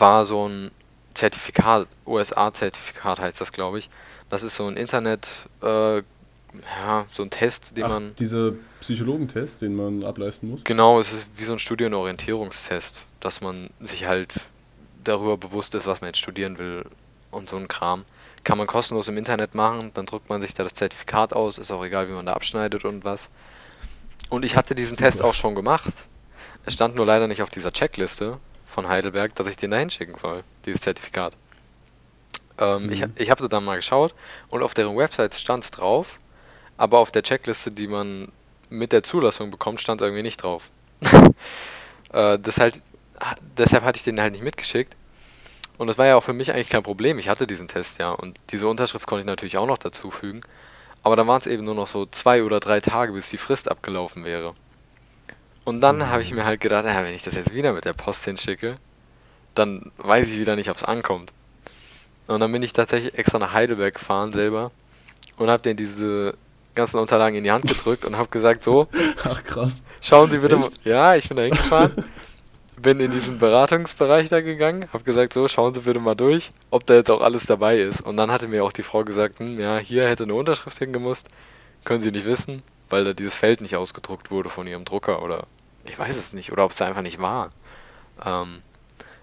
war 0.00 0.24
so 0.24 0.48
ein 0.48 0.70
Zertifikat, 1.14 1.88
USA-Zertifikat 2.06 3.20
heißt 3.20 3.40
das, 3.40 3.52
glaube 3.52 3.78
ich. 3.78 3.90
Das 4.30 4.42
ist 4.42 4.56
so 4.56 4.66
ein 4.66 4.76
Internet, 4.76 5.28
äh, 5.62 5.98
ja, 5.98 7.06
so 7.10 7.22
ein 7.22 7.30
Test, 7.30 7.76
den 7.76 7.84
Ach, 7.84 7.90
man. 7.90 8.14
diese 8.16 8.56
Psychologentest, 8.80 9.62
den 9.62 9.74
man 9.74 10.04
ableisten 10.04 10.50
muss. 10.50 10.64
Genau, 10.64 11.00
es 11.00 11.12
ist 11.12 11.26
wie 11.36 11.44
so 11.44 11.52
ein 11.52 11.58
Studienorientierungstest, 11.58 13.00
dass 13.20 13.40
man 13.40 13.70
sich 13.80 14.06
halt 14.06 14.34
darüber 15.04 15.36
bewusst 15.36 15.74
ist, 15.74 15.86
was 15.86 16.00
man 16.00 16.08
jetzt 16.08 16.18
studieren 16.18 16.58
will 16.58 16.84
und 17.30 17.48
so 17.48 17.56
ein 17.56 17.68
Kram. 17.68 18.04
Kann 18.44 18.58
man 18.58 18.66
kostenlos 18.66 19.08
im 19.08 19.16
Internet 19.16 19.54
machen, 19.54 19.92
dann 19.94 20.06
druckt 20.06 20.28
man 20.28 20.42
sich 20.42 20.54
da 20.54 20.64
das 20.64 20.74
Zertifikat 20.74 21.32
aus, 21.32 21.58
ist 21.58 21.70
auch 21.70 21.84
egal, 21.84 22.08
wie 22.08 22.12
man 22.12 22.26
da 22.26 22.32
abschneidet 22.32 22.84
und 22.84 23.04
was. 23.04 23.30
Und 24.30 24.44
ich 24.44 24.56
hatte 24.56 24.74
diesen 24.74 24.96
Super. 24.96 25.10
Test 25.10 25.22
auch 25.22 25.34
schon 25.34 25.54
gemacht. 25.54 26.06
Es 26.64 26.74
stand 26.74 26.94
nur 26.94 27.06
leider 27.06 27.28
nicht 27.28 27.42
auf 27.42 27.50
dieser 27.50 27.72
Checkliste 27.72 28.38
von 28.72 28.88
Heidelberg, 28.88 29.34
dass 29.36 29.46
ich 29.48 29.56
den 29.56 29.70
da 29.72 29.78
hinschicken 29.78 30.16
soll, 30.18 30.44
dieses 30.66 30.82
Zertifikat. 30.82 31.36
Ähm, 32.58 32.90
Ich, 32.90 33.00
Mhm. 33.00 33.12
ich 33.16 33.30
habe 33.30 33.48
dann 33.48 33.64
mal 33.64 33.76
geschaut 33.76 34.14
und 34.48 34.62
auf 34.62 34.74
deren 34.74 34.96
Website 34.96 35.34
stand 35.34 35.64
es 35.64 35.70
drauf, 35.70 36.20
aber 36.76 36.98
auf 37.00 37.12
der 37.12 37.22
Checkliste, 37.22 37.72
die 37.72 37.88
man 37.88 38.32
mit 38.70 38.92
der 38.92 39.02
Zulassung 39.02 39.50
bekommt, 39.50 39.80
stand 39.80 40.00
irgendwie 40.02 40.22
nicht 40.22 40.42
drauf. 40.42 40.70
äh, 42.12 42.38
deshalb, 42.38 42.74
deshalb 43.58 43.84
hatte 43.84 43.98
ich 43.98 44.04
den 44.04 44.20
halt 44.20 44.32
nicht 44.32 44.44
mitgeschickt. 44.44 44.96
Und 45.78 45.88
das 45.88 45.98
war 45.98 46.06
ja 46.06 46.16
auch 46.16 46.24
für 46.24 46.32
mich 46.34 46.52
eigentlich 46.52 46.70
kein 46.70 46.82
Problem. 46.84 47.18
Ich 47.18 47.28
hatte 47.28 47.46
diesen 47.46 47.68
Test 47.68 47.98
ja 47.98 48.12
und 48.12 48.38
diese 48.50 48.68
Unterschrift 48.68 49.06
konnte 49.06 49.22
ich 49.22 49.26
natürlich 49.26 49.58
auch 49.58 49.66
noch 49.66 49.78
dazu 49.78 50.10
fügen. 50.10 50.42
Aber 51.02 51.16
dann 51.16 51.28
waren 51.28 51.40
es 51.40 51.46
eben 51.48 51.64
nur 51.64 51.74
noch 51.76 51.88
so 51.88 52.06
zwei 52.06 52.44
oder 52.44 52.60
drei 52.60 52.80
Tage, 52.80 53.12
bis 53.14 53.30
die 53.30 53.38
Frist 53.38 53.70
abgelaufen 53.70 54.24
wäre. 54.24 54.54
Und 55.64 55.80
dann 55.80 56.08
habe 56.08 56.22
ich 56.22 56.32
mir 56.32 56.44
halt 56.44 56.60
gedacht, 56.60 56.84
ja, 56.84 57.04
wenn 57.04 57.14
ich 57.14 57.22
das 57.22 57.34
jetzt 57.34 57.54
wieder 57.54 57.72
mit 57.72 57.84
der 57.84 57.92
Post 57.92 58.24
hinschicke, 58.24 58.76
dann 59.54 59.92
weiß 59.98 60.32
ich 60.32 60.38
wieder 60.38 60.56
nicht, 60.56 60.70
ob 60.70 60.76
es 60.76 60.84
ankommt. 60.84 61.32
Und 62.26 62.40
dann 62.40 62.50
bin 62.52 62.62
ich 62.62 62.72
tatsächlich 62.72 63.16
extra 63.18 63.38
nach 63.38 63.52
Heidelberg 63.52 63.94
gefahren 63.94 64.32
selber 64.32 64.70
und 65.36 65.50
habe 65.50 65.62
denen 65.62 65.76
diese 65.76 66.34
ganzen 66.74 66.98
Unterlagen 66.98 67.36
in 67.36 67.44
die 67.44 67.50
Hand 67.50 67.66
gedrückt 67.66 68.04
und 68.04 68.16
habe 68.16 68.28
gesagt, 68.28 68.62
so, 68.62 68.88
Ach 69.24 69.42
krass. 69.44 69.82
Schauen 70.00 70.30
Sie 70.30 70.38
bitte 70.38 70.56
mal. 70.56 70.68
Ja, 70.84 71.14
ich 71.14 71.28
bin 71.28 71.36
da 71.36 71.42
hingefahren. 71.42 71.92
bin 72.80 72.98
in 72.98 73.12
diesen 73.12 73.38
Beratungsbereich 73.38 74.28
da 74.28 74.40
gegangen, 74.40 74.88
habe 74.92 75.04
gesagt, 75.04 75.32
so, 75.32 75.46
schauen 75.46 75.74
Sie 75.74 75.80
bitte 75.80 76.00
mal 76.00 76.14
durch, 76.14 76.50
ob 76.70 76.86
da 76.86 76.94
jetzt 76.94 77.10
auch 77.10 77.20
alles 77.20 77.46
dabei 77.46 77.78
ist. 77.78 78.00
Und 78.00 78.16
dann 78.16 78.30
hatte 78.30 78.48
mir 78.48 78.64
auch 78.64 78.72
die 78.72 78.82
Frau 78.82 79.04
gesagt, 79.04 79.38
hm, 79.38 79.60
ja, 79.60 79.78
hier 79.78 80.08
hätte 80.08 80.24
eine 80.24 80.34
Unterschrift 80.34 80.78
hingemusst. 80.78 81.28
Können 81.84 82.00
Sie 82.00 82.10
nicht 82.10 82.26
wissen, 82.26 82.62
weil 82.92 83.04
da 83.04 83.14
dieses 83.14 83.34
Feld 83.34 83.60
nicht 83.60 83.76
ausgedruckt 83.76 84.30
wurde 84.30 84.48
von 84.48 84.66
Ihrem 84.66 84.84
Drucker 84.84 85.22
oder 85.22 85.46
ich 85.84 85.98
weiß 85.98 86.16
es 86.16 86.32
nicht. 86.32 86.52
Oder 86.52 86.64
ob 86.64 86.70
es 86.70 86.76
da 86.76 86.86
einfach 86.86 87.02
nicht 87.02 87.20
war. 87.20 87.50
Ähm, 88.24 88.58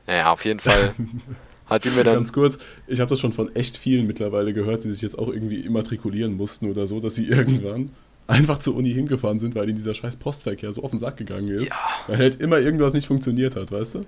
naja, 0.08 0.32
auf 0.32 0.43
jeden 0.45 0.60
Fall 0.60 0.93
hat 1.67 1.86
die 1.86 1.89
mir 1.89 2.03
dann. 2.03 2.15
Ganz 2.15 2.34
kurz, 2.34 2.58
ich 2.88 2.99
habe 2.99 3.10
das 3.10 3.19
schon 3.19 3.34
von 3.34 3.55
echt 3.55 3.77
vielen 3.77 4.08
mittlerweile 4.08 4.53
gehört, 4.53 4.84
die 4.84 4.91
sich 4.91 5.01
jetzt 5.01 5.17
auch 5.17 5.29
irgendwie 5.29 5.62
immatrikulieren 5.62 6.36
mussten 6.36 6.69
oder 6.69 6.88
so, 6.88 6.99
dass 6.99 7.15
sie 7.15 7.27
irgendwann 7.29 7.91
einfach 8.27 8.60
zur 8.60 8.75
Uni 8.75 8.93
hingefahren 8.93 9.39
sind, 9.39 9.55
weil 9.55 9.67
ihnen 9.67 9.77
dieser 9.77 9.93
scheiß 9.93 10.17
Postverkehr 10.17 10.71
so 10.71 10.84
auf 10.84 10.91
den 10.91 10.99
Sack 10.99 11.17
gegangen 11.17 11.47
ist. 11.47 11.69
Ja. 11.69 11.77
Weil 12.08 12.17
halt 12.17 12.41
immer 12.41 12.60
irgendwas 12.60 12.93
nicht 12.93 13.08
funktioniert 13.08 13.55
hat, 13.55 13.71
weißt 13.71 13.95
du? 13.95 14.05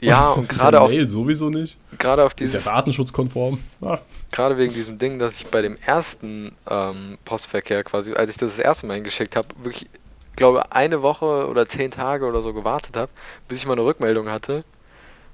Ja, 0.00 0.30
und 0.32 0.48
gerade 0.48 0.80
auf, 0.80 0.90
Mail 0.90 1.08
sowieso 1.08 1.50
nicht. 1.50 1.76
gerade 1.98 2.24
auf 2.24 2.32
Ist 2.32 2.40
dieses. 2.40 2.64
ja 2.64 2.72
datenschutzkonform. 2.72 3.58
Ah, 3.80 3.98
Gerade 4.30 4.56
wegen 4.58 4.72
diesem 4.74 4.98
Ding, 4.98 5.18
dass 5.18 5.38
ich 5.40 5.46
bei 5.46 5.62
dem 5.62 5.76
ersten 5.76 6.52
ähm, 6.70 7.18
Postverkehr 7.24 7.82
quasi, 7.84 8.12
als 8.14 8.30
ich 8.30 8.36
das 8.36 8.56
das 8.56 8.58
erste 8.64 8.86
Mal 8.86 8.94
hingeschickt 8.94 9.36
habe, 9.36 9.48
wirklich, 9.62 9.88
glaube 10.36 10.70
eine 10.72 11.02
Woche 11.02 11.48
oder 11.48 11.66
zehn 11.66 11.90
Tage 11.90 12.26
oder 12.26 12.42
so 12.42 12.52
gewartet 12.54 12.96
habe, 12.96 13.10
bis 13.48 13.58
ich 13.58 13.66
mal 13.66 13.72
eine 13.72 13.84
Rückmeldung 13.84 14.28
hatte. 14.28 14.64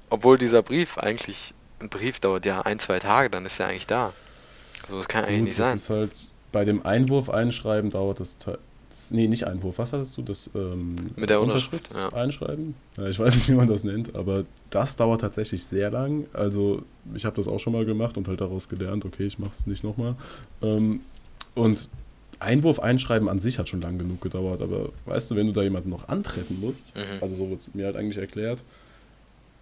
Obwohl 0.09 0.37
dieser 0.37 0.61
Brief 0.63 0.97
eigentlich, 0.97 1.53
ein 1.79 1.89
Brief 1.89 2.19
dauert 2.19 2.45
ja 2.45 2.61
ein, 2.61 2.79
zwei 2.79 2.99
Tage, 2.99 3.29
dann 3.29 3.45
ist 3.45 3.59
er 3.59 3.67
eigentlich 3.67 3.87
da. 3.87 4.13
Also 4.83 4.97
das 4.97 5.07
kann 5.07 5.25
eigentlich 5.25 5.39
gut, 5.39 5.45
nicht 5.47 5.59
das 5.59 5.67
sein. 5.67 5.75
ist 5.75 5.89
halt 5.89 6.27
bei 6.51 6.63
dem 6.63 6.85
Einwurf 6.85 7.29
einschreiben 7.29 7.89
dauert 7.91 8.19
das. 8.19 8.37
Nee, 9.11 9.27
nicht 9.27 9.45
Einwurf. 9.45 9.77
Was 9.77 9.93
hattest 9.93 10.15
du? 10.17 10.21
Das 10.21 10.49
ähm, 10.55 10.95
Mit 11.15 11.29
der 11.29 11.41
Unterschrift, 11.41 11.93
ja. 11.93 12.09
einschreiben? 12.13 12.75
Ja, 12.97 13.07
ich 13.07 13.19
weiß 13.19 13.35
nicht, 13.35 13.49
wie 13.49 13.53
man 13.53 13.67
das 13.67 13.83
nennt, 13.83 14.15
aber 14.15 14.45
das 14.69 14.95
dauert 14.95 15.21
tatsächlich 15.21 15.63
sehr 15.65 15.91
lang. 15.91 16.25
Also 16.33 16.83
ich 17.13 17.25
habe 17.25 17.35
das 17.35 17.47
auch 17.47 17.59
schon 17.59 17.73
mal 17.73 17.85
gemacht 17.85 18.17
und 18.17 18.27
halt 18.27 18.41
daraus 18.41 18.69
gelernt, 18.69 19.03
okay, 19.05 19.25
ich 19.25 19.37
mache 19.39 19.51
es 19.51 19.67
nicht 19.67 19.83
nochmal. 19.83 20.15
Ähm, 20.61 21.01
und 21.55 21.89
Einwurf 22.39 22.79
einschreiben 22.79 23.29
an 23.29 23.39
sich 23.39 23.59
hat 23.59 23.69
schon 23.69 23.81
lang 23.81 23.97
genug 23.97 24.21
gedauert, 24.21 24.61
aber 24.61 24.89
weißt 25.05 25.31
du, 25.31 25.35
wenn 25.35 25.47
du 25.47 25.53
da 25.53 25.63
jemanden 25.63 25.89
noch 25.89 26.07
antreffen 26.09 26.59
musst, 26.59 26.93
Mhm. 26.95 27.21
also 27.21 27.35
so 27.35 27.49
wird 27.49 27.61
es 27.61 27.73
mir 27.73 27.85
halt 27.85 27.95
eigentlich 27.95 28.17
erklärt, 28.17 28.63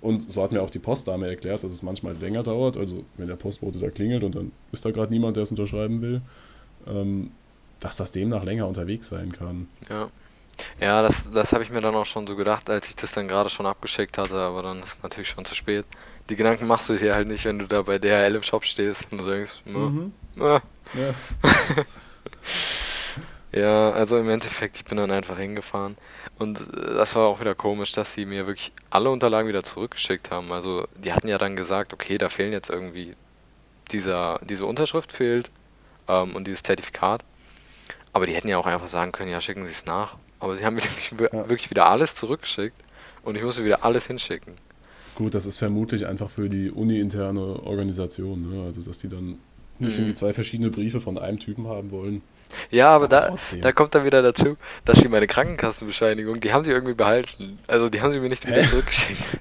und 0.01 0.29
so 0.29 0.43
hat 0.43 0.51
mir 0.51 0.61
auch 0.61 0.69
die 0.69 0.79
Postdame 0.79 1.27
erklärt, 1.27 1.63
dass 1.63 1.71
es 1.71 1.81
manchmal 1.81 2.13
länger 2.17 2.43
dauert. 2.43 2.75
Also, 2.75 3.05
wenn 3.15 3.27
der 3.29 3.37
Postbote 3.37 3.79
da 3.79 3.89
klingelt 3.89 4.25
und 4.25 4.35
dann 4.35 4.51
ist 4.73 4.83
da 4.83 4.91
gerade 4.91 5.13
niemand, 5.13 5.37
der 5.37 5.43
es 5.43 5.51
unterschreiben 5.51 6.01
will, 6.01 6.21
ähm, 6.87 7.31
dass 7.83 7.97
das 7.97 8.11
demnach 8.11 8.43
länger 8.43 8.67
unterwegs 8.67 9.07
sein 9.07 9.31
kann. 9.31 9.67
Ja. 9.89 10.07
Ja, 10.79 11.01
das, 11.01 11.31
das 11.31 11.51
habe 11.51 11.63
ich 11.63 11.71
mir 11.71 11.81
dann 11.81 11.95
auch 11.95 12.05
schon 12.05 12.27
so 12.27 12.35
gedacht, 12.35 12.69
als 12.69 12.87
ich 12.87 12.95
das 12.95 13.11
dann 13.11 13.27
gerade 13.27 13.49
schon 13.49 13.65
abgeschickt 13.65 14.19
hatte, 14.19 14.35
aber 14.37 14.61
dann 14.61 14.83
ist 14.83 15.01
natürlich 15.01 15.29
schon 15.29 15.45
zu 15.45 15.55
spät. 15.55 15.83
Die 16.29 16.35
Gedanken 16.35 16.67
machst 16.67 16.87
du 16.89 16.95
dir 16.95 17.15
halt 17.15 17.27
nicht, 17.27 17.43
wenn 17.45 17.57
du 17.57 17.65
da 17.67 17.81
bei 17.81 17.97
DHL 17.97 18.35
im 18.35 18.43
Shop 18.43 18.63
stehst 18.63 19.11
und 19.11 19.17
du 19.19 19.25
denkst, 19.27 19.51
Mhm. 19.65 20.13
"Na, 20.35 20.61
Ja. 20.93 21.13
Ja, 23.51 23.91
also 23.91 24.17
im 24.17 24.29
Endeffekt, 24.31 24.77
ich 24.77 24.85
bin 24.85 24.97
dann 24.97 25.11
einfach 25.11 25.37
hingefahren. 25.37 25.95
Und 26.39 26.59
äh, 26.59 26.95
das 26.95 27.15
war 27.15 27.27
auch 27.27 27.39
wieder 27.39 27.53
komisch, 27.53 27.91
dass 27.91 28.13
sie 28.13 28.25
mir 28.25 28.47
wirklich 28.47 28.71
alle 28.89 29.11
Unterlagen 29.11 29.47
wieder 29.47 29.61
zurückgeschickt 29.63 30.31
haben. 30.31 30.51
Also 30.51 30.87
die 30.95 31.13
hatten 31.13 31.27
ja 31.27 31.37
dann 31.37 31.55
gesagt, 31.55 31.93
okay, 31.93 32.17
da 32.17 32.29
fehlen 32.29 32.51
jetzt 32.51 32.71
irgendwie 32.71 33.15
dieser, 33.91 34.39
diese 34.43 34.65
Unterschrift 34.65 35.13
fehlt 35.13 35.51
ähm, 36.07 36.35
und 36.35 36.47
dieses 36.47 36.63
Zertifikat. 36.63 37.23
Aber 38.13 38.25
die 38.27 38.33
hätten 38.33 38.47
ja 38.47 38.57
auch 38.57 38.65
einfach 38.67 38.87
sagen 38.87 39.11
können, 39.11 39.31
ja, 39.31 39.41
schicken 39.41 39.65
Sie 39.65 39.71
es 39.71 39.85
nach. 39.85 40.15
Aber 40.39 40.55
sie 40.55 40.65
haben 40.65 40.75
mir 40.75 40.81
Ja. 41.31 41.49
wirklich 41.49 41.69
wieder 41.69 41.87
alles 41.87 42.15
zurückgeschickt 42.15 42.77
und 43.23 43.35
ich 43.35 43.43
musste 43.43 43.65
wieder 43.65 43.83
alles 43.83 44.07
hinschicken. 44.07 44.53
Gut, 45.15 45.35
das 45.35 45.45
ist 45.45 45.57
vermutlich 45.57 46.05
einfach 46.07 46.29
für 46.29 46.49
die 46.49 46.71
uni-interne 46.71 47.41
Organisation, 47.63 48.49
ne? 48.49 48.65
Also, 48.65 48.81
dass 48.81 48.97
die 48.97 49.09
dann 49.09 49.37
nicht 49.79 49.93
Mhm. 49.97 50.03
irgendwie 50.03 50.13
zwei 50.15 50.33
verschiedene 50.33 50.69
Briefe 50.71 51.01
von 51.01 51.17
einem 51.17 51.39
Typen 51.39 51.67
haben 51.67 51.91
wollen. 51.91 52.21
Ja, 52.69 52.87
aber 52.89 53.05
Aber 53.05 53.07
da, 53.07 53.27
trotzdem. 53.29 53.61
da 53.61 53.71
kommt 53.71 53.95
dann 53.95 54.05
wieder 54.05 54.21
dazu, 54.21 54.57
dass 54.85 54.99
sie 54.99 55.09
meine 55.09 55.25
Krankenkassenbescheinigung, 55.27 56.39
die 56.39 56.53
haben 56.53 56.63
sie 56.63 56.69
irgendwie 56.71 56.93
behalten. 56.93 57.57
Also 57.67 57.89
die 57.89 58.01
haben 58.01 58.11
sie 58.11 58.19
mir 58.19 58.29
nicht 58.29 58.45
wieder 58.47 58.61
Hä? 58.61 58.67
zurückgeschickt. 58.67 59.23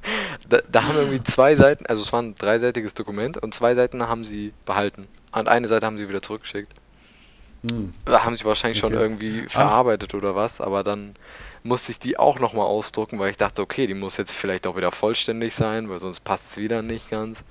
Da, 0.49 0.59
da 0.71 0.83
haben 0.85 0.97
irgendwie 0.97 1.23
zwei 1.23 1.57
Seiten, 1.57 1.87
also 1.87 2.03
es 2.03 2.13
war 2.13 2.21
ein 2.21 2.35
dreiseitiges 2.37 2.93
Dokument 2.95 3.39
und 3.43 3.55
zwei 3.55 3.75
Seiten 3.75 4.07
haben 4.07 4.25
sie 4.25 4.53
behalten. 4.67 5.07
Und 5.31 5.49
eine 5.49 5.67
Seite 5.69 5.87
haben 5.87 5.97
sie 5.97 6.09
wieder 6.09 6.21
zurückgeschickt. 6.21 6.73
Hm. 7.63 7.93
Da 8.05 8.25
haben 8.25 8.37
sie 8.37 8.45
wahrscheinlich 8.45 8.79
schon 8.79 8.93
Okay. 8.93 9.03
irgendwie 9.03 9.49
verarbeitet 9.49 10.15
oder 10.15 10.35
was, 10.35 10.61
aber 10.61 10.83
dann 10.83 11.15
musste 11.63 11.93
ich 11.93 11.99
die 11.99 12.19
auch 12.19 12.41
nochmal 12.41 12.67
ausdrucken, 12.67 13.19
weil 13.19 13.31
ich 13.31 13.37
dachte, 13.37 13.63
okay, 13.63 13.87
die 13.87 13.95
muss 13.95 14.17
jetzt 14.17 14.33
vielleicht 14.33 14.67
auch 14.67 14.77
wieder 14.77 14.91
vollständig 14.91 15.55
sein, 15.55 15.89
weil 15.89 16.01
sonst 16.01 16.25
passt 16.25 16.51
es 16.51 16.57
wieder 16.57 16.83
nicht 16.83 17.11
ganz. 17.11 17.45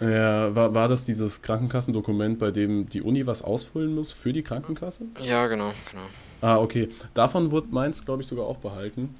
Ja, 0.00 0.54
war, 0.54 0.74
war 0.74 0.86
das 0.86 1.06
dieses 1.06 1.42
Krankenkassendokument, 1.42 2.38
bei 2.38 2.50
dem 2.50 2.88
die 2.88 3.02
Uni 3.02 3.26
was 3.26 3.42
ausfüllen 3.42 3.94
muss 3.94 4.12
für 4.12 4.32
die 4.32 4.42
Krankenkasse? 4.42 5.06
Ja, 5.20 5.46
genau, 5.48 5.72
genau. 5.90 6.04
Ah, 6.40 6.58
okay. 6.58 6.88
Davon 7.14 7.50
wurde 7.50 7.68
meins, 7.70 8.04
glaube 8.04 8.22
ich, 8.22 8.28
sogar 8.28 8.46
auch 8.46 8.58
behalten. 8.58 9.14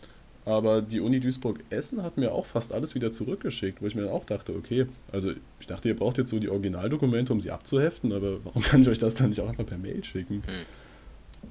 Aber 0.48 0.80
die 0.80 1.00
Uni 1.00 1.20
Duisburg-Essen 1.20 2.02
hat 2.02 2.16
mir 2.16 2.32
auch 2.32 2.46
fast 2.46 2.72
alles 2.72 2.94
wieder 2.94 3.12
zurückgeschickt, 3.12 3.82
wo 3.82 3.86
ich 3.86 3.94
mir 3.94 4.00
dann 4.04 4.12
auch 4.12 4.24
dachte, 4.24 4.54
okay, 4.54 4.86
also 5.12 5.32
ich 5.60 5.66
dachte, 5.66 5.88
ihr 5.88 5.94
braucht 5.94 6.16
jetzt 6.16 6.30
so 6.30 6.38
die 6.38 6.48
Originaldokumente, 6.48 7.34
um 7.34 7.42
sie 7.42 7.50
abzuheften, 7.50 8.14
aber 8.14 8.42
warum 8.44 8.62
kann 8.70 8.80
ich 8.80 8.88
euch 8.88 8.96
das 8.96 9.14
dann 9.14 9.28
nicht 9.28 9.42
auch 9.42 9.48
einfach 9.48 9.66
per 9.66 9.76
Mail 9.76 10.02
schicken? 10.02 10.42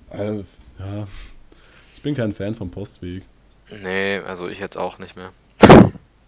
Äh, 0.10 0.38
ja, 0.79 1.07
ich 1.93 2.01
bin 2.01 2.15
kein 2.15 2.33
Fan 2.33 2.55
vom 2.55 2.71
Postweg. 2.71 3.21
Nee, 3.83 4.17
also 4.17 4.47
ich 4.47 4.57
jetzt 4.57 4.77
auch 4.77 4.97
nicht 4.97 5.15
mehr. 5.15 5.29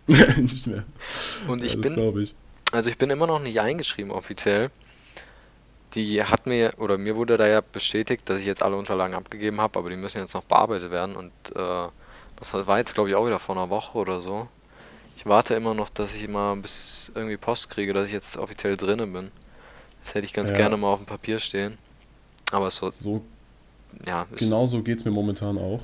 nicht 0.37 0.67
mehr. 0.67 0.83
Und 1.47 1.63
ich 1.63 1.75
das 1.75 1.95
bin, 1.95 2.17
ich. 2.19 2.35
Also 2.71 2.91
ich 2.91 2.99
bin 2.99 3.09
immer 3.09 3.25
noch 3.25 3.39
nicht 3.39 3.59
eingeschrieben 3.59 4.11
offiziell. 4.11 4.69
Die 5.95 6.23
hat 6.23 6.45
mir, 6.45 6.73
oder 6.77 6.99
mir 6.99 7.15
wurde 7.15 7.35
da 7.35 7.47
ja 7.47 7.61
bestätigt, 7.61 8.29
dass 8.29 8.39
ich 8.39 8.45
jetzt 8.45 8.61
alle 8.61 8.75
Unterlagen 8.75 9.15
abgegeben 9.15 9.59
habe, 9.59 9.79
aber 9.79 9.89
die 9.89 9.95
müssen 9.95 10.19
jetzt 10.19 10.35
noch 10.35 10.43
bearbeitet 10.43 10.91
werden 10.91 11.15
und 11.15 11.31
äh, 11.55 11.87
das 12.39 12.53
war 12.53 12.77
jetzt 12.77 12.93
glaube 12.93 13.09
ich 13.09 13.15
auch 13.15 13.25
wieder 13.25 13.39
vor 13.39 13.55
einer 13.57 13.69
Woche 13.69 13.97
oder 13.97 14.21
so. 14.21 14.47
Ich 15.17 15.25
warte 15.25 15.53
immer 15.53 15.73
noch, 15.73 15.89
dass 15.89 16.13
ich 16.13 16.27
mal 16.27 16.55
bis 16.57 17.11
irgendwie 17.13 17.37
Post 17.37 17.69
kriege, 17.69 17.93
dass 17.93 18.05
ich 18.07 18.13
jetzt 18.13 18.37
offiziell 18.37 18.77
drinne 18.77 19.05
bin. 19.07 19.31
Das 20.03 20.13
hätte 20.13 20.25
ich 20.25 20.33
ganz 20.33 20.49
Ja. 20.49 20.57
gerne 20.57 20.77
mal 20.77 20.87
auf 20.87 20.99
dem 20.99 21.05
Papier 21.05 21.39
stehen. 21.39 21.77
Aber 22.51 22.71
so, 22.71 22.87
So 22.89 23.21
ja, 24.07 24.25
Genau 24.37 24.65
so 24.65 24.81
geht 24.81 24.99
es 24.99 25.05
mir 25.05 25.11
momentan 25.11 25.57
auch. 25.57 25.81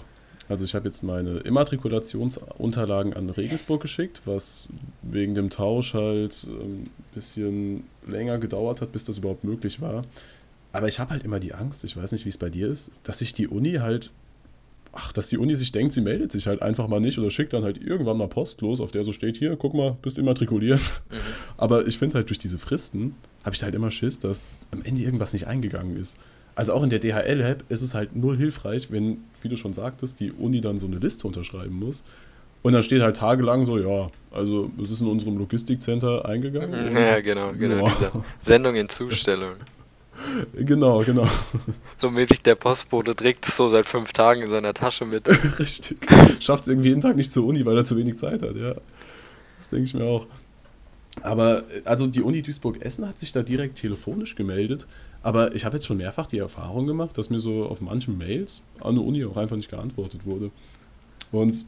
Also 0.48 0.64
ich 0.64 0.76
habe 0.76 0.86
jetzt 0.86 1.02
meine 1.04 1.40
Immatrikulationsunterlagen 1.40 3.14
an 3.14 3.30
Regensburg 3.30 3.82
geschickt, 3.82 4.22
was 4.26 4.68
wegen 5.02 5.34
dem 5.34 5.50
Tausch 5.50 5.94
halt 5.94 6.44
ein 6.44 6.90
bisschen 7.14 7.84
länger 8.08 8.38
gedauert 8.38 8.82
hat, 8.82 8.92
bis 8.92 9.06
das 9.06 9.18
überhaupt 9.18 9.44
möglich 9.44 9.82
war. 9.82 10.04
Aber 10.72 10.88
ich 10.88 11.00
habe 11.00 11.12
halt 11.12 11.24
immer 11.24 11.40
die 11.40 11.54
Angst, 11.54 11.84
ich 11.84 11.98
weiß 11.98 12.12
nicht, 12.12 12.26
wie 12.26 12.30
es 12.30 12.38
bei 12.38 12.50
dir 12.50 12.70
ist, 12.70 12.92
dass 13.04 13.20
sich 13.20 13.34
die 13.34 13.48
Uni 13.48 13.74
halt, 13.76 14.12
ach, 14.96 15.12
dass 15.12 15.28
die 15.28 15.38
Uni 15.38 15.54
sich 15.56 15.72
denkt, 15.72 15.94
sie 15.94 16.02
meldet 16.02 16.32
sich 16.32 16.48
halt 16.48 16.62
einfach 16.62 16.88
mal 16.88 17.00
nicht 17.00 17.20
oder 17.20 17.30
schickt 17.30 17.54
dann 17.54 17.64
halt 17.64 17.78
irgendwann 17.78 18.18
mal 18.18 18.28
Post 18.28 18.62
los, 18.62 18.82
auf 18.82 18.92
der 18.92 19.04
so 19.04 19.12
steht, 19.14 19.36
hier, 19.38 19.56
guck 19.58 19.74
mal, 19.74 19.96
bist 20.02 20.18
immatrikuliert. 20.18 20.80
Mhm. 21.12 21.16
Aber 21.58 21.86
ich 21.86 21.98
finde 22.00 22.16
halt 22.16 22.30
durch 22.30 22.40
diese 22.40 22.58
Fristen 22.58 23.14
habe 23.44 23.56
ich 23.56 23.62
halt 23.62 23.76
immer 23.76 23.92
Schiss, 23.92 24.20
dass 24.20 24.56
am 24.72 24.82
Ende 24.84 25.02
irgendwas 25.04 25.34
nicht 25.34 25.46
eingegangen 25.48 25.96
ist. 25.98 26.18
Also 26.56 26.74
auch 26.74 26.82
in 26.84 26.90
der 26.90 27.00
DHL-App 27.00 27.66
ist 27.70 27.82
es 27.82 27.94
halt 27.94 28.16
null 28.16 28.38
hilfreich, 28.38 28.90
wenn, 28.90 29.18
wie 29.42 29.50
du 29.50 29.58
schon 29.58 29.74
sagtest, 29.74 30.20
die 30.22 30.32
Uni 30.32 30.62
dann 30.62 30.78
so 30.78 30.88
eine 30.88 30.98
Liste 30.98 31.28
unterschreiben 31.28 31.78
muss. 31.78 32.04
Und 32.64 32.74
dann 32.74 32.82
steht 32.82 33.02
halt 33.02 33.18
tagelang 33.18 33.66
so, 33.66 33.78
ja, 33.78 34.10
also 34.32 34.72
es 34.82 34.90
ist 34.90 35.02
in 35.02 35.08
unserem 35.08 35.38
Logistikcenter 35.38 36.26
eingegangen. 36.26 36.88
und- 36.88 36.94
ja 36.96 37.20
genau, 37.20 37.52
genau, 37.54 37.86
Ja. 37.88 37.94
diese 38.00 38.12
Sendung 38.44 38.76
in 38.76 38.88
Zustellung. 38.90 39.56
Genau, 40.54 41.04
genau. 41.04 41.28
So 42.00 42.10
mäßig 42.10 42.42
der 42.42 42.56
Postbote 42.56 43.16
trägt 43.16 43.48
es 43.48 43.56
so 43.56 43.70
seit 43.70 43.86
fünf 43.86 44.14
Tagen 44.14 44.42
in 44.42 44.50
seiner 44.50 44.74
Tasche 44.74 45.06
mit. 45.06 45.28
Richtig. 45.60 45.98
Schafft 46.42 46.64
es 46.64 46.70
irgendwie 46.70 46.90
jeden 46.90 47.02
Tag 47.02 47.16
nicht 47.16 47.32
zur 47.32 47.46
Uni, 47.46 47.66
weil 47.66 47.78
er 47.78 47.84
zu 47.84 47.98
wenig 47.98 48.18
Zeit 48.18 48.42
hat, 48.42 48.56
ja. 48.56 48.76
Das 49.58 49.70
denke 49.70 49.86
ich 49.86 49.94
mir 49.94 50.06
auch. 50.06 50.28
Aber 51.22 51.60
äh, 51.60 51.82
also 51.86 52.08
die 52.08 52.22
Uni 52.22 52.42
Duisburg-Essen 52.42 53.08
hat 53.08 53.18
sich 53.18 53.32
da 53.32 53.44
direkt 53.44 53.78
telefonisch 53.78 54.36
gemeldet. 54.36 54.88
Aber 55.24 55.56
ich 55.56 55.66
habe 55.66 55.78
jetzt 55.78 55.88
schon 55.88 55.98
mehrfach 55.98 56.28
die 56.28 56.38
Erfahrung 56.38 56.86
gemacht, 56.86 57.18
dass 57.18 57.30
mir 57.30 57.40
so 57.40 57.66
auf 57.66 57.82
manchen 57.82 58.18
Mails 58.18 58.62
an 58.80 58.96
der 58.96 59.04
Uni 59.04 59.26
auch 59.26 59.38
einfach 59.38 59.56
nicht 59.56 59.72
geantwortet 59.72 60.26
wurde. 60.26 60.52
Und 61.32 61.66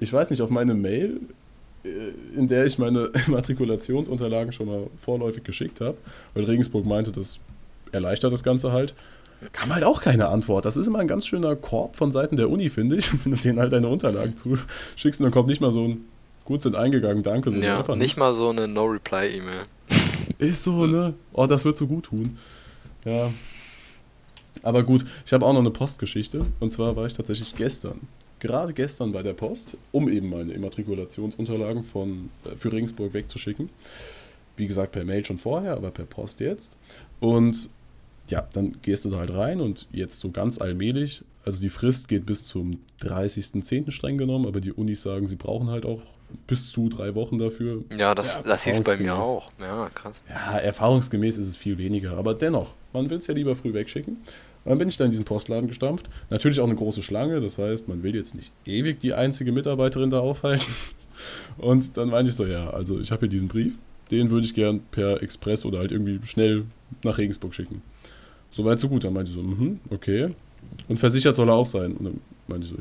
ich 0.00 0.12
weiß 0.12 0.30
nicht, 0.30 0.40
auf 0.40 0.50
meine 0.50 0.74
Mail, 0.74 1.20
äh, 1.84 1.88
in 2.36 2.48
der 2.48 2.64
ich 2.66 2.78
meine 2.78 3.10
Matrikulationsunterlagen 3.26 4.52
schon 4.52 4.66
mal 4.66 4.86
vorläufig 5.02 5.44
geschickt 5.44 5.80
habe, 5.80 5.98
weil 6.32 6.44
Regensburg 6.44 6.86
meinte, 6.86 7.12
das 7.12 7.40
erleichtert 7.94 8.32
das 8.32 8.42
Ganze 8.42 8.72
halt, 8.72 8.94
kam 9.52 9.72
halt 9.74 9.84
auch 9.84 10.00
keine 10.00 10.28
Antwort. 10.28 10.64
Das 10.64 10.76
ist 10.76 10.86
immer 10.86 10.98
ein 10.98 11.08
ganz 11.08 11.26
schöner 11.26 11.56
Korb 11.56 11.96
von 11.96 12.12
Seiten 12.12 12.36
der 12.36 12.50
Uni, 12.50 12.70
finde 12.70 12.96
ich, 12.96 13.12
wenn 13.24 13.32
du 13.32 13.38
denen 13.38 13.58
halt 13.58 13.72
deine 13.72 13.88
Unterlagen 13.88 14.36
zuschickst 14.36 15.20
und 15.20 15.24
dann 15.24 15.32
kommt 15.32 15.48
nicht 15.48 15.60
mal 15.60 15.72
so 15.72 15.84
ein 15.84 16.04
gut 16.44 16.62
sind 16.62 16.76
eingegangen, 16.76 17.22
danke, 17.22 17.50
sondern 17.50 17.70
Ja, 17.70 17.78
einfach 17.78 17.96
nicht 17.96 18.16
mal 18.16 18.34
so 18.34 18.50
eine 18.50 18.68
No-Reply-E-Mail. 18.68 19.62
Ist 20.38 20.64
so, 20.64 20.86
ne? 20.86 21.14
Oh, 21.32 21.46
das 21.46 21.64
wird 21.64 21.76
so 21.76 21.86
gut 21.86 22.04
tun. 22.04 22.36
Ja. 23.04 23.30
Aber 24.62 24.82
gut, 24.82 25.04
ich 25.24 25.32
habe 25.32 25.44
auch 25.44 25.52
noch 25.52 25.60
eine 25.60 25.70
Postgeschichte. 25.70 26.44
Und 26.60 26.72
zwar 26.72 26.96
war 26.96 27.06
ich 27.06 27.12
tatsächlich 27.12 27.54
gestern, 27.56 28.00
gerade 28.40 28.72
gestern 28.72 29.12
bei 29.12 29.22
der 29.22 29.32
Post, 29.32 29.76
um 29.92 30.08
eben 30.08 30.30
meine 30.30 30.52
Immatrikulationsunterlagen 30.52 31.82
von, 31.82 32.30
äh, 32.44 32.56
für 32.56 32.72
Regensburg 32.72 33.14
wegzuschicken. 33.14 33.70
Wie 34.56 34.66
gesagt, 34.66 34.92
per 34.92 35.04
Mail 35.04 35.24
schon 35.24 35.38
vorher, 35.38 35.72
aber 35.76 35.90
per 35.90 36.04
Post 36.04 36.40
jetzt. 36.40 36.76
Und 37.20 37.70
ja, 38.28 38.46
dann 38.52 38.76
gehst 38.82 39.04
du 39.04 39.10
da 39.10 39.18
halt 39.18 39.32
rein 39.32 39.60
und 39.60 39.86
jetzt 39.92 40.18
so 40.18 40.30
ganz 40.30 40.60
allmählich, 40.60 41.22
also 41.44 41.60
die 41.60 41.68
Frist 41.68 42.08
geht 42.08 42.26
bis 42.26 42.46
zum 42.46 42.80
30.10. 43.02 43.90
streng 43.90 44.16
genommen, 44.16 44.46
aber 44.46 44.60
die 44.60 44.72
Unis 44.72 45.02
sagen, 45.02 45.26
sie 45.26 45.36
brauchen 45.36 45.68
halt 45.68 45.84
auch 45.84 46.00
bis 46.46 46.70
zu 46.70 46.88
drei 46.88 47.14
Wochen 47.14 47.38
dafür. 47.38 47.84
Ja, 47.96 48.14
das, 48.14 48.36
Ja, 48.36 48.42
das 48.42 48.64
hieß 48.64 48.80
bei 48.82 48.96
mir 48.96 49.16
auch. 49.16 49.50
Ja, 49.60 49.88
krass. 49.94 50.20
Ja, 50.28 50.58
erfahrungsgemäß 50.58 51.38
ist 51.38 51.48
es 51.48 51.56
viel 51.56 51.78
weniger, 51.78 52.16
aber 52.16 52.34
dennoch, 52.34 52.74
man 52.92 53.10
will 53.10 53.18
es 53.18 53.26
ja 53.26 53.34
lieber 53.34 53.54
früh 53.56 53.72
wegschicken. 53.72 54.16
Dann 54.64 54.78
bin 54.78 54.88
ich 54.88 54.96
da 54.96 55.04
in 55.04 55.10
diesen 55.10 55.26
Postladen 55.26 55.68
gestampft. 55.68 56.08
Natürlich 56.30 56.60
auch 56.60 56.66
eine 56.66 56.74
große 56.74 57.02
Schlange, 57.02 57.40
das 57.40 57.58
heißt, 57.58 57.88
man 57.88 58.02
will 58.02 58.14
jetzt 58.14 58.34
nicht 58.34 58.50
ewig 58.66 59.00
die 59.00 59.12
einzige 59.12 59.52
Mitarbeiterin 59.52 60.10
da 60.10 60.20
aufhalten. 60.20 60.64
Und 61.58 61.96
dann 61.96 62.08
meinte 62.08 62.30
ich 62.30 62.36
so, 62.36 62.46
ja, 62.46 62.70
also 62.70 62.98
ich 62.98 63.12
habe 63.12 63.20
hier 63.20 63.28
diesen 63.28 63.48
Brief, 63.48 63.76
den 64.10 64.30
würde 64.30 64.46
ich 64.46 64.54
gern 64.54 64.80
per 64.90 65.22
Express 65.22 65.64
oder 65.64 65.78
halt 65.78 65.92
irgendwie 65.92 66.18
schnell 66.26 66.64
nach 67.02 67.18
Regensburg 67.18 67.54
schicken. 67.54 67.82
Soweit 68.54 68.78
so 68.80 68.88
gut. 68.88 69.04
Dann 69.04 69.12
meinte 69.12 69.30
ich 69.30 69.36
so, 69.36 69.42
mhm, 69.42 69.80
okay. 69.90 70.34
Und 70.88 70.98
versichert 70.98 71.36
soll 71.36 71.48
er 71.48 71.54
auch 71.54 71.66
sein. 71.66 71.92
Und 71.92 72.04
dann 72.04 72.20
meinte 72.46 72.66
ich 72.66 72.72
so, 72.72 72.76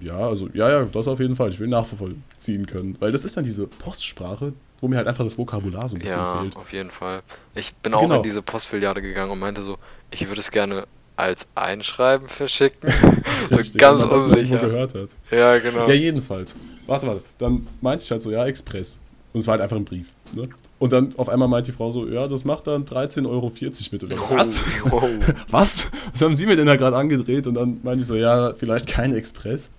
ja, 0.00 0.16
also, 0.18 0.48
ja, 0.54 0.68
ja, 0.70 0.84
das 0.92 1.08
auf 1.08 1.20
jeden 1.20 1.36
Fall. 1.36 1.50
Ich 1.50 1.58
will 1.60 1.68
nachvollziehen 1.68 2.66
können. 2.66 2.96
Weil 3.00 3.12
das 3.12 3.24
ist 3.24 3.36
dann 3.36 3.44
diese 3.44 3.66
Postsprache, 3.66 4.52
wo 4.80 4.88
mir 4.88 4.96
halt 4.96 5.08
einfach 5.08 5.24
das 5.24 5.36
Vokabular 5.36 5.88
so 5.88 5.96
ein 5.96 6.00
bisschen 6.00 6.18
Ja, 6.20 6.40
fehlt. 6.40 6.56
auf 6.56 6.72
jeden 6.72 6.90
Fall. 6.90 7.22
Ich 7.54 7.74
bin 7.76 7.94
auch 7.94 8.02
Genau. 8.02 8.16
in 8.16 8.22
diese 8.22 8.42
Postfiliale 8.42 9.02
gegangen 9.02 9.30
und 9.32 9.38
meinte 9.40 9.62
so, 9.62 9.76
ich 10.10 10.26
würde 10.28 10.40
es 10.40 10.50
gerne 10.50 10.86
als 11.16 11.46
Einschreiben 11.56 12.28
verschicken. 12.28 12.88
so 13.50 13.56
Richtig, 13.56 13.80
ganz 13.80 14.00
wenn 14.02 14.08
man 14.08 14.20
unsicher. 14.24 14.58
gehört 14.58 14.94
hat. 14.94 15.08
Ja, 15.32 15.58
genau. 15.58 15.88
Ja, 15.88 15.94
jedenfalls. 15.94 16.56
Warte, 16.86 17.08
warte. 17.08 17.22
Dann 17.38 17.66
meinte 17.80 18.04
ich 18.04 18.10
halt 18.12 18.22
so, 18.22 18.30
ja, 18.30 18.46
Express. 18.46 19.00
Und 19.32 19.40
es 19.40 19.46
war 19.48 19.52
halt 19.52 19.62
einfach 19.62 19.76
ein 19.76 19.84
Brief. 19.84 20.08
Ne? 20.32 20.48
Und 20.78 20.92
dann 20.92 21.14
auf 21.16 21.28
einmal 21.28 21.48
meint 21.48 21.66
die 21.66 21.72
Frau 21.72 21.90
so, 21.90 22.06
ja, 22.06 22.26
das 22.28 22.44
macht 22.44 22.66
dann 22.66 22.84
13,40 22.84 23.26
Euro 23.28 23.52
mit. 23.92 24.04
Oder 24.04 24.16
Oh, 24.16 24.36
was? 24.36 24.60
oh. 24.90 25.02
Was? 25.50 25.86
Was 26.12 26.22
haben 26.22 26.36
Sie 26.36 26.46
mir 26.46 26.56
denn 26.56 26.66
da 26.66 26.76
gerade 26.76 26.96
angedreht? 26.96 27.46
Und 27.46 27.54
dann 27.54 27.78
meinte 27.82 28.00
ich 28.02 28.06
so, 28.06 28.14
ja, 28.14 28.54
vielleicht 28.54 28.86
kein 28.86 29.14
Express. 29.14 29.70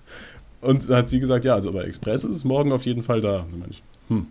Und 0.61 0.89
dann 0.89 0.97
hat 0.97 1.09
sie 1.09 1.19
gesagt, 1.21 1.45
ja, 1.45 1.55
also 1.55 1.69
aber 1.69 1.85
Express 1.85 2.25
ist 2.25 2.35
es 2.35 2.43
morgen 2.43 2.71
auf 2.73 2.85
jeden 2.85 3.01
Fall 3.03 3.21
da. 3.21 3.39
Und 3.41 3.51
dann 3.53 3.59
meinte 3.59 3.75
ich, 3.75 3.83
hm, 4.09 4.27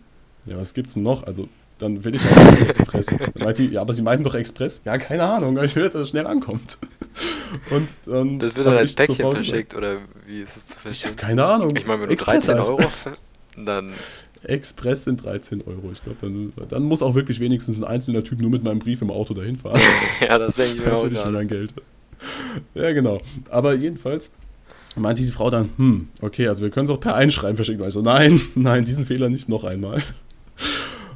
ja, 0.46 0.58
was 0.58 0.74
gibt's 0.74 0.94
denn 0.94 1.02
noch? 1.02 1.22
Also, 1.26 1.48
dann 1.78 2.04
will 2.04 2.14
ich 2.14 2.22
auch 2.26 2.68
Express. 2.68 3.06
Dann 3.06 3.30
meinte 3.36 3.62
die, 3.62 3.74
ja, 3.74 3.80
aber 3.82 3.92
Sie 3.92 4.02
meinten 4.02 4.24
doch 4.24 4.34
Express? 4.34 4.82
Ja, 4.84 4.98
keine 4.98 5.22
Ahnung, 5.22 5.56
ich 5.62 5.76
will, 5.76 5.84
dass 5.88 6.02
es 6.02 6.08
schnell 6.08 6.26
ankommt. 6.26 6.76
Und 7.70 7.88
dann 8.06 8.38
Das 8.40 8.56
wird 8.56 8.66
dann 8.66 8.76
als 8.76 8.90
ich 8.90 8.96
Päckchen 8.96 9.30
verschickt, 9.30 9.74
oder 9.76 9.98
wie 10.26 10.40
ist 10.40 10.56
es 10.56 10.66
zu 10.66 10.72
Ich 10.74 10.80
verstehen? 10.80 11.10
habe 11.12 11.16
keine 11.20 11.44
Ahnung. 11.46 11.74
Ich 11.76 11.86
meine, 11.86 12.00
wenn 12.02 12.08
du 12.08 12.12
Express 12.14 12.46
13 12.46 12.58
halt. 12.58 12.68
Euro, 12.68 12.82
dann, 13.64 13.92
Express 14.44 15.04
sind 15.04 15.24
13 15.24 15.62
Euro. 15.62 15.90
Ich 15.92 16.02
glaube, 16.02 16.18
dann, 16.20 16.52
dann 16.68 16.82
muss 16.84 17.02
auch 17.02 17.14
wirklich 17.14 17.40
wenigstens 17.40 17.78
ein 17.78 17.84
einzelner 17.84 18.22
Typ 18.24 18.40
nur 18.40 18.50
mit 18.50 18.62
meinem 18.62 18.78
Brief 18.78 19.02
im 19.02 19.10
Auto 19.10 19.34
dahin 19.34 19.56
fahren. 19.56 19.80
ja, 20.20 20.38
das 20.38 20.54
denke 20.54 20.76
ich 20.76 20.84
mir 20.84 20.90
Das 20.90 21.00
auch 21.00 21.04
für 21.04 21.10
gerade. 21.10 21.32
mein 21.32 21.48
Geld. 21.48 21.72
Ja, 22.74 22.92
genau. 22.92 23.20
Aber 23.50 23.74
jedenfalls 23.74 24.32
meinte 24.96 25.22
die 25.22 25.30
Frau 25.30 25.50
dann, 25.50 25.70
hm, 25.76 26.08
okay, 26.22 26.48
also 26.48 26.62
wir 26.62 26.70
können 26.70 26.84
es 26.86 26.90
auch 26.90 27.00
per 27.00 27.14
Einschreiben 27.14 27.56
verschicken. 27.56 27.82
Also 27.84 28.02
nein, 28.02 28.40
nein, 28.54 28.84
diesen 28.84 29.06
Fehler 29.06 29.28
nicht 29.28 29.48
noch 29.48 29.64
einmal. 29.64 30.02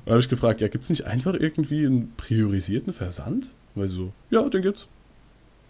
Dann 0.05 0.13
habe 0.13 0.21
ich 0.21 0.29
gefragt, 0.29 0.61
ja, 0.61 0.69
gibt 0.69 0.85
es 0.85 0.91
nicht 0.91 1.07
einfach 1.07 1.35
irgendwie 1.35 1.87
einen 1.87 2.13
priorisierten 2.17 2.93
Versand? 2.93 3.53
Weil 3.75 3.89
sie 3.89 3.95
so, 3.95 4.13
ja, 4.31 4.49
den 4.49 4.63
gibt's. 4.63 4.87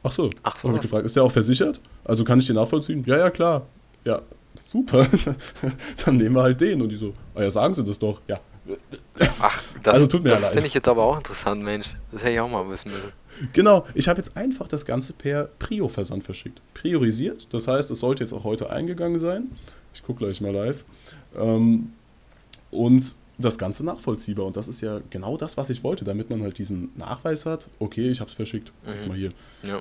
Ach 0.02 0.10
so. 0.10 0.30
Ach 0.42 0.58
so, 0.58 0.68
Habe 0.68 0.78
ich 0.78 0.82
gefragt, 0.82 1.04
ist 1.04 1.14
der 1.16 1.22
auch 1.22 1.30
versichert? 1.30 1.80
Also 2.04 2.24
kann 2.24 2.38
ich 2.38 2.46
den 2.46 2.56
nachvollziehen? 2.56 3.04
Ja, 3.06 3.18
ja, 3.18 3.30
klar. 3.30 3.66
Ja, 4.04 4.22
super, 4.62 5.06
dann 6.04 6.16
nehmen 6.16 6.34
wir 6.34 6.42
halt 6.42 6.60
den. 6.60 6.82
Und 6.82 6.88
die 6.88 6.96
so, 6.96 7.14
ah 7.34 7.42
ja, 7.42 7.50
sagen 7.50 7.74
Sie 7.74 7.84
das 7.84 7.98
doch. 7.98 8.20
Ja. 8.26 8.38
Ach, 9.40 9.62
das, 9.82 9.94
also 9.94 10.06
tut 10.06 10.22
mir 10.22 10.30
das 10.30 10.48
finde 10.48 10.66
ich 10.66 10.74
jetzt 10.74 10.88
aber 10.88 11.02
auch 11.02 11.16
interessant, 11.16 11.62
Mensch. 11.62 11.94
Das 12.12 12.22
hätte 12.22 12.32
ich 12.34 12.40
auch 12.40 12.48
mal 12.48 12.68
wissen 12.68 12.92
müssen. 12.92 13.12
Genau, 13.52 13.84
ich 13.94 14.08
habe 14.08 14.18
jetzt 14.18 14.36
einfach 14.36 14.68
das 14.68 14.84
Ganze 14.84 15.14
per 15.14 15.44
Prio-Versand 15.58 16.22
verschickt. 16.22 16.60
Priorisiert, 16.74 17.48
das 17.52 17.66
heißt, 17.66 17.90
es 17.90 18.00
sollte 18.00 18.22
jetzt 18.22 18.32
auch 18.32 18.44
heute 18.44 18.70
eingegangen 18.70 19.18
sein. 19.18 19.50
Ich 19.94 20.02
gucke 20.02 20.24
gleich 20.24 20.40
mal 20.40 20.52
live. 20.52 20.84
Ähm, 21.36 21.92
und 22.70 23.16
das 23.38 23.58
Ganze 23.58 23.84
nachvollziehbar. 23.84 24.46
Und 24.46 24.56
das 24.56 24.68
ist 24.68 24.80
ja 24.80 25.00
genau 25.10 25.36
das, 25.36 25.56
was 25.56 25.70
ich 25.70 25.82
wollte, 25.82 26.04
damit 26.04 26.30
man 26.30 26.42
halt 26.42 26.58
diesen 26.58 26.90
Nachweis 26.96 27.46
hat. 27.46 27.68
Okay, 27.78 28.10
ich 28.10 28.20
habe 28.20 28.30
es 28.30 28.36
verschickt. 28.36 28.72
Mhm. 28.84 29.08
Mal 29.08 29.16
hier. 29.16 29.32
Ja. 29.62 29.80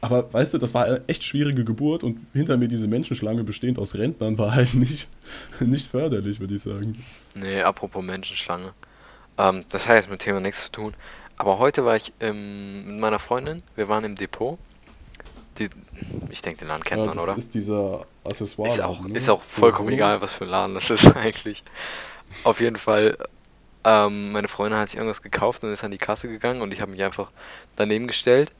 Aber 0.00 0.32
weißt 0.32 0.54
du, 0.54 0.58
das 0.58 0.72
war 0.72 0.84
eine 0.84 1.02
echt 1.08 1.24
schwierige 1.24 1.64
Geburt 1.64 2.04
und 2.04 2.26
hinter 2.32 2.56
mir 2.56 2.68
diese 2.68 2.88
Menschenschlange 2.88 3.44
bestehend 3.44 3.78
aus 3.78 3.94
Rentnern 3.94 4.38
war 4.38 4.54
halt 4.54 4.74
nicht, 4.74 5.08
nicht 5.60 5.90
förderlich, 5.90 6.40
würde 6.40 6.54
ich 6.54 6.62
sagen. 6.62 7.04
Nee, 7.34 7.60
apropos 7.62 8.02
Menschenschlange. 8.02 8.72
Ähm, 9.36 9.64
das 9.68 9.88
hat 9.88 9.96
jetzt 9.96 10.10
mit 10.10 10.20
Thema 10.20 10.40
nichts 10.40 10.64
zu 10.64 10.72
tun. 10.72 10.94
Aber 11.36 11.58
heute 11.58 11.84
war 11.84 11.96
ich 11.96 12.12
ähm, 12.20 12.86
mit 12.86 13.00
meiner 13.00 13.18
Freundin, 13.18 13.62
wir 13.76 13.88
waren 13.88 14.04
im 14.04 14.16
Depot. 14.16 14.58
Die, 15.58 15.68
ich 16.30 16.40
denke, 16.40 16.60
den 16.60 16.68
Laden 16.68 16.84
kennt 16.84 17.00
ja, 17.00 17.06
man, 17.06 17.18
oder? 17.18 17.34
Das 17.34 17.44
ist 17.44 17.54
dieser 17.54 18.06
Accessoire. 18.24 18.70
Ist 18.70 18.80
auch, 18.80 19.02
ne? 19.02 19.14
ist 19.14 19.28
auch 19.28 19.42
vollkommen 19.42 19.90
egal, 19.90 20.22
was 20.22 20.32
für 20.32 20.44
ein 20.44 20.50
Laden 20.50 20.74
das 20.74 20.88
ist 20.88 21.16
eigentlich. 21.16 21.62
Auf 22.44 22.60
jeden 22.60 22.76
Fall, 22.76 23.18
ähm, 23.84 24.32
meine 24.32 24.48
Freundin 24.48 24.78
hat 24.78 24.88
sich 24.88 24.98
irgendwas 24.98 25.20
gekauft 25.20 25.62
und 25.62 25.72
ist 25.72 25.84
an 25.84 25.90
die 25.90 25.98
Kasse 25.98 26.28
gegangen 26.28 26.62
und 26.62 26.72
ich 26.72 26.80
habe 26.80 26.90
mich 26.90 27.02
einfach 27.02 27.30
daneben 27.76 28.06
gestellt, 28.06 28.52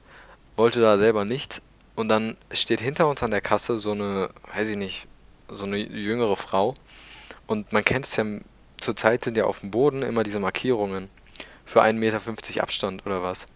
wollte 0.61 0.81
da 0.81 0.99
selber 0.99 1.25
nichts 1.25 1.63
und 1.97 2.09
dann 2.09 2.37
steht 2.53 2.81
hinter 2.81 3.09
uns 3.09 3.23
an 3.23 3.31
der 3.31 3.41
Kasse 3.41 3.79
so 3.79 3.93
eine, 3.93 4.31
weiß 4.55 4.69
ich 4.69 4.77
nicht, 4.77 5.07
so 5.49 5.65
eine 5.65 5.79
jüngere 5.79 6.37
Frau 6.37 6.75
und 7.47 7.73
man 7.73 7.85
kennt 7.85 8.05
es 8.05 8.17
ja, 8.17 8.25
zurzeit 8.81 9.25
sind 9.25 9.37
ja 9.37 9.45
auf 9.45 9.61
dem 9.61 9.71
Boden 9.71 10.03
immer 10.03 10.23
diese 10.23 10.39
Markierungen 10.39 11.09
für 11.65 11.83
1,50 11.83 11.93
Meter 11.95 12.63
Abstand 12.63 13.07
oder 13.07 13.23
was. 13.23 13.47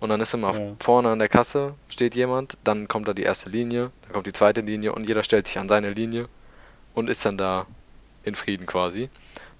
Und 0.00 0.08
dann 0.08 0.20
ist 0.20 0.34
immer 0.34 0.54
ja. 0.54 0.72
vorne 0.80 1.10
an 1.10 1.18
der 1.18 1.28
Kasse 1.28 1.74
steht 1.88 2.14
jemand, 2.14 2.56
dann 2.64 2.88
kommt 2.88 3.06
da 3.06 3.12
die 3.12 3.22
erste 3.22 3.50
Linie, 3.50 3.90
dann 4.02 4.12
kommt 4.12 4.26
die 4.26 4.32
zweite 4.32 4.62
Linie 4.62 4.92
und 4.92 5.06
jeder 5.06 5.22
stellt 5.22 5.46
sich 5.46 5.58
an 5.58 5.68
seine 5.68 5.90
Linie 5.90 6.28
und 6.94 7.08
ist 7.08 7.24
dann 7.24 7.36
da 7.36 7.66
in 8.24 8.34
Frieden 8.34 8.66
quasi 8.66 9.10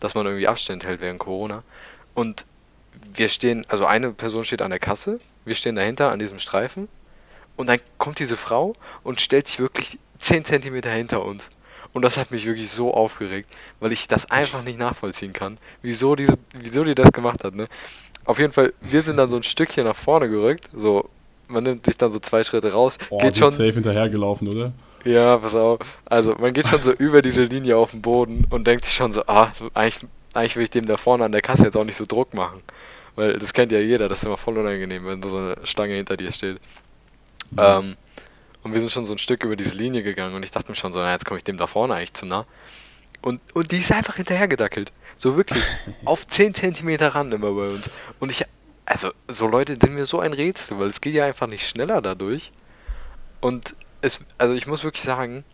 dass 0.04 0.14
man 0.14 0.26
irgendwie 0.26 0.48
Abstand 0.48 0.84
hält 0.84 1.00
während 1.00 1.18
Corona. 1.18 1.62
Und 2.14 2.44
wir 3.14 3.28
stehen, 3.28 3.64
also 3.68 3.86
eine 3.86 4.12
Person 4.12 4.44
steht 4.44 4.62
an 4.62 4.70
der 4.70 4.80
Kasse, 4.80 5.20
wir 5.44 5.54
stehen 5.54 5.74
dahinter 5.74 6.10
an 6.10 6.18
diesem 6.18 6.38
Streifen 6.38 6.88
und 7.56 7.68
dann 7.68 7.78
kommt 7.98 8.18
diese 8.18 8.36
Frau 8.36 8.72
und 9.02 9.20
stellt 9.20 9.46
sich 9.46 9.58
wirklich 9.58 9.98
10 10.18 10.44
Zentimeter 10.44 10.90
hinter 10.90 11.24
uns. 11.24 11.50
Und 11.92 12.04
das 12.04 12.16
hat 12.16 12.32
mich 12.32 12.44
wirklich 12.44 12.70
so 12.70 12.92
aufgeregt, 12.92 13.54
weil 13.78 13.92
ich 13.92 14.08
das 14.08 14.28
einfach 14.28 14.64
nicht 14.64 14.78
nachvollziehen 14.78 15.32
kann, 15.32 15.58
wieso, 15.80 16.16
diese, 16.16 16.34
wieso 16.52 16.82
die 16.82 16.96
das 16.96 17.12
gemacht 17.12 17.44
hat. 17.44 17.54
Ne? 17.54 17.68
Auf 18.24 18.40
jeden 18.40 18.52
Fall, 18.52 18.72
wir 18.80 19.02
sind 19.02 19.16
dann 19.16 19.30
so 19.30 19.36
ein 19.36 19.44
Stückchen 19.44 19.84
nach 19.84 19.94
vorne 19.94 20.28
gerückt, 20.28 20.68
so 20.72 21.08
man 21.48 21.64
nimmt 21.64 21.86
sich 21.86 21.96
dann 21.96 22.10
so 22.10 22.18
zwei 22.18 22.42
Schritte 22.42 22.72
raus, 22.72 22.98
oh, 23.10 23.18
geht 23.18 23.36
schon 23.36 23.50
safe 23.50 23.72
hinterhergelaufen, 23.72 24.48
oder? 24.48 24.72
Ja, 25.04 25.36
pass 25.36 25.54
auf. 25.54 25.80
Also, 26.06 26.34
man 26.36 26.54
geht 26.54 26.66
schon 26.66 26.82
so 26.82 26.90
über 26.92 27.20
diese 27.20 27.44
Linie 27.44 27.76
auf 27.76 27.90
den 27.90 28.00
Boden 28.00 28.46
und 28.48 28.66
denkt 28.66 28.86
sich 28.86 28.94
schon 28.94 29.12
so, 29.12 29.22
ah, 29.26 29.52
eigentlich, 29.74 30.08
eigentlich 30.34 30.56
will 30.56 30.64
ich 30.64 30.70
dem 30.70 30.86
da 30.86 30.96
vorne 30.96 31.24
an 31.24 31.32
der 31.32 31.42
Kasse 31.42 31.64
jetzt 31.64 31.76
auch 31.76 31.84
nicht 31.84 31.96
so 31.96 32.06
Druck 32.06 32.34
machen. 32.34 32.62
Weil 33.16 33.38
das 33.38 33.52
kennt 33.52 33.70
ja 33.72 33.78
jeder, 33.78 34.08
das 34.08 34.18
ist 34.18 34.24
immer 34.24 34.36
voll 34.36 34.58
unangenehm, 34.58 35.06
wenn 35.06 35.22
so 35.22 35.36
eine 35.36 35.56
Stange 35.64 35.94
hinter 35.94 36.16
dir 36.16 36.32
steht. 36.32 36.60
Mhm. 37.50 37.58
Ähm, 37.58 37.96
und 38.62 38.72
wir 38.72 38.80
sind 38.80 38.90
schon 38.90 39.06
so 39.06 39.12
ein 39.12 39.18
Stück 39.18 39.44
über 39.44 39.56
diese 39.56 39.74
Linie 39.74 40.02
gegangen 40.02 40.34
und 40.34 40.42
ich 40.42 40.50
dachte 40.50 40.70
mir 40.70 40.76
schon 40.76 40.92
so, 40.92 40.98
na, 40.98 41.12
jetzt 41.12 41.24
komme 41.24 41.38
ich 41.38 41.44
dem 41.44 41.58
da 41.58 41.66
vorne 41.66 41.94
eigentlich 41.94 42.14
zu 42.14 42.26
nah. 42.26 42.46
Und, 43.22 43.40
und 43.54 43.72
die 43.72 43.78
ist 43.78 43.92
einfach 43.92 44.16
hinterhergedackelt. 44.16 44.92
So 45.16 45.36
wirklich. 45.36 45.62
auf 46.04 46.26
10 46.26 46.54
Zentimeter 46.54 47.08
ran 47.08 47.30
immer 47.30 47.52
bei 47.52 47.68
uns. 47.68 47.90
Und 48.18 48.30
ich, 48.30 48.44
also, 48.84 49.12
so 49.28 49.46
Leute 49.46 49.78
sind 49.80 49.94
mir 49.94 50.06
so 50.06 50.18
ein 50.18 50.32
Rätsel, 50.32 50.78
weil 50.78 50.88
es 50.88 51.00
geht 51.00 51.14
ja 51.14 51.24
einfach 51.24 51.46
nicht 51.46 51.68
schneller 51.68 52.02
dadurch. 52.02 52.52
Und 53.40 53.76
es, 54.00 54.20
also 54.38 54.54
ich 54.54 54.66
muss 54.66 54.82
wirklich 54.82 55.04
sagen, 55.04 55.44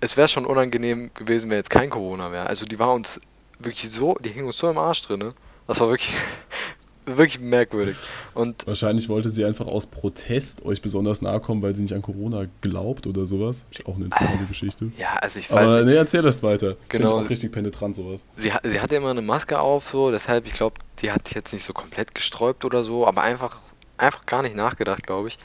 es 0.00 0.16
wäre 0.16 0.28
schon 0.28 0.46
unangenehm 0.46 1.12
gewesen, 1.14 1.50
wenn 1.50 1.58
jetzt 1.58 1.70
kein 1.70 1.90
Corona 1.90 2.32
wäre. 2.32 2.46
Also 2.46 2.66
die 2.66 2.78
war 2.78 2.92
uns 2.92 3.20
wirklich 3.60 3.90
so, 3.92 4.14
die 4.22 4.30
hing 4.30 4.46
uns 4.46 4.58
so 4.58 4.68
im 4.70 4.78
Arsch 4.78 5.02
drin. 5.02 5.20
Ne? 5.20 5.32
Das 5.66 5.80
war 5.80 5.88
wirklich, 5.88 6.14
wirklich 7.06 7.40
merkwürdig. 7.40 7.96
Und 8.34 8.66
Wahrscheinlich 8.66 9.08
wollte 9.08 9.30
sie 9.30 9.44
einfach 9.44 9.66
aus 9.66 9.86
Protest 9.86 10.64
euch 10.64 10.82
besonders 10.82 11.22
nahe 11.22 11.40
kommen, 11.40 11.62
weil 11.62 11.74
sie 11.76 11.82
nicht 11.82 11.94
an 11.94 12.02
Corona 12.02 12.46
glaubt 12.60 13.06
oder 13.06 13.26
sowas. 13.26 13.64
Auch 13.84 13.96
eine 13.96 14.06
interessante 14.06 14.44
Geschichte. 14.46 14.90
Ja, 14.96 15.14
also 15.16 15.38
ich 15.38 15.50
weiß 15.50 15.58
Aber 15.58 15.76
nicht. 15.76 15.86
nee, 15.86 15.96
erzähl 15.96 16.22
das 16.22 16.42
weiter. 16.42 16.76
Genau. 16.88 17.08
Finde 17.08 17.24
auch 17.26 17.30
richtig 17.30 17.52
penetrant 17.52 17.96
sowas. 17.96 18.24
Sie, 18.36 18.52
sie 18.64 18.80
hatte 18.80 18.96
immer 18.96 19.10
eine 19.10 19.22
Maske 19.22 19.60
auf, 19.60 19.84
so, 19.84 20.10
deshalb, 20.10 20.46
ich 20.46 20.52
glaube, 20.54 20.76
die 21.00 21.12
hat 21.12 21.26
sich 21.28 21.34
jetzt 21.34 21.52
nicht 21.52 21.64
so 21.64 21.72
komplett 21.72 22.14
gesträubt 22.14 22.64
oder 22.64 22.84
so, 22.84 23.06
aber 23.06 23.22
einfach, 23.22 23.60
einfach 23.96 24.26
gar 24.26 24.42
nicht 24.42 24.56
nachgedacht, 24.56 25.02
glaube 25.06 25.28
ich. 25.28 25.38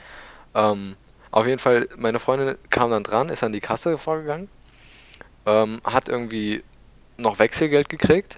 Ähm, 0.54 0.96
auf 1.32 1.46
jeden 1.48 1.60
Fall, 1.60 1.90
meine 1.98 2.20
Freundin 2.20 2.56
kam 2.70 2.92
dann 2.92 3.04
dran, 3.04 3.28
ist 3.30 3.44
an 3.44 3.52
die 3.52 3.60
Kasse 3.60 3.98
vorgegangen, 3.98 4.48
ähm, 5.46 5.82
hat 5.84 6.08
irgendwie 6.08 6.64
noch 7.18 7.40
Wechselgeld 7.40 7.90
gekriegt 7.90 8.38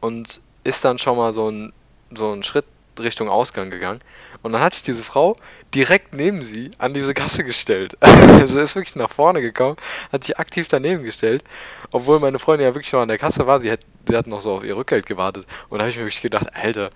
und 0.00 0.40
ist 0.64 0.84
dann 0.84 0.98
schon 0.98 1.16
mal 1.16 1.32
so 1.32 1.48
einen 1.48 1.72
so 2.12 2.32
einen 2.32 2.42
Schritt 2.42 2.64
Richtung 2.98 3.28
Ausgang 3.28 3.70
gegangen. 3.70 4.00
Und 4.42 4.52
dann 4.52 4.62
hat 4.62 4.74
sich 4.74 4.82
diese 4.82 5.02
Frau 5.02 5.36
direkt 5.74 6.14
neben 6.14 6.42
sie 6.44 6.70
an 6.78 6.94
diese 6.94 7.14
Kasse 7.14 7.44
gestellt. 7.44 7.96
also 8.00 8.58
ist 8.58 8.74
wirklich 8.74 8.96
nach 8.96 9.10
vorne 9.10 9.40
gekommen, 9.40 9.76
hat 10.12 10.24
sich 10.24 10.38
aktiv 10.38 10.68
daneben 10.68 11.02
gestellt, 11.02 11.44
obwohl 11.92 12.20
meine 12.20 12.38
Freundin 12.38 12.66
ja 12.66 12.74
wirklich 12.74 12.92
noch 12.92 13.00
an 13.00 13.08
der 13.08 13.18
Kasse 13.18 13.46
war. 13.46 13.60
Sie 13.60 13.70
hat, 13.70 13.80
sie 14.08 14.16
hat 14.16 14.26
noch 14.26 14.40
so 14.40 14.52
auf 14.52 14.64
ihr 14.64 14.76
Rückgeld 14.76 15.06
gewartet. 15.06 15.46
Und 15.68 15.78
da 15.78 15.84
habe 15.84 15.90
ich 15.90 15.96
mir 15.96 16.04
wirklich 16.04 16.22
gedacht, 16.22 16.48
Alter, 16.54 16.90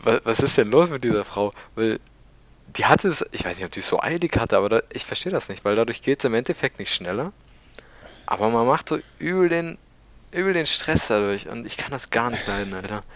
was, 0.00 0.20
was 0.24 0.40
ist 0.40 0.56
denn 0.56 0.70
los 0.70 0.90
mit 0.90 1.04
dieser 1.04 1.24
Frau? 1.24 1.52
Weil 1.74 2.00
die 2.76 2.86
hatte 2.86 3.08
es, 3.08 3.24
ich 3.32 3.44
weiß 3.44 3.56
nicht, 3.56 3.66
ob 3.66 3.72
die 3.72 3.80
es 3.80 3.88
so 3.88 4.00
eilig 4.00 4.36
hatte, 4.36 4.56
aber 4.56 4.68
da, 4.68 4.82
ich 4.92 5.04
verstehe 5.04 5.32
das 5.32 5.48
nicht, 5.48 5.64
weil 5.64 5.76
dadurch 5.76 6.02
geht 6.02 6.18
es 6.18 6.24
im 6.24 6.34
Endeffekt 6.34 6.78
nicht 6.78 6.92
schneller. 6.92 7.32
Aber 8.26 8.48
man 8.50 8.66
macht 8.66 8.88
so 8.88 8.98
übel 9.18 9.48
den, 9.48 9.78
übel 10.34 10.52
den 10.52 10.66
Stress 10.66 11.08
dadurch 11.08 11.48
und 11.48 11.66
ich 11.66 11.76
kann 11.76 11.90
das 11.90 12.10
gar 12.10 12.30
nicht 12.30 12.46
leiden, 12.46 12.74
Alter. 12.74 13.02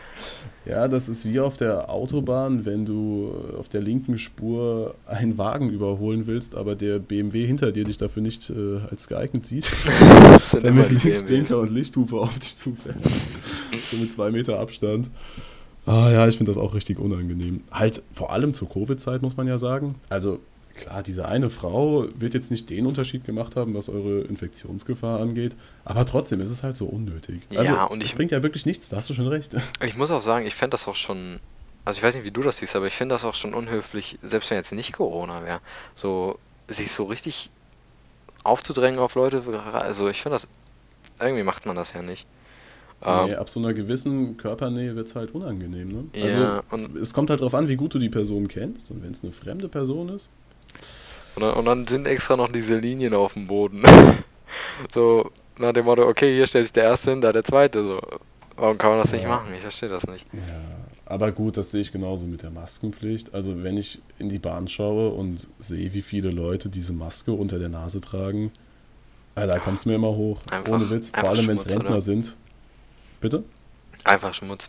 Ja, 0.64 0.86
das 0.86 1.08
ist 1.08 1.24
wie 1.24 1.40
auf 1.40 1.56
der 1.56 1.88
Autobahn, 1.88 2.66
wenn 2.66 2.84
du 2.84 3.32
auf 3.58 3.70
der 3.70 3.80
linken 3.80 4.18
Spur 4.18 4.94
einen 5.06 5.38
Wagen 5.38 5.70
überholen 5.70 6.26
willst, 6.26 6.54
aber 6.54 6.74
der 6.74 6.98
BMW 6.98 7.46
hinter 7.46 7.72
dir 7.72 7.84
dich 7.84 7.96
dafür 7.96 8.22
nicht 8.22 8.50
äh, 8.50 8.80
als 8.90 9.08
geeignet 9.08 9.46
sieht. 9.46 9.70
der 10.52 10.72
mit 10.74 10.90
Linksblinker 10.90 11.58
und 11.58 11.72
Lichthupe 11.72 12.16
auf 12.16 12.38
dich 12.38 12.54
zufährt. 12.54 12.96
so 13.80 13.96
mit 13.96 14.12
zwei 14.12 14.30
Meter 14.30 14.58
Abstand. 14.58 15.08
Ah 15.86 16.10
ja, 16.10 16.28
ich 16.28 16.36
finde 16.36 16.50
das 16.50 16.58
auch 16.58 16.74
richtig 16.74 16.98
unangenehm. 16.98 17.62
Halt 17.70 18.02
vor 18.12 18.30
allem 18.30 18.52
zur 18.52 18.68
Covid-Zeit, 18.68 19.22
muss 19.22 19.38
man 19.38 19.46
ja 19.46 19.56
sagen. 19.56 19.94
Also 20.10 20.38
klar, 20.78 21.02
diese 21.02 21.26
eine 21.28 21.50
Frau 21.50 22.06
wird 22.14 22.34
jetzt 22.34 22.50
nicht 22.50 22.70
den 22.70 22.86
Unterschied 22.86 23.24
gemacht 23.24 23.56
haben, 23.56 23.74
was 23.74 23.88
eure 23.88 24.20
Infektionsgefahr 24.20 25.20
angeht, 25.20 25.56
aber 25.84 26.04
trotzdem 26.06 26.40
ist 26.40 26.50
es 26.50 26.62
halt 26.62 26.76
so 26.76 26.86
unnötig. 26.86 27.42
Also, 27.54 27.72
ja, 27.72 27.84
und 27.84 28.02
ich, 28.02 28.14
bringt 28.14 28.30
ja 28.30 28.42
wirklich 28.42 28.66
nichts, 28.66 28.88
da 28.88 28.98
hast 28.98 29.10
du 29.10 29.14
schon 29.14 29.28
recht. 29.28 29.56
Ich 29.84 29.96
muss 29.96 30.10
auch 30.10 30.22
sagen, 30.22 30.46
ich 30.46 30.54
fände 30.54 30.74
das 30.74 30.88
auch 30.88 30.94
schon, 30.94 31.40
also 31.84 31.98
ich 31.98 32.02
weiß 32.02 32.14
nicht, 32.14 32.24
wie 32.24 32.30
du 32.30 32.42
das 32.42 32.58
siehst, 32.58 32.76
aber 32.76 32.86
ich 32.86 32.94
finde 32.94 33.14
das 33.14 33.24
auch 33.24 33.34
schon 33.34 33.54
unhöflich, 33.54 34.18
selbst 34.22 34.50
wenn 34.50 34.56
jetzt 34.56 34.72
nicht 34.72 34.92
Corona 34.92 35.44
wäre, 35.44 35.60
so 35.94 36.38
sich 36.68 36.92
so 36.92 37.04
richtig 37.04 37.50
aufzudrängen 38.44 38.98
auf 38.98 39.14
Leute, 39.14 39.42
also 39.72 40.08
ich 40.08 40.22
finde 40.22 40.36
das, 40.36 40.48
irgendwie 41.20 41.42
macht 41.42 41.66
man 41.66 41.76
das 41.76 41.92
ja 41.92 42.02
nicht. 42.02 42.26
Nee, 43.00 43.34
ab 43.34 43.48
so 43.48 43.60
einer 43.60 43.74
gewissen 43.74 44.36
Körpernähe 44.36 44.96
wird 44.96 45.06
es 45.06 45.14
halt 45.14 45.32
unangenehm. 45.32 45.88
Ne? 45.88 46.04
Ja, 46.14 46.62
also 46.68 46.88
es 47.00 47.14
kommt 47.14 47.30
halt 47.30 47.40
darauf 47.40 47.54
an, 47.54 47.68
wie 47.68 47.76
gut 47.76 47.94
du 47.94 47.98
die 47.98 48.08
Person 48.08 48.48
kennst. 48.48 48.90
Und 48.90 49.04
wenn 49.04 49.12
es 49.12 49.22
eine 49.22 49.32
fremde 49.32 49.68
Person 49.68 50.08
ist. 50.08 50.30
Und 51.34 51.42
dann, 51.42 51.54
und 51.54 51.64
dann, 51.64 51.86
sind 51.86 52.06
extra 52.06 52.36
noch 52.36 52.48
diese 52.48 52.78
Linien 52.78 53.14
auf 53.14 53.34
dem 53.34 53.46
Boden. 53.46 53.82
so 54.92 55.30
nach 55.58 55.72
dem 55.72 55.84
Motto, 55.84 56.06
okay, 56.06 56.34
hier 56.34 56.46
stellt 56.46 56.66
sich 56.66 56.72
der 56.72 56.84
Erste 56.84 57.10
hin, 57.10 57.20
da 57.20 57.32
der 57.32 57.44
Zweite. 57.44 57.82
So. 57.82 58.00
Warum 58.56 58.78
kann 58.78 58.90
man 58.90 59.00
das 59.00 59.12
ja. 59.12 59.18
nicht 59.18 59.28
machen? 59.28 59.52
Ich 59.54 59.60
verstehe 59.60 59.88
das 59.88 60.06
nicht. 60.06 60.26
Ja, 60.32 60.40
aber 61.06 61.32
gut, 61.32 61.56
das 61.56 61.70
sehe 61.70 61.80
ich 61.80 61.92
genauso 61.92 62.26
mit 62.26 62.42
der 62.42 62.50
Maskenpflicht. 62.50 63.34
Also 63.34 63.62
wenn 63.62 63.76
ich 63.76 64.00
in 64.18 64.28
die 64.28 64.38
Bahn 64.38 64.68
schaue 64.68 65.10
und 65.10 65.48
sehe, 65.58 65.92
wie 65.92 66.02
viele 66.02 66.30
Leute 66.30 66.68
diese 66.68 66.92
Maske 66.92 67.32
unter 67.32 67.58
der 67.58 67.68
Nase 67.68 68.00
tragen, 68.00 68.52
äh, 69.34 69.46
da 69.46 69.58
kommt 69.58 69.78
es 69.78 69.86
mir 69.86 69.94
immer 69.94 70.08
hoch. 70.08 70.40
Einfach, 70.50 70.72
Ohne 70.72 70.90
Witz. 70.90 71.10
Vor 71.10 71.28
allem, 71.28 71.46
wenn 71.46 71.56
es 71.56 71.68
Rentner 71.68 71.90
oder? 71.90 72.00
sind. 72.00 72.36
Bitte? 73.20 73.44
Einfach 74.04 74.34
Schmutz. 74.34 74.68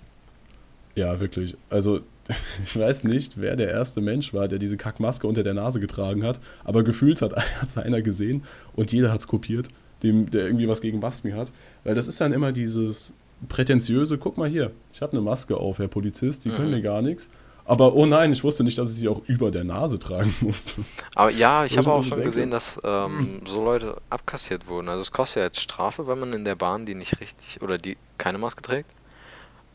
Ja, 0.96 1.20
wirklich. 1.20 1.58
Also, 1.70 2.02
ich 2.64 2.78
weiß 2.78 3.04
nicht, 3.06 3.40
wer 3.40 3.56
der 3.56 3.70
erste 3.70 4.02
Mensch 4.02 4.34
war, 4.34 4.48
der 4.48 4.60
diese 4.60 4.78
Kackmaske 4.78 5.28
unter 5.28 5.44
der 5.44 5.54
Nase 5.54 5.80
getragen 5.80 6.24
hat, 6.24 6.40
aber 6.64 6.84
gefühlt 6.84 7.22
hat 7.22 7.34
es 7.66 7.78
einer 7.78 8.02
gesehen 8.02 8.44
und 8.76 8.92
jeder 8.92 9.12
hat 9.12 9.22
es 9.22 9.28
kopiert, 9.28 9.68
dem, 10.04 10.30
der 10.30 10.46
irgendwie 10.46 10.68
was 10.68 10.82
gegen 10.82 11.00
Masken 11.00 11.36
hat. 11.36 11.52
Weil 11.84 11.96
das 11.96 12.08
ist 12.08 12.22
dann 12.22 12.32
immer 12.32 12.52
dieses 12.52 13.14
prätentiöse, 13.48 14.18
guck 14.18 14.38
mal 14.38 14.50
hier, 14.50 14.72
ich 14.94 15.02
habe 15.02 15.14
eine 15.14 15.22
Maske 15.22 15.58
auf, 15.58 15.80
Herr 15.80 15.88
Polizist, 15.88 16.44
Sie 16.44 16.50
mhm. 16.50 16.56
können 16.56 16.72
mir 16.72 16.82
gar 16.82 17.02
nichts. 17.02 17.30
Aber 17.66 17.94
oh 17.94 18.08
nein, 18.08 18.32
ich 18.32 18.44
wusste 18.44 18.64
nicht, 18.64 18.80
dass 18.80 18.90
ich 18.90 18.98
sie 18.98 19.08
auch 19.08 19.22
über 19.28 19.52
der 19.52 19.64
Nase 19.64 20.00
tragen 20.00 20.34
musste. 20.42 20.82
Aber 21.14 21.30
ja, 21.30 21.66
ich 21.66 21.78
habe 21.78 21.92
auch 21.92 22.04
schon 22.04 22.18
denke, 22.18 22.32
gesehen, 22.32 22.50
dass 22.50 22.80
ähm, 22.84 23.42
so 23.46 23.64
Leute 23.64 23.98
abkassiert 24.10 24.66
wurden. 24.66 24.90
Also 24.90 25.04
es 25.04 25.12
kostet 25.12 25.38
ja 25.38 25.44
jetzt 25.44 25.60
Strafe, 25.60 26.08
wenn 26.08 26.20
man 26.20 26.34
in 26.34 26.46
der 26.46 26.56
Bahn 26.56 26.88
die 26.88 26.96
nicht 26.96 27.20
richtig 27.22 27.62
oder 27.62 27.78
die 27.78 27.96
keine 28.18 28.40
Maske 28.40 28.64
trägt. 28.64 28.90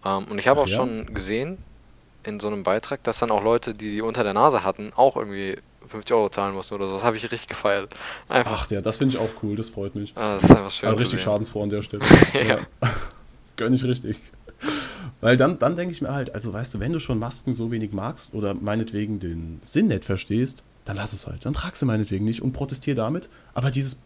Ähm, 0.04 0.24
und 0.28 0.40
ich 0.40 0.48
habe 0.48 0.60
auch 0.60 0.66
ja? 0.66 0.74
schon 0.74 1.14
gesehen 1.14 1.58
in 2.24 2.40
so 2.40 2.48
einem 2.48 2.62
Beitrag, 2.62 3.02
dass 3.04 3.18
dann 3.18 3.30
auch 3.30 3.42
Leute, 3.42 3.74
die 3.74 3.90
die 3.90 4.02
unter 4.02 4.22
der 4.24 4.34
Nase 4.34 4.64
hatten, 4.64 4.92
auch 4.96 5.16
irgendwie 5.16 5.58
50 5.86 6.14
Euro 6.16 6.28
zahlen 6.30 6.54
mussten 6.54 6.74
oder 6.74 6.88
so. 6.88 6.94
Das 6.94 7.04
habe 7.04 7.16
ich 7.16 7.22
richtig 7.24 7.46
gefeiert. 7.46 7.92
Einfach, 8.28 8.64
Ach 8.66 8.70
ja, 8.70 8.80
das 8.80 8.96
finde 8.96 9.16
ich 9.16 9.22
auch 9.22 9.28
cool, 9.42 9.56
das 9.56 9.68
freut 9.68 9.94
mich. 9.94 10.12
ah, 10.16 10.34
das 10.34 10.44
ist 10.44 10.50
einfach 10.50 10.70
schön 10.70 10.88
Also 10.88 11.00
richtig 11.00 11.20
sehen. 11.20 11.24
schadensfroh 11.24 11.62
an 11.62 11.68
der 11.70 11.82
Stelle. 11.82 12.02
Ja. 12.46 12.60
Gönn 13.56 13.74
ich 13.74 13.84
richtig. 13.84 14.16
Weil 15.20 15.36
dann, 15.36 15.58
dann 15.58 15.76
denke 15.76 15.92
ich 15.92 16.00
mir 16.02 16.12
halt, 16.12 16.34
also 16.34 16.52
weißt 16.52 16.74
du, 16.74 16.80
wenn 16.80 16.92
du 16.92 17.00
schon 17.00 17.18
Masken 17.18 17.54
so 17.54 17.70
wenig 17.70 17.92
magst 17.92 18.34
oder 18.34 18.54
meinetwegen 18.54 19.20
den 19.20 19.60
Sinn 19.62 19.86
nicht 19.88 20.04
verstehst, 20.04 20.62
dann 20.84 20.96
lass 20.96 21.12
es 21.12 21.26
halt. 21.26 21.44
Dann 21.46 21.52
trag 21.54 21.76
sie 21.76 21.84
meinetwegen 21.86 22.24
nicht 22.24 22.42
und 22.42 22.52
protestier 22.52 22.94
damit. 22.94 23.28
Aber 23.54 23.70
dieses 23.70 23.98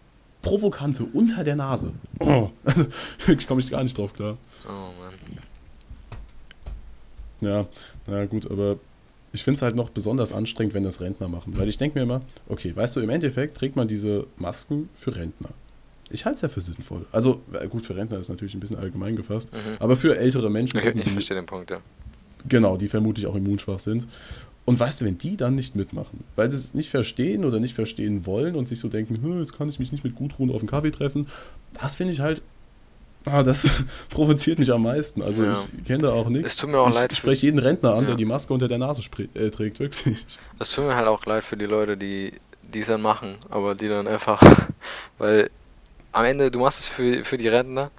Provokante 0.42 1.04
unter 1.12 1.42
der 1.44 1.56
Nase, 1.56 1.92
oh, 2.20 2.50
wirklich 3.26 3.46
komme 3.48 3.60
ich 3.60 3.70
gar 3.70 3.82
nicht 3.82 3.96
drauf 3.98 4.12
klar. 4.14 4.36
Oh 4.68 4.70
Mann. 5.00 5.07
Ja, 7.40 7.66
na 8.06 8.24
gut, 8.26 8.50
aber 8.50 8.76
ich 9.32 9.44
finde 9.44 9.56
es 9.58 9.62
halt 9.62 9.76
noch 9.76 9.90
besonders 9.90 10.32
anstrengend, 10.32 10.74
wenn 10.74 10.82
das 10.84 11.00
Rentner 11.00 11.28
machen. 11.28 11.52
Weil 11.56 11.68
ich 11.68 11.76
denke 11.76 11.98
mir 11.98 12.02
immer, 12.02 12.22
okay, 12.48 12.74
weißt 12.74 12.96
du, 12.96 13.00
im 13.00 13.10
Endeffekt 13.10 13.56
trägt 13.58 13.76
man 13.76 13.86
diese 13.88 14.26
Masken 14.38 14.88
für 14.94 15.14
Rentner. 15.14 15.50
Ich 16.10 16.24
halte 16.24 16.36
es 16.36 16.40
ja 16.40 16.48
für 16.48 16.62
sinnvoll. 16.62 17.04
Also, 17.12 17.40
äh, 17.52 17.68
gut, 17.68 17.84
für 17.84 17.94
Rentner 17.94 18.18
ist 18.18 18.28
natürlich 18.30 18.54
ein 18.54 18.60
bisschen 18.60 18.78
allgemein 18.78 19.14
gefasst, 19.16 19.52
Mhm. 19.52 19.58
aber 19.78 19.94
für 19.96 20.16
ältere 20.16 20.50
Menschen, 20.50 20.78
Ich, 20.78 20.84
ich 20.86 21.12
verstehe 21.12 21.36
den 21.36 21.44
Punkt, 21.46 21.70
ja. 21.70 21.80
genau, 22.48 22.76
die 22.78 22.88
vermutlich 22.88 23.26
auch 23.26 23.34
immunschwach 23.34 23.78
sind. 23.78 24.06
Und 24.64 24.78
weißt 24.80 25.00
du, 25.00 25.04
wenn 25.06 25.16
die 25.18 25.36
dann 25.36 25.54
nicht 25.54 25.76
mitmachen, 25.76 26.24
weil 26.36 26.50
sie 26.50 26.56
es 26.56 26.74
nicht 26.74 26.90
verstehen 26.90 27.44
oder 27.46 27.58
nicht 27.60 27.74
verstehen 27.74 28.26
wollen 28.26 28.54
und 28.54 28.68
sich 28.68 28.78
so 28.80 28.88
denken, 28.88 29.22
"Hm, 29.22 29.38
jetzt 29.40 29.56
kann 29.56 29.68
ich 29.68 29.78
mich 29.78 29.92
nicht 29.92 30.04
mit 30.04 30.14
Gudrun 30.14 30.50
auf 30.50 30.60
einen 30.60 30.68
Kaffee 30.68 30.90
treffen, 30.90 31.26
das 31.80 31.96
finde 31.96 32.12
ich 32.12 32.20
halt, 32.20 32.42
ah, 33.30 33.42
das 33.42 33.68
provoziert 34.10 34.58
mich 34.58 34.72
am 34.72 34.82
meisten. 34.82 35.22
Also 35.22 35.44
Ja. 35.44 35.52
ich 35.52 35.84
kenne 35.86 36.04
da 36.04 36.12
auch 36.12 36.28
nichts. 36.28 36.50
Es 36.52 36.56
tut 36.56 36.70
mir 36.70 36.78
auch 36.80 36.88
ich 36.88 36.94
leid 36.94 37.10
für- 37.12 37.16
spreche 37.16 37.46
jeden 37.46 37.58
Rentner 37.58 37.94
an, 37.94 38.00
Ja. 38.02 38.06
der 38.08 38.14
die 38.16 38.24
Maske 38.24 38.52
unter 38.52 38.68
der 38.68 38.78
Nase 38.78 39.02
äh, 39.34 39.50
trägt, 39.50 39.80
wirklich. 39.80 40.26
Es 40.58 40.70
tut 40.70 40.84
mir 40.86 40.94
halt 40.96 41.08
auch 41.08 41.24
leid 41.26 41.44
für 41.44 41.56
die 41.56 41.66
Leute, 41.66 41.96
die 41.96 42.32
die 42.62 42.80
es 42.80 42.88
dann 42.88 43.00
machen, 43.00 43.36
aber 43.48 43.74
die 43.74 43.88
dann 43.88 44.06
einfach, 44.06 44.42
weil 45.18 45.48
am 46.12 46.24
Ende, 46.26 46.50
du 46.50 46.58
machst 46.58 46.80
es 46.80 46.86
für, 46.86 47.24
für 47.24 47.38
die 47.38 47.48
Rentner 47.48 47.90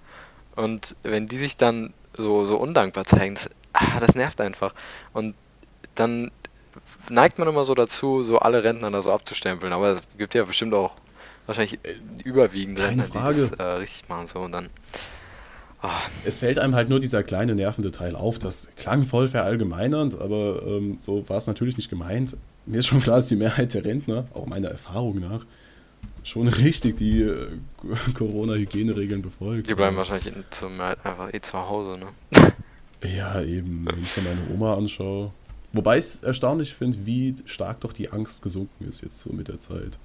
und 0.56 0.96
wenn 1.02 1.26
die 1.26 1.38
sich 1.38 1.58
dann 1.58 1.92
so, 2.16 2.46
so 2.46 2.56
undankbar 2.58 3.06
zeigen, 3.06 3.34
das, 3.34 3.50
ah, 3.74 4.00
das 4.00 4.14
nervt 4.14 4.40
einfach. 4.42 4.76
Und 5.12 5.34
dann 5.96 6.30
neigt 7.10 7.40
man 7.40 7.48
immer 7.48 7.64
so 7.64 7.74
dazu, 7.74 8.24
so 8.24 8.38
alle 8.38 8.64
Rentner 8.64 8.92
da 8.92 9.02
so 9.02 9.12
abzustempeln, 9.12 9.74
aber 9.74 9.90
es 9.94 10.02
gibt 10.20 10.36
ja 10.36 10.44
bestimmt 10.44 10.76
auch 10.76 10.92
wahrscheinlich 11.48 11.80
überwiegend 12.24 12.78
keine 12.78 12.90
Rentner, 13.02 13.06
Frage. 13.22 13.36
die 13.46 13.50
das 13.50 13.60
äh, 13.60 13.64
richtig 13.64 14.08
machen 14.08 14.28
so 14.28 14.40
und 14.42 14.52
dann 14.52 14.70
Es 16.26 16.40
fällt 16.40 16.60
einem 16.60 16.76
halt 16.76 16.90
nur 16.90 17.00
dieser 17.00 17.24
kleine 17.24 17.56
nervende 17.56 17.92
Teil 17.92 18.16
auf. 18.16 18.38
Das 18.38 18.76
klang 18.76 19.06
voll 19.06 19.30
verallgemeinernd, 19.30 20.20
aber 20.20 20.62
ähm, 20.66 20.98
so 21.00 21.28
war 21.30 21.38
es 21.38 21.48
natürlich 21.48 21.78
nicht 21.78 21.90
gemeint. 21.90 22.36
Mir 22.66 22.80
ist 22.80 22.88
schon 22.88 23.02
klar, 23.02 23.18
dass 23.18 23.30
die 23.30 23.38
Mehrheit 23.38 23.74
der 23.74 23.86
Rentner, 23.86 24.28
auch 24.34 24.46
meiner 24.46 24.68
Erfahrung 24.68 25.20
nach, 25.20 25.46
schon 26.24 26.48
richtig 26.48 26.98
die 26.98 27.22
äh, 27.22 27.48
Corona-Hygieneregeln 28.14 29.22
befolgt. 29.22 29.70
die 29.70 29.76
bleiben 29.76 29.96
wahrscheinlich 29.96 30.36
in, 30.36 30.44
zum, 30.50 30.78
halt 30.80 31.06
einfach 31.06 31.34
eh 31.34 31.40
zu 31.40 31.58
Hause, 31.58 32.00
ne? 32.00 32.08
Ja, 33.02 33.42
eben, 33.42 33.86
wenn 33.86 34.04
ich 34.04 34.18
mir 34.18 34.24
meine 34.24 34.54
Oma 34.54 34.76
anschaue. 34.76 35.32
Wobei 35.72 35.98
ich 35.98 36.06
es 36.06 36.20
erstaunlich 36.24 36.74
finde, 36.74 37.06
wie 37.06 37.36
stark 37.46 37.80
doch 37.82 37.94
die 37.94 38.12
Angst 38.12 38.42
gesunken 38.42 38.88
ist 38.88 39.02
jetzt 39.02 39.20
so 39.20 39.32
mit 39.32 39.48
der 39.48 39.60
Zeit. 39.60 40.00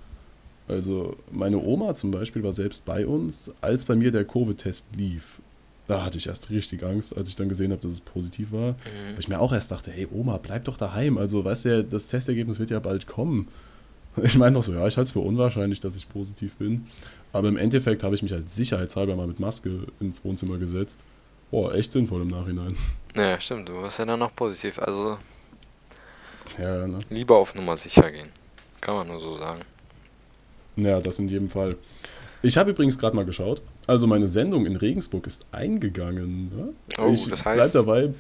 Also 0.69 1.17
meine 1.31 1.59
Oma 1.59 1.95
zum 1.95 2.11
Beispiel 2.11 2.43
war 2.43 2.53
selbst 2.53 2.85
bei 2.85 3.07
uns, 3.07 3.51
als 3.61 3.85
bei 3.85 3.97
mir 3.97 4.13
der 4.13 4.25
Covid-Test 4.25 4.87
lief. 4.95 5.41
Da 5.87 6.03
hatte 6.03 6.17
ich 6.17 6.27
erst 6.27 6.49
richtig 6.51 6.83
Angst, 6.83 7.17
als 7.17 7.29
ich 7.29 7.37
dann 7.37 7.49
gesehen 7.49 7.71
habe, 7.71 7.83
dass 7.83 7.93
es 7.93 8.01
positiv 8.01 8.53
war. 8.53 8.73
Mhm. 8.73 9.13
Weil 9.13 9.19
ich 9.19 9.29
mir 9.29 9.39
auch 9.39 9.53
erst 9.53 9.71
dachte, 9.71 9.91
hey 9.91 10.09
Oma, 10.11 10.39
bleib 10.39 10.65
doch 10.65 10.77
daheim. 10.77 11.19
Also 11.19 11.45
weißt 11.45 11.65
du 11.67 11.69
ja, 11.69 11.83
das 11.83 12.07
Testergebnis 12.07 12.59
wird 12.59 12.71
ja 12.71 12.81
bald 12.81 13.07
kommen. 13.07 13.49
Ich 14.23 14.37
meine 14.39 14.53
noch 14.53 14.63
so, 14.63 14.73
ja, 14.73 14.87
ich 14.87 14.97
halte 14.97 15.09
es 15.09 15.11
für 15.11 15.19
unwahrscheinlich, 15.19 15.81
dass 15.81 15.97
ich 15.97 16.09
positiv 16.09 16.55
bin. 16.55 16.87
Aber 17.33 17.49
im 17.49 17.57
Endeffekt 17.57 18.05
habe 18.05 18.15
ich 18.15 18.23
mich 18.23 18.33
als 18.33 18.55
sicherheitshalber 18.55 19.17
mal 19.17 19.27
mit 19.27 19.41
Maske 19.41 19.89
ins 19.99 20.25
Wohnzimmer 20.25 20.57
gesetzt. 20.57 21.03
Boah, 21.51 21.75
echt 21.75 21.93
sinnvoll 21.93 22.23
im 22.23 22.29
Nachhinein. 22.29 22.77
Ja, 23.17 23.39
stimmt, 23.39 23.69
du 23.69 23.75
warst 23.75 24.01
ja 24.01 24.05
dann 24.05 24.19
noch 24.19 24.35
positiv, 24.35 24.77
also 24.81 25.19
Ja, 26.59 26.87
ne? 26.87 26.99
Lieber 27.11 27.37
auf 27.37 27.55
Nummer 27.55 27.77
sicher 27.77 28.11
gehen. 28.11 28.29
Kann 28.81 28.97
man 28.97 29.07
nur 29.07 29.21
so 29.21 29.37
sagen. 29.37 29.61
Ja, 30.75 31.01
das 31.01 31.21
in 31.21 31.29
jedem 31.29 31.49
Fall. 31.49 31.77
Ich 32.43 32.57
habe 32.59 32.71
übrigens 32.71 32.99
gerade 32.99 33.15
mal 33.15 33.25
geschaut. 33.25 33.63
Also 33.87 34.07
meine 34.07 34.29
Sendung 34.29 34.67
in 34.67 34.77
Regensburg 34.77 35.27
ist 35.27 35.45
eingegangen. 35.53 36.51
Ne? 36.57 36.69
Oh, 36.99 37.11
ich 37.13 37.29
das 37.29 37.43
bleib 37.43 37.59
heißt- 37.61 37.75
dabei. 37.75 38.11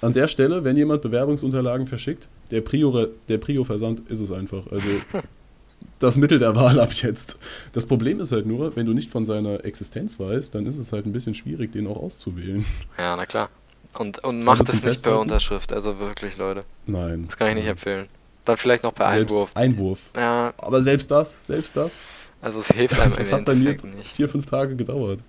An 0.00 0.12
der 0.12 0.26
Stelle, 0.26 0.64
wenn 0.64 0.76
jemand 0.76 1.00
Bewerbungsunterlagen 1.02 1.86
verschickt, 1.86 2.28
der 2.50 2.60
Prio, 2.60 3.06
der 3.28 3.38
Prio-Versand 3.38 4.02
ist 4.10 4.18
es 4.18 4.32
einfach. 4.32 4.64
Also 4.72 4.88
das 6.00 6.16
Mittel 6.16 6.38
der 6.40 6.56
Wahl 6.56 6.80
ab 6.80 6.92
jetzt. 6.94 7.38
Das 7.72 7.86
Problem 7.86 8.18
ist 8.20 8.32
halt 8.32 8.46
nur, 8.46 8.74
wenn 8.74 8.86
du 8.86 8.94
nicht 8.94 9.10
von 9.10 9.24
seiner 9.24 9.64
Existenz 9.64 10.18
weißt, 10.18 10.54
dann 10.56 10.66
ist 10.66 10.78
es 10.78 10.92
halt 10.92 11.06
ein 11.06 11.12
bisschen 11.12 11.34
schwierig, 11.34 11.70
den 11.72 11.86
auch 11.86 11.96
auszuwählen. 11.96 12.64
Ja, 12.98 13.14
na 13.16 13.26
klar. 13.26 13.48
Und, 13.96 14.24
und 14.24 14.42
macht 14.42 14.66
zum 14.66 14.78
es 14.78 14.84
nicht 14.84 15.02
per? 15.04 15.20
Unterschrift, 15.20 15.72
also 15.72 15.98
wirklich, 16.00 16.36
Leute. 16.38 16.62
Nein. 16.86 17.24
Das 17.26 17.36
kann 17.36 17.48
ich 17.50 17.56
nicht 17.56 17.66
empfehlen. 17.66 18.06
Dann 18.44 18.56
vielleicht 18.56 18.82
noch 18.82 18.94
per 18.94 19.10
Selbst 19.10 19.32
Einwurf. 19.32 19.50
Einwurf. 19.54 20.00
Ja, 20.16 20.52
Aber 20.58 20.82
selbst 20.82 21.10
das, 21.12 21.46
selbst 21.46 21.76
das, 21.76 21.94
also 22.42 22.58
es 22.58 22.68
hilft 22.68 23.00
einem 23.00 23.14
das 23.16 23.32
hat 23.32 23.44
bei 23.46 23.54
mir 23.54 23.74
nicht. 23.96 24.14
vier, 24.14 24.28
fünf 24.28 24.44
Tage 24.46 24.76
gedauert. 24.76 25.20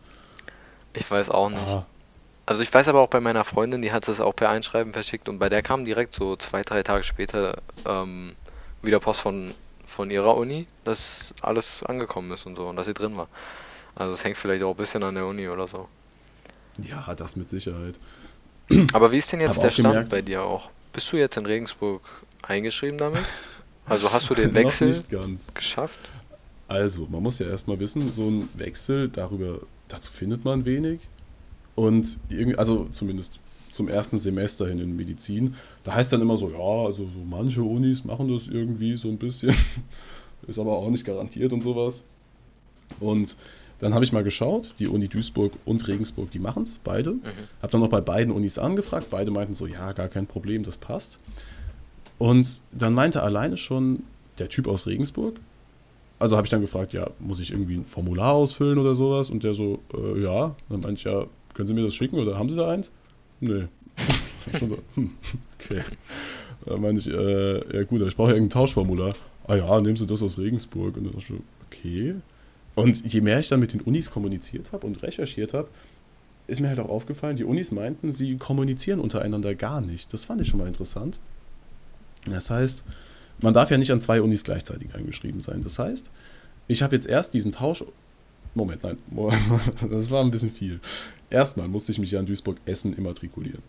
Ich 0.96 1.10
weiß 1.10 1.30
auch 1.30 1.50
nicht. 1.50 1.62
Ah, 1.62 1.86
Also 2.46 2.62
ich 2.64 2.74
weiß 2.74 2.88
aber 2.90 3.00
auch 3.00 3.08
bei 3.08 3.22
meiner 3.22 3.46
Freundin, 3.46 3.82
die 3.82 3.92
hat 3.94 4.08
es 4.08 4.20
auch 4.20 4.36
per 4.36 4.50
Einschreiben 4.50 4.92
verschickt 4.94 5.30
und 5.30 5.40
bei 5.40 5.48
der 5.50 5.62
kam 5.64 5.86
direkt 5.86 6.14
so 6.16 6.36
zwei, 6.36 6.62
drei 6.64 6.84
Tage 6.84 7.04
später 7.04 7.58
ähm, 7.86 8.36
wieder 8.82 9.00
Post 9.00 9.22
von, 9.22 9.54
von 9.86 10.12
ihrer 10.12 10.36
Uni, 10.36 10.68
dass 10.84 11.34
alles 11.42 11.84
angekommen 11.84 12.32
ist 12.34 12.46
und 12.46 12.58
so 12.58 12.68
und 12.68 12.76
dass 12.76 12.86
sie 12.88 12.94
drin 12.94 13.16
war. 13.16 13.28
Also 13.96 14.14
es 14.14 14.24
hängt 14.24 14.38
vielleicht 14.38 14.64
auch 14.64 14.72
ein 14.72 14.78
bisschen 14.78 15.04
an 15.04 15.16
der 15.16 15.26
Uni 15.26 15.48
oder 15.48 15.68
so. 15.68 15.88
ja, 16.80 17.14
das 17.16 17.36
mit 17.36 17.50
Sicherheit. 17.50 17.96
Aber 18.94 19.12
wie 19.12 19.18
ist 19.20 19.32
denn 19.32 19.42
jetzt 19.42 19.56
Hab 19.58 19.62
der 19.62 19.72
Stand 19.72 19.88
gemerkt- 19.88 20.10
bei 20.10 20.22
dir 20.22 20.44
auch? 20.44 20.70
Bist 20.94 21.12
du 21.12 21.18
jetzt 21.18 21.38
in 21.38 21.46
Regensburg 21.46 22.02
eingeschrieben 22.44 22.98
damit? 22.98 23.24
Also 23.86 24.14
hast 24.14 24.30
du 24.30 24.34
den 24.34 24.56
Wechsel 24.56 25.04
geschafft? 25.54 26.00
Also, 26.74 27.08
man 27.08 27.22
muss 27.22 27.38
ja 27.38 27.46
erstmal 27.46 27.80
wissen, 27.80 28.12
so 28.12 28.28
ein 28.28 28.50
Wechsel, 28.56 29.08
darüber, 29.08 29.60
dazu 29.90 30.12
findet 30.12 30.44
man 30.44 30.66
wenig. 30.66 31.02
Und 31.76 32.18
irgendwie, 32.30 32.58
also 32.58 32.88
zumindest 32.92 33.40
zum 33.70 33.88
ersten 33.88 34.18
Semester 34.18 34.68
hin 34.68 34.80
in 34.80 34.96
Medizin, 34.96 35.54
da 35.84 35.94
heißt 35.94 36.12
dann 36.12 36.22
immer 36.22 36.36
so, 36.36 36.50
ja, 36.50 36.88
also 36.88 37.04
so 37.04 37.20
manche 37.30 37.62
Unis 37.62 38.04
machen 38.06 38.28
das 38.28 38.48
irgendwie 38.48 38.98
so 38.98 39.08
ein 39.10 39.20
bisschen, 39.20 39.54
ist 40.48 40.58
aber 40.58 40.76
auch 40.76 40.90
nicht 40.90 41.06
garantiert 41.06 41.54
und 41.54 41.62
sowas. 41.62 42.06
Und 43.00 43.38
dann 43.78 43.94
habe 43.94 44.04
ich 44.04 44.12
mal 44.12 44.24
geschaut, 44.24 44.74
die 44.80 44.88
Uni 44.88 45.08
Duisburg 45.08 45.54
und 45.66 45.88
Regensburg, 45.88 46.32
die 46.32 46.40
machen 46.40 46.64
es, 46.64 46.80
beide. 46.84 47.12
Mhm. 47.12 47.22
Habe 47.62 47.72
dann 47.72 47.82
noch 47.82 47.90
bei 47.90 48.02
beiden 48.02 48.34
Unis 48.34 48.58
angefragt, 48.58 49.08
beide 49.12 49.30
meinten 49.30 49.54
so, 49.54 49.68
ja, 49.68 49.92
gar 49.92 50.08
kein 50.08 50.26
Problem, 50.26 50.64
das 50.64 50.78
passt. 50.78 51.20
Und 52.18 52.64
dann 52.72 52.96
meinte 52.96 53.22
alleine 53.22 53.58
schon 53.58 54.02
der 54.40 54.50
Typ 54.50 54.68
aus 54.68 54.88
Regensburg, 54.88 55.36
also 56.24 56.38
habe 56.38 56.46
ich 56.46 56.52
dann 56.52 56.62
gefragt, 56.62 56.94
ja, 56.94 57.10
muss 57.20 57.42
ich 57.42 57.52
irgendwie 57.52 57.76
ein 57.76 57.86
Formular 57.86 58.32
ausfüllen 58.32 58.78
oder 58.78 58.96
sowas? 58.96 59.30
Und 59.30 59.44
der 59.44 59.54
so, 59.54 59.80
äh, 59.94 60.24
ja. 60.24 60.56
Dann 60.70 60.80
meinte 60.80 60.94
ich, 60.94 61.04
ja, 61.04 61.26
können 61.54 61.68
Sie 61.68 61.74
mir 61.74 61.84
das 61.84 61.96
schicken 61.96 62.18
oder 62.18 62.40
haben 62.40 62.48
Sie 62.48 62.56
da 62.56 62.70
eins? 62.70 62.92
Nee. 63.42 63.66
Schon 64.58 64.70
so, 64.70 64.78
hm, 64.96 65.12
okay. 65.60 65.82
Dann 66.66 66.82
meinte 66.82 67.02
ich, 67.02 67.14
äh, 67.14 67.78
ja 67.78 67.84
gut, 67.84 68.02
ich 68.04 68.16
brauche 68.16 68.30
ja 68.30 68.36
irgendein 68.36 68.62
Tauschformular. 68.62 69.14
Ah 69.48 69.56
ja, 69.56 69.82
nehmen 69.82 69.98
Sie 69.98 70.08
das 70.08 70.24
aus 70.24 70.38
Regensburg. 70.38 70.96
Und 70.96 71.04
dann 71.04 71.14
dachte 71.14 71.34
ich, 71.34 71.40
okay. 71.68 72.16
Und 72.76 73.14
je 73.14 73.20
mehr 73.20 73.42
ich 73.42 73.50
dann 73.50 73.60
mit 73.60 73.74
den 73.74 73.82
Unis 73.82 74.10
kommuniziert 74.10 74.72
habe 74.72 74.88
und 74.88 75.04
recherchiert 75.04 75.54
habe, 75.54 75.68
ist 76.48 76.62
mir 76.62 76.70
halt 76.70 76.80
auch 76.80 76.90
aufgefallen, 76.90 77.36
die 77.36 77.44
Unis 77.44 77.72
meinten, 77.72 78.14
sie 78.14 78.38
kommunizieren 78.38 79.02
untereinander 79.02 79.56
gar 79.56 79.82
nicht. 79.82 80.14
Das 80.14 80.24
fand 80.24 80.40
ich 80.40 80.48
schon 80.48 80.60
mal 80.60 80.68
interessant. 80.68 81.20
Das 82.26 82.50
heißt, 82.50 82.86
man 83.44 83.54
darf 83.54 83.70
ja 83.70 83.78
nicht 83.78 83.92
an 83.92 84.00
zwei 84.00 84.22
Unis 84.22 84.44
gleichzeitig 84.44 84.96
eingeschrieben 84.96 85.42
sein. 85.42 85.62
Das 85.64 85.78
heißt, 85.78 86.10
ich 86.68 86.82
habe 86.82 86.96
jetzt 86.96 87.08
erst 87.08 87.34
diesen 87.34 87.52
Tausch. 87.52 87.84
Moment, 88.56 88.84
nein, 88.84 88.98
das 89.90 90.10
war 90.12 90.24
ein 90.24 90.32
bisschen 90.32 90.52
viel. 90.52 90.80
Erstmal 91.30 91.68
musste 91.68 91.92
ich 91.92 92.00
mich 92.00 92.12
ja 92.12 92.20
in 92.20 92.26
Duisburg-Essen 92.26 92.96
immatrikulieren. 92.96 93.62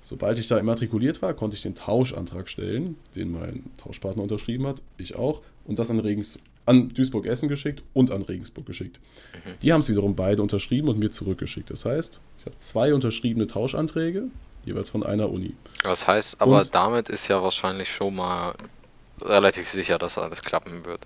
Sobald 0.00 0.38
ich 0.38 0.48
da 0.48 0.58
immatrikuliert 0.58 1.22
war, 1.22 1.34
konnte 1.34 1.54
ich 1.54 1.62
den 1.62 1.74
Tauschantrag 1.76 2.48
stellen, 2.48 2.96
den 3.14 3.30
mein 3.30 3.62
Tauschpartner 3.76 4.22
unterschrieben 4.22 4.66
hat, 4.66 4.82
ich 4.98 5.14
auch, 5.14 5.42
und 5.64 5.78
das 5.78 5.90
an, 5.90 6.00
Regens, 6.00 6.38
an 6.66 6.88
Duisburg-Essen 6.88 7.48
geschickt 7.48 7.84
und 7.92 8.10
an 8.10 8.22
Regensburg 8.22 8.66
geschickt. 8.66 8.98
Die 9.62 9.72
haben 9.72 9.80
es 9.80 9.88
wiederum 9.88 10.16
beide 10.16 10.42
unterschrieben 10.42 10.88
und 10.88 10.98
mir 10.98 11.10
zurückgeschickt. 11.12 11.70
Das 11.70 11.84
heißt, 11.84 12.20
ich 12.40 12.46
habe 12.46 12.56
zwei 12.58 12.94
unterschriebene 12.94 13.46
Tauschanträge 13.46 14.24
jeweils 14.64 14.88
von 14.90 15.04
einer 15.04 15.30
Uni. 15.30 15.54
Das 15.84 16.08
heißt, 16.08 16.40
aber 16.40 16.58
Und- 16.58 16.74
damit 16.74 17.08
ist 17.08 17.28
ja 17.28 17.40
wahrscheinlich 17.42 17.88
schon 17.88 18.16
mal 18.16 18.54
relativ 19.24 19.68
sicher, 19.68 19.98
dass 19.98 20.18
alles 20.18 20.42
klappen 20.42 20.84
wird. 20.84 21.00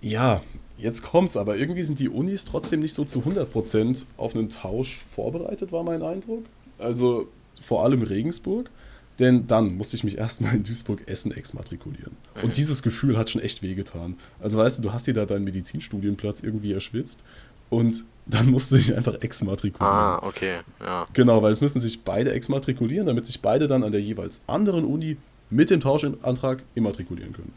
Ja, 0.00 0.42
jetzt 0.76 1.02
kommt's, 1.02 1.36
aber 1.36 1.56
irgendwie 1.56 1.82
sind 1.82 1.98
die 1.98 2.08
Unis 2.08 2.44
trotzdem 2.44 2.80
nicht 2.80 2.94
so 2.94 3.04
zu 3.04 3.20
100% 3.20 4.06
auf 4.16 4.34
einen 4.34 4.48
Tausch 4.48 4.96
vorbereitet, 4.96 5.72
war 5.72 5.82
mein 5.82 6.02
Eindruck. 6.02 6.44
Also 6.78 7.28
vor 7.60 7.82
allem 7.82 8.02
Regensburg, 8.02 8.70
denn 9.18 9.46
dann 9.48 9.76
musste 9.76 9.96
ich 9.96 10.04
mich 10.04 10.18
erstmal 10.18 10.54
in 10.54 10.62
Duisburg-Essen 10.62 11.32
exmatrikulieren. 11.32 12.16
Mhm. 12.36 12.44
Und 12.44 12.56
dieses 12.56 12.82
Gefühl 12.82 13.18
hat 13.18 13.30
schon 13.30 13.42
echt 13.42 13.62
wehgetan. 13.62 14.16
Also 14.40 14.58
weißt 14.58 14.78
du, 14.78 14.82
du 14.82 14.92
hast 14.92 15.06
dir 15.06 15.14
da 15.14 15.26
deinen 15.26 15.44
Medizinstudienplatz 15.44 16.42
irgendwie 16.42 16.72
erschwitzt 16.72 17.24
und 17.70 18.04
dann 18.26 18.50
musst 18.50 18.70
du 18.70 18.76
dich 18.76 18.94
einfach 18.94 19.14
exmatrikulieren. 19.20 19.94
Ah, 19.94 20.20
okay, 20.22 20.58
ja. 20.80 21.06
Genau, 21.12 21.42
weil 21.42 21.52
es 21.52 21.60
müssen 21.60 21.80
sich 21.80 22.02
beide 22.02 22.32
exmatrikulieren, 22.32 23.06
damit 23.06 23.26
sich 23.26 23.40
beide 23.40 23.66
dann 23.66 23.82
an 23.82 23.92
der 23.92 24.00
jeweils 24.00 24.42
anderen 24.46 24.84
Uni 24.84 25.16
mit 25.50 25.70
dem 25.70 25.80
Tauschantrag 25.80 26.62
immatrikulieren 26.74 27.32
können. 27.32 27.52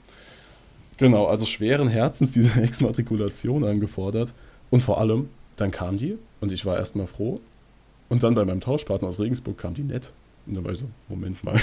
Genau, 0.97 1.25
also 1.25 1.45
schweren 1.45 1.87
Herzens 1.87 2.31
diese 2.31 2.61
Exmatrikulation 2.63 3.63
angefordert. 3.63 4.33
Und 4.69 4.81
vor 4.81 4.99
allem, 4.99 5.29
dann 5.55 5.71
kam 5.71 5.97
die 5.97 6.17
und 6.39 6.51
ich 6.51 6.65
war 6.65 6.77
erstmal 6.77 7.07
froh. 7.07 7.39
Und 8.09 8.23
dann 8.23 8.35
bei 8.35 8.45
meinem 8.45 8.61
Tauschpartner 8.61 9.07
aus 9.07 9.19
Regensburg 9.19 9.57
kam 9.57 9.73
die 9.73 9.83
nett. 9.83 10.11
Und 10.45 10.55
dann 10.55 10.63
war 10.63 10.71
ich 10.71 10.79
so, 10.79 10.87
Moment 11.07 11.43
mal. 11.43 11.59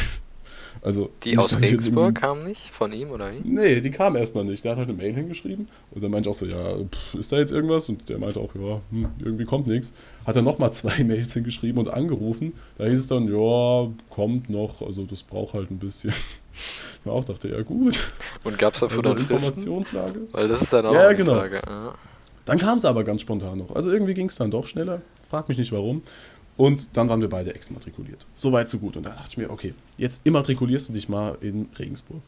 Also, 0.83 1.11
Die 1.25 1.31
nicht, 1.31 1.39
aus 1.39 1.61
Regensburg 1.61 2.15
kamen 2.15 2.45
nicht? 2.45 2.71
Von 2.71 2.93
ihm 2.93 3.11
oder 3.11 3.33
wie? 3.33 3.41
Nee, 3.43 3.81
die 3.81 3.91
kam 3.91 4.17
erstmal 4.17 4.45
nicht. 4.45 4.65
Der 4.65 4.73
hat 4.73 4.79
halt 4.79 4.89
eine 4.89 4.97
Mail 4.97 5.15
hingeschrieben 5.15 5.69
und 5.91 6.03
dann 6.05 6.11
meinte 6.11 6.29
ich 6.29 6.35
auch 6.35 6.39
so, 6.39 6.47
ja, 6.47 6.77
pff, 6.85 7.15
ist 7.15 7.33
da 7.33 7.39
jetzt 7.39 7.53
irgendwas? 7.53 7.89
Und 7.89 8.09
der 8.09 8.19
meinte 8.19 8.41
auch, 8.41 8.55
ja, 8.55 8.81
hm, 8.91 9.09
irgendwie 9.19 9.45
kommt 9.45 9.67
nichts. 9.67 9.93
Hat 10.27 10.37
dann 10.37 10.45
nochmal 10.45 10.73
zwei 10.73 11.03
Mails 11.05 11.33
hingeschrieben 11.35 11.79
und 11.79 11.89
angerufen. 11.93 12.53
Da 12.79 12.85
hieß 12.85 12.99
es 12.99 13.07
dann, 13.07 13.27
ja, 13.33 13.89
kommt 14.11 14.51
noch, 14.51 14.83
also 14.83 15.05
das 15.05 15.23
braucht 15.23 15.55
halt 15.55 15.71
ein 15.71 15.79
bisschen. 15.79 16.13
Ich 17.01 17.07
mir 17.07 17.13
auch 17.13 17.25
dachte, 17.25 17.49
ja 17.49 17.63
gut. 17.63 18.11
Und 18.43 18.59
gab 18.59 18.75
es 18.75 18.81
dafür 18.81 18.99
Also 18.99 19.15
dann? 19.15 19.23
Informationslage. 19.23 20.21
Weil 20.33 20.49
das 20.49 20.63
ist 20.63 20.73
dann 20.73 20.87
auch 20.87 20.93
Ja, 20.93 21.13
genau. 21.13 21.35
Frage. 21.35 21.63
Ja. 21.65 21.95
Dann 22.47 22.59
kam 22.59 22.79
es 22.79 22.85
aber 22.85 23.05
ganz 23.05 23.21
spontan 23.21 23.59
noch. 23.59 23.77
Also 23.77 23.93
irgendwie 23.93 24.15
ging 24.15 24.27
es 24.27 24.35
dann 24.35 24.51
doch 24.51 24.67
schneller. 24.67 25.03
Frag 25.31 25.49
mich 25.49 25.57
nicht 25.59 25.71
warum. 25.71 26.03
Und 26.59 26.97
dann 26.97 27.09
waren 27.09 27.21
wir 27.21 27.29
beide 27.29 27.55
exmatrikuliert. 27.55 28.27
So 28.35 28.51
weit, 28.51 28.69
so 28.69 28.79
gut. 28.79 28.97
Und 28.97 29.07
da 29.07 29.11
dachte 29.11 29.29
ich 29.31 29.37
mir, 29.39 29.49
okay, 29.49 29.75
jetzt 29.97 30.23
immatrikulierst 30.25 30.89
du 30.89 30.93
dich 30.93 31.09
mal 31.09 31.39
in 31.41 31.69
Regensburg. 31.79 32.21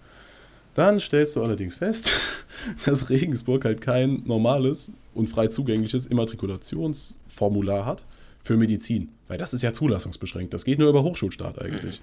Dann 0.75 1.01
stellst 1.01 1.35
du 1.35 1.43
allerdings 1.43 1.75
fest, 1.75 2.13
dass 2.87 3.11
Regensburg 3.11 3.65
halt 3.65 3.81
kein 3.81 4.23
normales 4.25 4.93
und 5.15 5.29
frei 5.29 5.49
zugängliches 5.49 6.07
Immatrikulationsformular 6.07 7.85
hat 7.85 8.05
für 8.41 8.57
Medizin. 8.57 9.09
Weil 9.27 9.37
das 9.37 9.53
ist 9.53 9.63
ja 9.63 9.73
zulassungsbeschränkt. 9.73 10.55
Das 10.55 10.65
geht 10.65 10.79
nur 10.79 10.89
über 10.89 11.03
Hochschulstaat 11.03 11.61
eigentlich. 11.61 12.01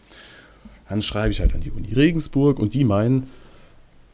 Dann 0.90 1.02
schreibe 1.02 1.32
ich 1.32 1.40
halt 1.40 1.56
an 1.56 1.62
die 1.62 1.72
Uni 1.72 1.94
Regensburg 1.94 2.60
und 2.60 2.74
die 2.74 2.84
meinen, 2.84 3.28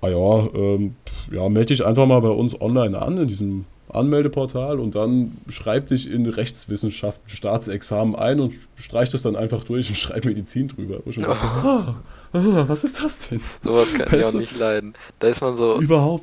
ah 0.02 0.10
ja, 0.10 0.50
ähm, 0.54 0.96
ja, 1.32 1.50
melde 1.50 1.74
dich 1.74 1.84
einfach 1.84 2.06
mal 2.06 2.20
bei 2.20 2.30
uns 2.30 2.60
online 2.62 3.00
an 3.02 3.18
in 3.18 3.28
diesem 3.28 3.66
Anmeldeportal 3.96 4.80
und 4.80 4.96
dann 4.96 5.38
schreib 5.48 5.88
dich 5.88 6.10
in 6.10 6.26
Rechtswissenschaften 6.28 7.30
Staatsexamen 7.30 8.16
ein 8.16 8.40
und 8.40 8.54
streich 8.76 9.10
das 9.10 9.22
dann 9.22 9.36
einfach 9.36 9.64
durch 9.64 9.90
und 9.90 9.96
schreib 9.98 10.26
Medizin 10.26 10.68
drüber. 10.68 11.00
Wo 11.04 11.10
ich 11.10 11.16
schon 11.16 11.24
dachte, 11.24 11.46
ah, 11.46 11.96
ah, 12.34 12.64
was 12.68 12.84
ist 12.84 13.04
das 13.04 13.28
denn? 13.30 13.42
Sowas 13.64 13.94
kann 13.94 14.08
ich 14.08 14.14
Weißt 14.14 14.28
auch 14.30 14.32
du? 14.34 14.38
nicht 14.40 14.58
leiden. 14.58 14.94
Da 15.20 15.28
ist 15.28 15.42
man 15.42 15.56
so 15.56 15.80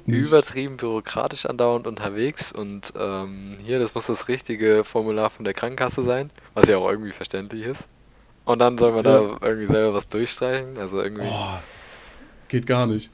übertrieben 0.07 0.77
bürokratisch 0.77 1.47
andauernd 1.47 1.87
unterwegs 1.87 2.53
und 2.53 2.93
ähm, 2.99 3.57
hier, 3.65 3.79
das 3.79 3.95
muss 3.95 4.07
das 4.07 4.29
richtige 4.29 4.85
Formular 4.85 5.31
von 5.31 5.45
der 5.45 5.55
Krankenkasse 5.55 6.03
sein, 6.03 6.31
was 6.55 6.69
ja 6.69 6.77
auch 6.79 6.89
irgendwie 6.91 7.13
verständlich 7.13 7.65
ist. 7.65 7.89
Und 8.45 8.59
dann 8.59 8.79
soll 8.79 8.93
man 8.93 9.05
Ja. 9.05 9.21
da 9.21 9.37
irgendwie 9.47 9.67
selber 9.73 9.95
was 9.95 10.09
durchstreichen, 10.09 10.77
also 10.79 11.01
irgendwie. 11.03 11.27
Oh, 11.31 11.59
geht 12.49 12.67
gar 12.67 12.87
nicht. 12.87 13.11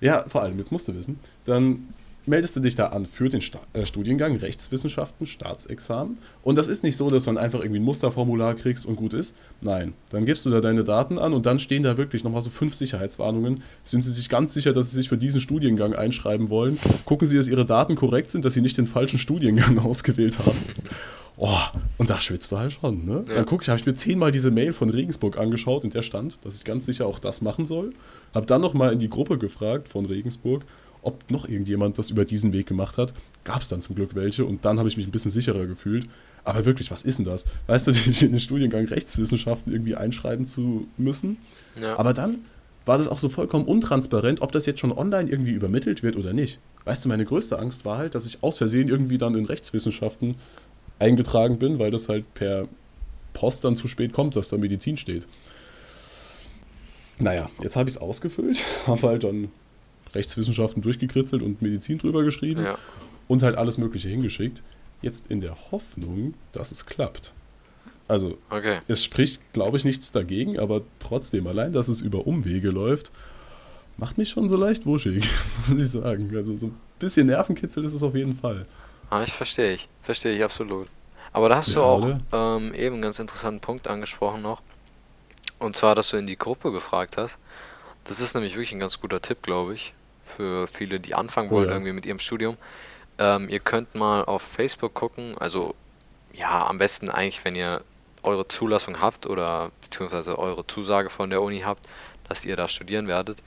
Ja, 0.00 0.24
vor 0.26 0.42
allem, 0.42 0.58
jetzt 0.58 0.72
musst 0.72 0.88
du 0.88 0.94
wissen, 0.96 1.20
dann 1.44 1.88
meldest 2.26 2.56
du 2.56 2.60
dich 2.60 2.74
da 2.74 2.86
an 2.88 3.06
für 3.06 3.28
den 3.28 3.40
Sta 3.40 3.60
äh, 3.72 3.84
Studiengang 3.84 4.36
Rechtswissenschaften, 4.36 5.26
Staatsexamen. 5.26 6.18
Und 6.42 6.56
das 6.56 6.68
ist 6.68 6.84
nicht 6.84 6.96
so, 6.96 7.10
dass 7.10 7.24
du 7.24 7.30
dann 7.30 7.38
einfach 7.38 7.60
irgendwie 7.60 7.80
ein 7.80 7.84
Musterformular 7.84 8.54
kriegst 8.54 8.86
und 8.86 8.96
gut 8.96 9.12
ist. 9.12 9.34
Nein, 9.60 9.94
dann 10.10 10.24
gibst 10.24 10.46
du 10.46 10.50
da 10.50 10.60
deine 10.60 10.84
Daten 10.84 11.18
an 11.18 11.32
und 11.32 11.46
dann 11.46 11.58
stehen 11.58 11.82
da 11.82 11.96
wirklich 11.96 12.24
nochmal 12.24 12.42
so 12.42 12.50
fünf 12.50 12.74
Sicherheitswarnungen. 12.74 13.62
Sind 13.84 14.02
sie 14.02 14.12
sich 14.12 14.28
ganz 14.28 14.54
sicher, 14.54 14.72
dass 14.72 14.90
sie 14.90 14.96
sich 14.96 15.08
für 15.08 15.18
diesen 15.18 15.40
Studiengang 15.40 15.94
einschreiben 15.94 16.50
wollen? 16.50 16.78
Gucken 17.04 17.26
sie, 17.26 17.36
dass 17.36 17.48
ihre 17.48 17.66
Daten 17.66 17.96
korrekt 17.96 18.30
sind, 18.30 18.44
dass 18.44 18.54
sie 18.54 18.62
nicht 18.62 18.78
den 18.78 18.86
falschen 18.86 19.18
Studiengang 19.18 19.78
ausgewählt 19.84 20.38
haben. 20.38 20.58
Oh, 21.36 21.58
und 21.98 22.10
da 22.10 22.20
schwitzt 22.20 22.52
du 22.52 22.58
halt 22.58 22.72
schon, 22.72 23.06
ne? 23.06 23.24
Ja. 23.28 23.36
Dann 23.36 23.46
guck 23.46 23.62
ich, 23.62 23.68
habe 23.68 23.78
ich 23.78 23.86
mir 23.86 23.94
zehnmal 23.94 24.32
diese 24.32 24.50
Mail 24.50 24.72
von 24.72 24.90
Regensburg 24.90 25.38
angeschaut, 25.38 25.82
in 25.82 25.90
der 25.90 26.02
stand, 26.02 26.44
dass 26.44 26.56
ich 26.56 26.64
ganz 26.64 26.84
sicher 26.84 27.06
auch 27.06 27.18
das 27.18 27.40
machen 27.40 27.64
soll. 27.64 27.94
Hab 28.34 28.46
dann 28.46 28.60
nochmal 28.60 28.92
in 28.92 28.98
die 28.98 29.08
Gruppe 29.08 29.38
gefragt 29.38 29.88
von 29.88 30.04
Regensburg, 30.04 30.62
ob 31.02 31.30
noch 31.30 31.48
irgendjemand 31.48 31.98
das 31.98 32.10
über 32.10 32.24
diesen 32.24 32.52
Weg 32.52 32.66
gemacht 32.66 32.96
hat. 32.96 33.12
Gab 33.44 33.60
es 33.60 33.68
dann 33.68 33.82
zum 33.82 33.96
Glück 33.96 34.14
welche 34.14 34.44
und 34.44 34.64
dann 34.64 34.78
habe 34.78 34.88
ich 34.88 34.96
mich 34.96 35.06
ein 35.06 35.12
bisschen 35.12 35.30
sicherer 35.30 35.66
gefühlt. 35.66 36.08
Aber 36.44 36.64
wirklich, 36.64 36.90
was 36.90 37.02
ist 37.02 37.18
denn 37.18 37.26
das? 37.26 37.44
Weißt 37.66 37.86
du, 37.86 37.92
dich 37.92 38.22
in 38.22 38.32
den 38.32 38.40
Studiengang 38.40 38.86
Rechtswissenschaften 38.86 39.72
irgendwie 39.72 39.94
einschreiben 39.94 40.46
zu 40.46 40.86
müssen? 40.96 41.36
Ja. 41.80 41.98
Aber 41.98 42.12
dann 42.12 42.40
war 42.84 42.98
das 42.98 43.08
auch 43.08 43.18
so 43.18 43.28
vollkommen 43.28 43.64
untransparent, 43.64 44.42
ob 44.42 44.50
das 44.50 44.66
jetzt 44.66 44.80
schon 44.80 44.92
online 44.92 45.30
irgendwie 45.30 45.52
übermittelt 45.52 46.02
wird 46.02 46.16
oder 46.16 46.32
nicht. 46.32 46.58
Weißt 46.84 47.04
du, 47.04 47.08
meine 47.08 47.24
größte 47.24 47.58
Angst 47.58 47.84
war 47.84 47.98
halt, 47.98 48.14
dass 48.14 48.26
ich 48.26 48.42
aus 48.42 48.58
Versehen 48.58 48.88
irgendwie 48.88 49.18
dann 49.18 49.36
in 49.36 49.44
Rechtswissenschaften 49.44 50.34
eingetragen 50.98 51.58
bin, 51.58 51.78
weil 51.78 51.92
das 51.92 52.08
halt 52.08 52.32
per 52.34 52.66
Post 53.34 53.64
dann 53.64 53.76
zu 53.76 53.86
spät 53.86 54.12
kommt, 54.12 54.36
dass 54.36 54.48
da 54.48 54.56
Medizin 54.56 54.96
steht. 54.96 55.26
Naja, 57.18 57.48
jetzt 57.62 57.76
habe 57.76 57.88
ich 57.88 57.96
es 57.96 58.02
ausgefüllt, 58.02 58.62
habe 58.86 59.08
halt 59.08 59.24
dann 59.24 59.48
Rechtswissenschaften 60.14 60.82
durchgekritzelt 60.82 61.42
und 61.42 61.62
Medizin 61.62 61.98
drüber 61.98 62.22
geschrieben 62.22 62.64
ja. 62.64 62.76
und 63.28 63.42
halt 63.42 63.56
alles 63.56 63.78
Mögliche 63.78 64.08
hingeschickt. 64.08 64.62
Jetzt 65.00 65.30
in 65.30 65.40
der 65.40 65.56
Hoffnung, 65.72 66.34
dass 66.52 66.70
es 66.72 66.86
klappt. 66.86 67.32
Also, 68.08 68.38
Okay. 68.50 68.80
es 68.88 69.02
spricht, 69.02 69.40
glaube 69.52 69.76
ich, 69.76 69.84
nichts 69.84 70.12
dagegen, 70.12 70.58
aber 70.58 70.82
trotzdem, 70.98 71.46
allein, 71.46 71.72
dass 71.72 71.88
es 71.88 72.00
über 72.00 72.26
Umwege 72.26 72.70
läuft, 72.70 73.10
macht 73.96 74.18
mich 74.18 74.30
schon 74.30 74.48
so 74.48 74.56
leicht 74.56 74.86
wuschig, 74.86 75.26
muss 75.68 75.80
ich 75.80 75.90
sagen. 75.90 76.30
Also, 76.36 76.54
so 76.56 76.66
ein 76.68 76.76
bisschen 76.98 77.26
Nervenkitzel 77.26 77.84
ist 77.84 77.94
es 77.94 78.02
auf 78.02 78.14
jeden 78.14 78.36
Fall. 78.36 78.66
Ah, 79.10 79.22
ich 79.22 79.32
verstehe 79.32 79.74
ich. 79.74 79.88
Verstehe 80.02 80.34
ich 80.36 80.44
absolut. 80.44 80.88
Aber 81.32 81.48
da 81.48 81.56
hast 81.56 81.68
du 81.74 81.80
Ja, 81.80 81.86
auch 81.86 82.02
oder? 82.02 82.18
ähm, 82.32 82.74
eben 82.74 82.94
einen 82.94 83.02
ganz 83.02 83.18
interessanten 83.18 83.60
Punkt 83.60 83.88
angesprochen 83.88 84.42
noch. 84.42 84.60
Und 85.58 85.76
zwar, 85.76 85.94
dass 85.94 86.10
du 86.10 86.16
in 86.16 86.26
die 86.26 86.36
Gruppe 86.36 86.72
gefragt 86.72 87.16
hast. 87.16 87.38
Das 88.04 88.20
ist 88.20 88.34
nämlich 88.34 88.54
wirklich 88.54 88.72
ein 88.72 88.80
ganz 88.80 89.00
guter 89.00 89.20
Tipp, 89.22 89.42
glaube 89.42 89.74
ich, 89.74 89.94
für 90.36 90.66
viele, 90.66 91.00
die 91.00 91.14
anfangen 91.14 91.50
wollen 91.50 91.68
ja. 91.68 91.74
irgendwie 91.74 91.92
mit 91.92 92.06
ihrem 92.06 92.18
Studium. 92.18 92.56
Ähm, 93.18 93.48
ihr 93.48 93.60
könnt 93.60 93.94
mal 93.94 94.24
auf 94.24 94.42
Facebook 94.42 94.94
gucken, 94.94 95.36
also 95.38 95.74
ja, 96.32 96.66
am 96.66 96.78
besten 96.78 97.10
eigentlich, 97.10 97.44
wenn 97.44 97.54
ihr 97.54 97.82
eure 98.22 98.48
Zulassung 98.48 99.00
habt 99.00 99.26
oder 99.26 99.70
beziehungsweise 99.82 100.38
eure 100.38 100.66
Zusage 100.66 101.10
von 101.10 101.30
der 101.30 101.42
Uni 101.42 101.60
habt, 101.60 101.86
dass 102.28 102.44
ihr 102.44 102.56
da 102.56 102.68
studieren 102.68 103.08
werdet, 103.08 103.42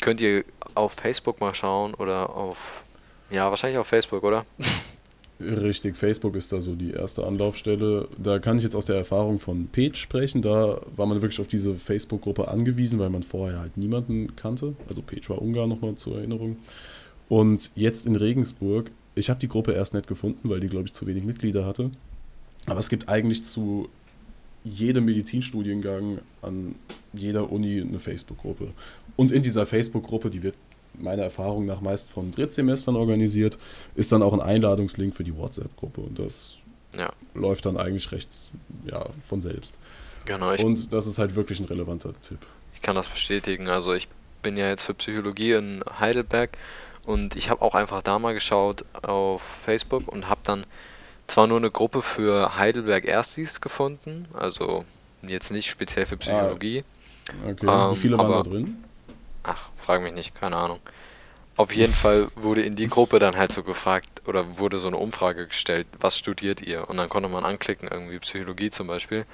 könnt 0.00 0.20
ihr 0.20 0.44
auf 0.74 0.92
Facebook 0.92 1.40
mal 1.40 1.54
schauen 1.54 1.94
oder 1.94 2.30
auf, 2.30 2.82
ja, 3.30 3.50
wahrscheinlich 3.50 3.78
auf 3.78 3.86
Facebook, 3.86 4.22
oder? 4.22 4.44
Richtig, 5.38 5.96
Facebook 5.96 6.34
ist 6.34 6.52
da 6.52 6.62
so 6.62 6.74
die 6.74 6.92
erste 6.92 7.26
Anlaufstelle. 7.26 8.08
Da 8.16 8.38
kann 8.38 8.56
ich 8.56 8.64
jetzt 8.64 8.74
aus 8.74 8.86
der 8.86 8.96
Erfahrung 8.96 9.38
von 9.38 9.68
Page 9.68 9.96
sprechen. 9.96 10.40
Da 10.40 10.80
war 10.96 11.06
man 11.06 11.20
wirklich 11.20 11.40
auf 11.40 11.48
diese 11.48 11.76
Facebook-Gruppe 11.76 12.48
angewiesen, 12.48 12.98
weil 12.98 13.10
man 13.10 13.22
vorher 13.22 13.60
halt 13.60 13.76
niemanden 13.76 14.34
kannte. 14.36 14.74
Also 14.88 15.02
Page 15.02 15.28
war 15.28 15.42
Ungarn 15.42 15.68
nochmal 15.68 15.94
zur 15.96 16.16
Erinnerung. 16.16 16.56
Und 17.28 17.70
jetzt 17.74 18.06
in 18.06 18.16
Regensburg, 18.16 18.90
ich 19.14 19.28
habe 19.28 19.38
die 19.38 19.48
Gruppe 19.48 19.72
erst 19.72 19.92
nicht 19.92 20.06
gefunden, 20.06 20.48
weil 20.48 20.60
die, 20.60 20.68
glaube 20.68 20.86
ich, 20.86 20.94
zu 20.94 21.06
wenig 21.06 21.24
Mitglieder 21.24 21.66
hatte. 21.66 21.90
Aber 22.64 22.80
es 22.80 22.88
gibt 22.88 23.08
eigentlich 23.08 23.44
zu 23.44 23.88
jedem 24.64 25.04
Medizinstudiengang 25.04 26.18
an 26.40 26.76
jeder 27.12 27.52
Uni 27.52 27.80
eine 27.80 27.98
Facebook-Gruppe. 27.98 28.68
Und 29.16 29.32
in 29.32 29.42
dieser 29.42 29.66
Facebook-Gruppe, 29.66 30.30
die 30.30 30.42
wird 30.42 30.54
meiner 30.98 31.22
Erfahrung 31.22 31.66
nach 31.66 31.80
meist 31.80 32.10
von 32.10 32.32
Drittsemestern 32.32 32.96
organisiert, 32.96 33.58
ist 33.94 34.12
dann 34.12 34.22
auch 34.22 34.32
ein 34.32 34.40
Einladungslink 34.40 35.14
für 35.14 35.24
die 35.24 35.36
WhatsApp-Gruppe. 35.36 36.00
Und 36.00 36.18
das 36.18 36.56
Ja, 36.96 37.10
läuft 37.34 37.66
dann 37.66 37.76
eigentlich 37.76 38.10
recht 38.12 38.28
ja, 38.90 39.04
von 39.26 39.42
selbst. 39.42 39.78
genau. 40.24 40.52
Ich, 40.52 40.64
Und 40.64 40.92
das 40.92 41.06
ist 41.06 41.18
halt 41.18 41.34
wirklich 41.34 41.60
ein 41.60 41.66
relevanter 41.66 42.12
Tipp. 42.22 42.38
ich 42.74 42.82
kann 42.82 42.94
das 42.96 43.08
bestätigen. 43.08 43.68
Also 43.68 43.92
ich 43.94 44.08
bin 44.42 44.56
ja 44.56 44.68
jetzt 44.68 44.82
für 44.82 44.94
Psychologie 44.94 45.52
in 45.52 45.82
Heidelberg 45.98 46.56
und 47.04 47.36
ich 47.36 47.50
habe 47.50 47.62
auch 47.62 47.74
einfach 47.74 48.02
da 48.02 48.18
mal 48.18 48.32
geschaut 48.34 48.84
auf 49.02 49.42
Facebook 49.42 50.06
und 50.08 50.28
habe 50.28 50.40
dann 50.44 50.64
zwar 51.26 51.46
nur 51.48 51.58
eine 51.58 51.70
Gruppe 51.70 52.02
für 52.02 52.56
Heidelberg 52.56 53.04
Erstis 53.04 53.60
gefunden, 53.60 54.26
also 54.32 54.84
jetzt 55.22 55.50
nicht 55.50 55.68
speziell 55.68 56.06
für 56.06 56.16
Psychologie. 56.16 56.84
Okay, 57.48 57.66
Ähm, 57.68 57.90
wie 57.92 57.96
viele 57.96 58.18
waren 58.18 58.26
aber- 58.26 58.42
da 58.44 58.50
drin? 58.50 58.76
Frag 59.86 60.02
mich 60.02 60.12
nicht, 60.12 60.34
keine 60.34 60.56
Ahnung. 60.56 60.80
Auf 61.56 61.72
jeden 61.72 61.92
Fall 61.92 62.26
wurde 62.34 62.62
in 62.62 62.74
die 62.74 62.88
Gruppe 62.88 63.20
dann 63.20 63.36
halt 63.36 63.52
so 63.52 63.62
gefragt 63.62 64.22
oder 64.26 64.58
wurde 64.58 64.80
so 64.80 64.88
eine 64.88 64.96
Umfrage 64.96 65.46
gestellt, 65.46 65.86
was 66.00 66.18
studiert 66.18 66.60
ihr? 66.60 66.90
Und 66.90 66.96
dann 66.96 67.08
konnte 67.08 67.28
man 67.28 67.44
anklicken, 67.44 67.88
irgendwie 67.88 68.18
Psychologie 68.18 68.70
zum 68.70 68.88
Beispiel. 68.88 69.26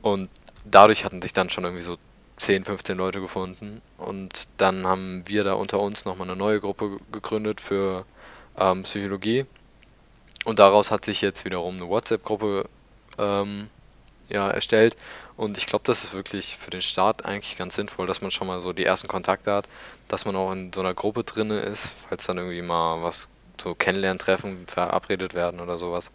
Und 0.00 0.30
dadurch 0.64 1.04
hatten 1.04 1.20
sich 1.20 1.32
dann 1.32 1.50
schon 1.50 1.64
irgendwie 1.64 1.82
so 1.82 1.98
10, 2.36 2.64
15 2.64 2.96
Leute 2.96 3.20
gefunden. 3.20 3.82
Und 3.98 4.46
dann 4.56 4.86
haben 4.86 5.24
wir 5.26 5.42
da 5.42 5.54
unter 5.54 5.80
uns 5.80 6.04
nochmal 6.04 6.28
eine 6.28 6.38
neue 6.38 6.60
Gruppe 6.60 7.00
gegründet 7.10 7.60
für 7.60 8.06
ähm, 8.56 8.84
Psychologie. 8.84 9.46
Und 10.44 10.60
daraus 10.60 10.92
hat 10.92 11.04
sich 11.04 11.20
jetzt 11.20 11.44
wiederum 11.44 11.74
eine 11.74 11.88
WhatsApp-Gruppe 11.88 12.68
ähm, 13.18 13.68
ja, 14.28 14.48
erstellt. 14.48 14.96
Und 15.36 15.56
ich 15.58 15.66
glaube, 15.66 15.84
das 15.86 16.04
ist 16.04 16.12
wirklich 16.12 16.56
für 16.56 16.70
den 16.70 16.82
Start 16.82 17.24
eigentlich 17.24 17.56
ganz 17.56 17.76
sinnvoll, 17.76 18.06
dass 18.06 18.20
man 18.20 18.30
schon 18.30 18.46
mal 18.46 18.60
so 18.60 18.72
die 18.72 18.84
ersten 18.84 19.08
Kontakte 19.08 19.52
hat, 19.52 19.66
dass 20.08 20.24
man 20.24 20.36
auch 20.36 20.52
in 20.52 20.72
so 20.72 20.80
einer 20.80 20.94
Gruppe 20.94 21.24
drin 21.24 21.50
ist, 21.50 21.88
falls 22.08 22.26
dann 22.26 22.38
irgendwie 22.38 22.62
mal 22.62 23.02
was 23.02 23.28
so 23.60 23.74
Kennenlerntreffen 23.74 24.66
verabredet 24.66 25.34
werden 25.34 25.60
oder 25.60 25.78
sowas. 25.78 26.10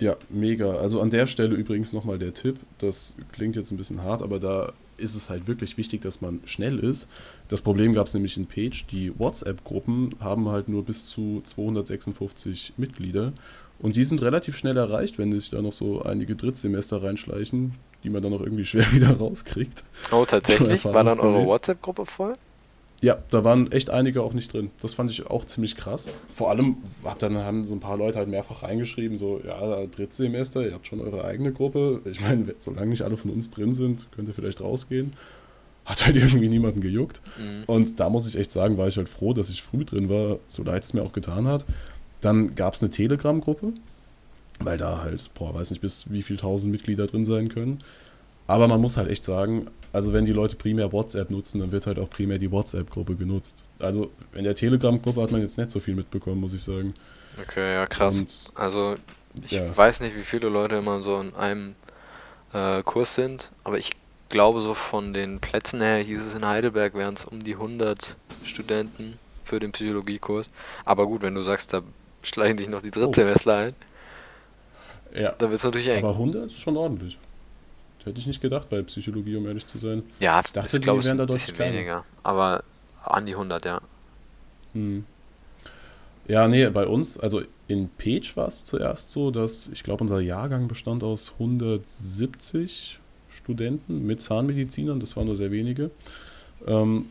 Ja, 0.00 0.16
mega. 0.30 0.76
Also 0.76 1.00
an 1.00 1.10
der 1.10 1.26
Stelle 1.26 1.54
übrigens 1.54 1.92
nochmal 1.92 2.18
der 2.18 2.32
Tipp. 2.32 2.58
Das 2.78 3.16
klingt 3.32 3.56
jetzt 3.56 3.70
ein 3.70 3.76
bisschen 3.76 4.02
hart, 4.02 4.22
aber 4.22 4.40
da 4.40 4.72
ist 4.96 5.14
es 5.14 5.28
halt 5.28 5.46
wirklich 5.46 5.76
wichtig, 5.76 6.00
dass 6.02 6.20
man 6.20 6.40
schnell 6.44 6.78
ist. 6.78 7.08
Das 7.48 7.62
Problem 7.62 7.92
gab 7.92 8.06
es 8.06 8.14
nämlich 8.14 8.36
in 8.36 8.46
Page. 8.46 8.86
Die 8.86 9.18
WhatsApp-Gruppen 9.18 10.14
haben 10.20 10.48
halt 10.48 10.68
nur 10.68 10.84
bis 10.84 11.04
zu 11.04 11.42
256 11.44 12.74
Mitglieder. 12.76 13.32
Und 13.80 13.96
die 13.96 14.04
sind 14.04 14.20
relativ 14.22 14.56
schnell 14.56 14.76
erreicht, 14.76 15.18
wenn 15.18 15.32
sich 15.32 15.50
da 15.50 15.62
noch 15.62 15.72
so 15.72 16.02
einige 16.02 16.36
Drittsemester 16.36 17.02
reinschleichen, 17.02 17.74
die 18.04 18.10
man 18.10 18.22
dann 18.22 18.32
noch 18.32 18.40
irgendwie 18.40 18.64
schwer 18.64 18.86
wieder 18.92 19.16
rauskriegt. 19.16 19.84
Oh, 20.12 20.24
tatsächlich? 20.24 20.84
War 20.84 21.04
dann 21.04 21.18
eure 21.18 21.46
WhatsApp-Gruppe 21.46 22.06
voll? 22.06 22.34
Ja, 23.02 23.16
da 23.30 23.44
waren 23.44 23.72
echt 23.72 23.88
einige 23.88 24.22
auch 24.22 24.34
nicht 24.34 24.52
drin. 24.52 24.70
Das 24.82 24.92
fand 24.92 25.10
ich 25.10 25.26
auch 25.26 25.46
ziemlich 25.46 25.74
krass. 25.76 26.10
Vor 26.34 26.50
allem 26.50 26.76
hab 27.02 27.18
dann 27.18 27.34
haben 27.36 27.64
so 27.64 27.74
ein 27.74 27.80
paar 27.80 27.96
Leute 27.96 28.18
halt 28.18 28.28
mehrfach 28.28 28.62
reingeschrieben, 28.62 29.16
so, 29.16 29.40
ja, 29.46 29.86
Drittsemester, 29.86 30.66
ihr 30.66 30.74
habt 30.74 30.86
schon 30.86 31.00
eure 31.00 31.24
eigene 31.24 31.50
Gruppe. 31.50 32.02
Ich 32.04 32.20
meine, 32.20 32.54
solange 32.58 32.90
nicht 32.90 33.02
alle 33.02 33.16
von 33.16 33.30
uns 33.30 33.48
drin 33.48 33.72
sind, 33.72 34.08
könnt 34.14 34.28
ihr 34.28 34.34
vielleicht 34.34 34.60
rausgehen. 34.60 35.14
Hat 35.86 36.04
halt 36.04 36.16
irgendwie 36.16 36.48
niemanden 36.48 36.82
gejuckt. 36.82 37.22
Mhm. 37.38 37.64
Und 37.64 38.00
da 38.00 38.10
muss 38.10 38.28
ich 38.28 38.38
echt 38.38 38.52
sagen, 38.52 38.76
war 38.76 38.88
ich 38.88 38.98
halt 38.98 39.08
froh, 39.08 39.32
dass 39.32 39.48
ich 39.48 39.62
früh 39.62 39.86
drin 39.86 40.10
war, 40.10 40.38
so 40.46 40.62
leid 40.62 40.84
es 40.84 40.92
mir 40.92 41.02
auch 41.02 41.12
getan 41.12 41.48
hat. 41.48 41.64
Dann 42.20 42.54
gab 42.54 42.74
es 42.74 42.82
eine 42.82 42.90
Telegram-Gruppe, 42.90 43.72
weil 44.60 44.78
da 44.78 45.02
halt, 45.02 45.30
boah, 45.34 45.54
weiß 45.54 45.70
nicht, 45.70 45.80
bis 45.80 46.10
wie 46.10 46.22
viel 46.22 46.36
tausend 46.36 46.72
Mitglieder 46.72 47.06
drin 47.06 47.24
sein 47.24 47.48
können. 47.48 47.82
Aber 48.46 48.68
man 48.68 48.80
muss 48.80 48.96
halt 48.96 49.08
echt 49.08 49.24
sagen, 49.24 49.68
also 49.92 50.12
wenn 50.12 50.24
die 50.24 50.32
Leute 50.32 50.56
primär 50.56 50.92
WhatsApp 50.92 51.30
nutzen, 51.30 51.60
dann 51.60 51.72
wird 51.72 51.86
halt 51.86 51.98
auch 51.98 52.10
primär 52.10 52.38
die 52.38 52.50
WhatsApp-Gruppe 52.50 53.16
genutzt. 53.16 53.64
Also 53.78 54.10
in 54.34 54.44
der 54.44 54.54
Telegram-Gruppe 54.54 55.22
hat 55.22 55.30
man 55.30 55.40
jetzt 55.40 55.58
nicht 55.58 55.70
so 55.70 55.80
viel 55.80 55.94
mitbekommen, 55.94 56.40
muss 56.40 56.54
ich 56.54 56.62
sagen. 56.62 56.94
Okay, 57.40 57.74
ja 57.74 57.86
krass. 57.86 58.18
Und, 58.18 58.50
also 58.54 58.96
ich 59.44 59.52
ja. 59.52 59.76
weiß 59.76 60.00
nicht, 60.00 60.16
wie 60.16 60.22
viele 60.22 60.48
Leute 60.48 60.76
immer 60.76 61.00
so 61.00 61.20
in 61.20 61.34
einem 61.34 61.74
äh, 62.52 62.82
Kurs 62.82 63.14
sind, 63.14 63.50
aber 63.64 63.78
ich 63.78 63.92
glaube 64.28 64.60
so 64.60 64.74
von 64.74 65.12
den 65.12 65.40
Plätzen 65.40 65.80
her 65.80 65.98
hieß 65.98 66.20
es 66.20 66.34
in 66.34 66.46
Heidelberg 66.46 66.94
wären 66.94 67.14
es 67.14 67.24
um 67.24 67.42
die 67.42 67.54
100 67.54 68.16
Studenten 68.44 69.18
für 69.44 69.60
den 69.60 69.72
Psychologiekurs. 69.72 70.50
Aber 70.84 71.06
gut, 71.06 71.22
wenn 71.22 71.34
du 71.34 71.42
sagst, 71.42 71.72
da 71.72 71.82
schleichen 72.22 72.58
sich 72.58 72.68
noch 72.68 72.82
die 72.82 72.90
Drittsemester 72.90 73.50
oh. 73.50 73.66
ein. 73.66 73.74
Ja. 75.14 75.32
Dann 75.32 75.50
wird 75.50 75.58
es 75.58 75.64
natürlich 75.64 75.88
eng. 75.88 76.04
Aber 76.04 76.12
100 76.12 76.46
ist 76.46 76.60
schon 76.60 76.76
ordentlich. 76.76 77.18
Hätte 78.04 78.18
ich 78.18 78.26
nicht 78.26 78.40
gedacht 78.40 78.68
bei 78.70 78.80
Psychologie, 78.82 79.36
um 79.36 79.46
ehrlich 79.46 79.66
zu 79.66 79.78
sein. 79.78 80.02
Ja, 80.20 80.40
ich 80.44 80.52
dachte, 80.52 80.76
ich 80.76 80.82
glaube, 80.82 81.00
die 81.00 81.06
wären 81.06 81.18
da 81.18 81.26
deutlich 81.26 81.58
weniger. 81.58 82.04
Aber 82.22 82.64
an 83.02 83.26
die 83.26 83.32
100, 83.32 83.64
ja. 83.64 83.80
Hm. 84.72 85.04
Ja, 86.28 86.48
nee, 86.48 86.68
bei 86.70 86.86
uns, 86.86 87.18
also 87.18 87.42
in 87.66 87.90
Page 87.98 88.36
war 88.36 88.46
es 88.46 88.64
zuerst 88.64 89.10
so, 89.10 89.30
dass 89.30 89.68
ich 89.72 89.82
glaube, 89.82 90.02
unser 90.02 90.20
Jahrgang 90.20 90.68
bestand 90.68 91.02
aus 91.02 91.32
170 91.32 93.00
Studenten 93.28 94.06
mit 94.06 94.20
Zahnmedizinern, 94.20 95.00
das 95.00 95.16
waren 95.16 95.26
nur 95.26 95.36
sehr 95.36 95.50
wenige. 95.50 95.90
Ähm, 96.66 97.06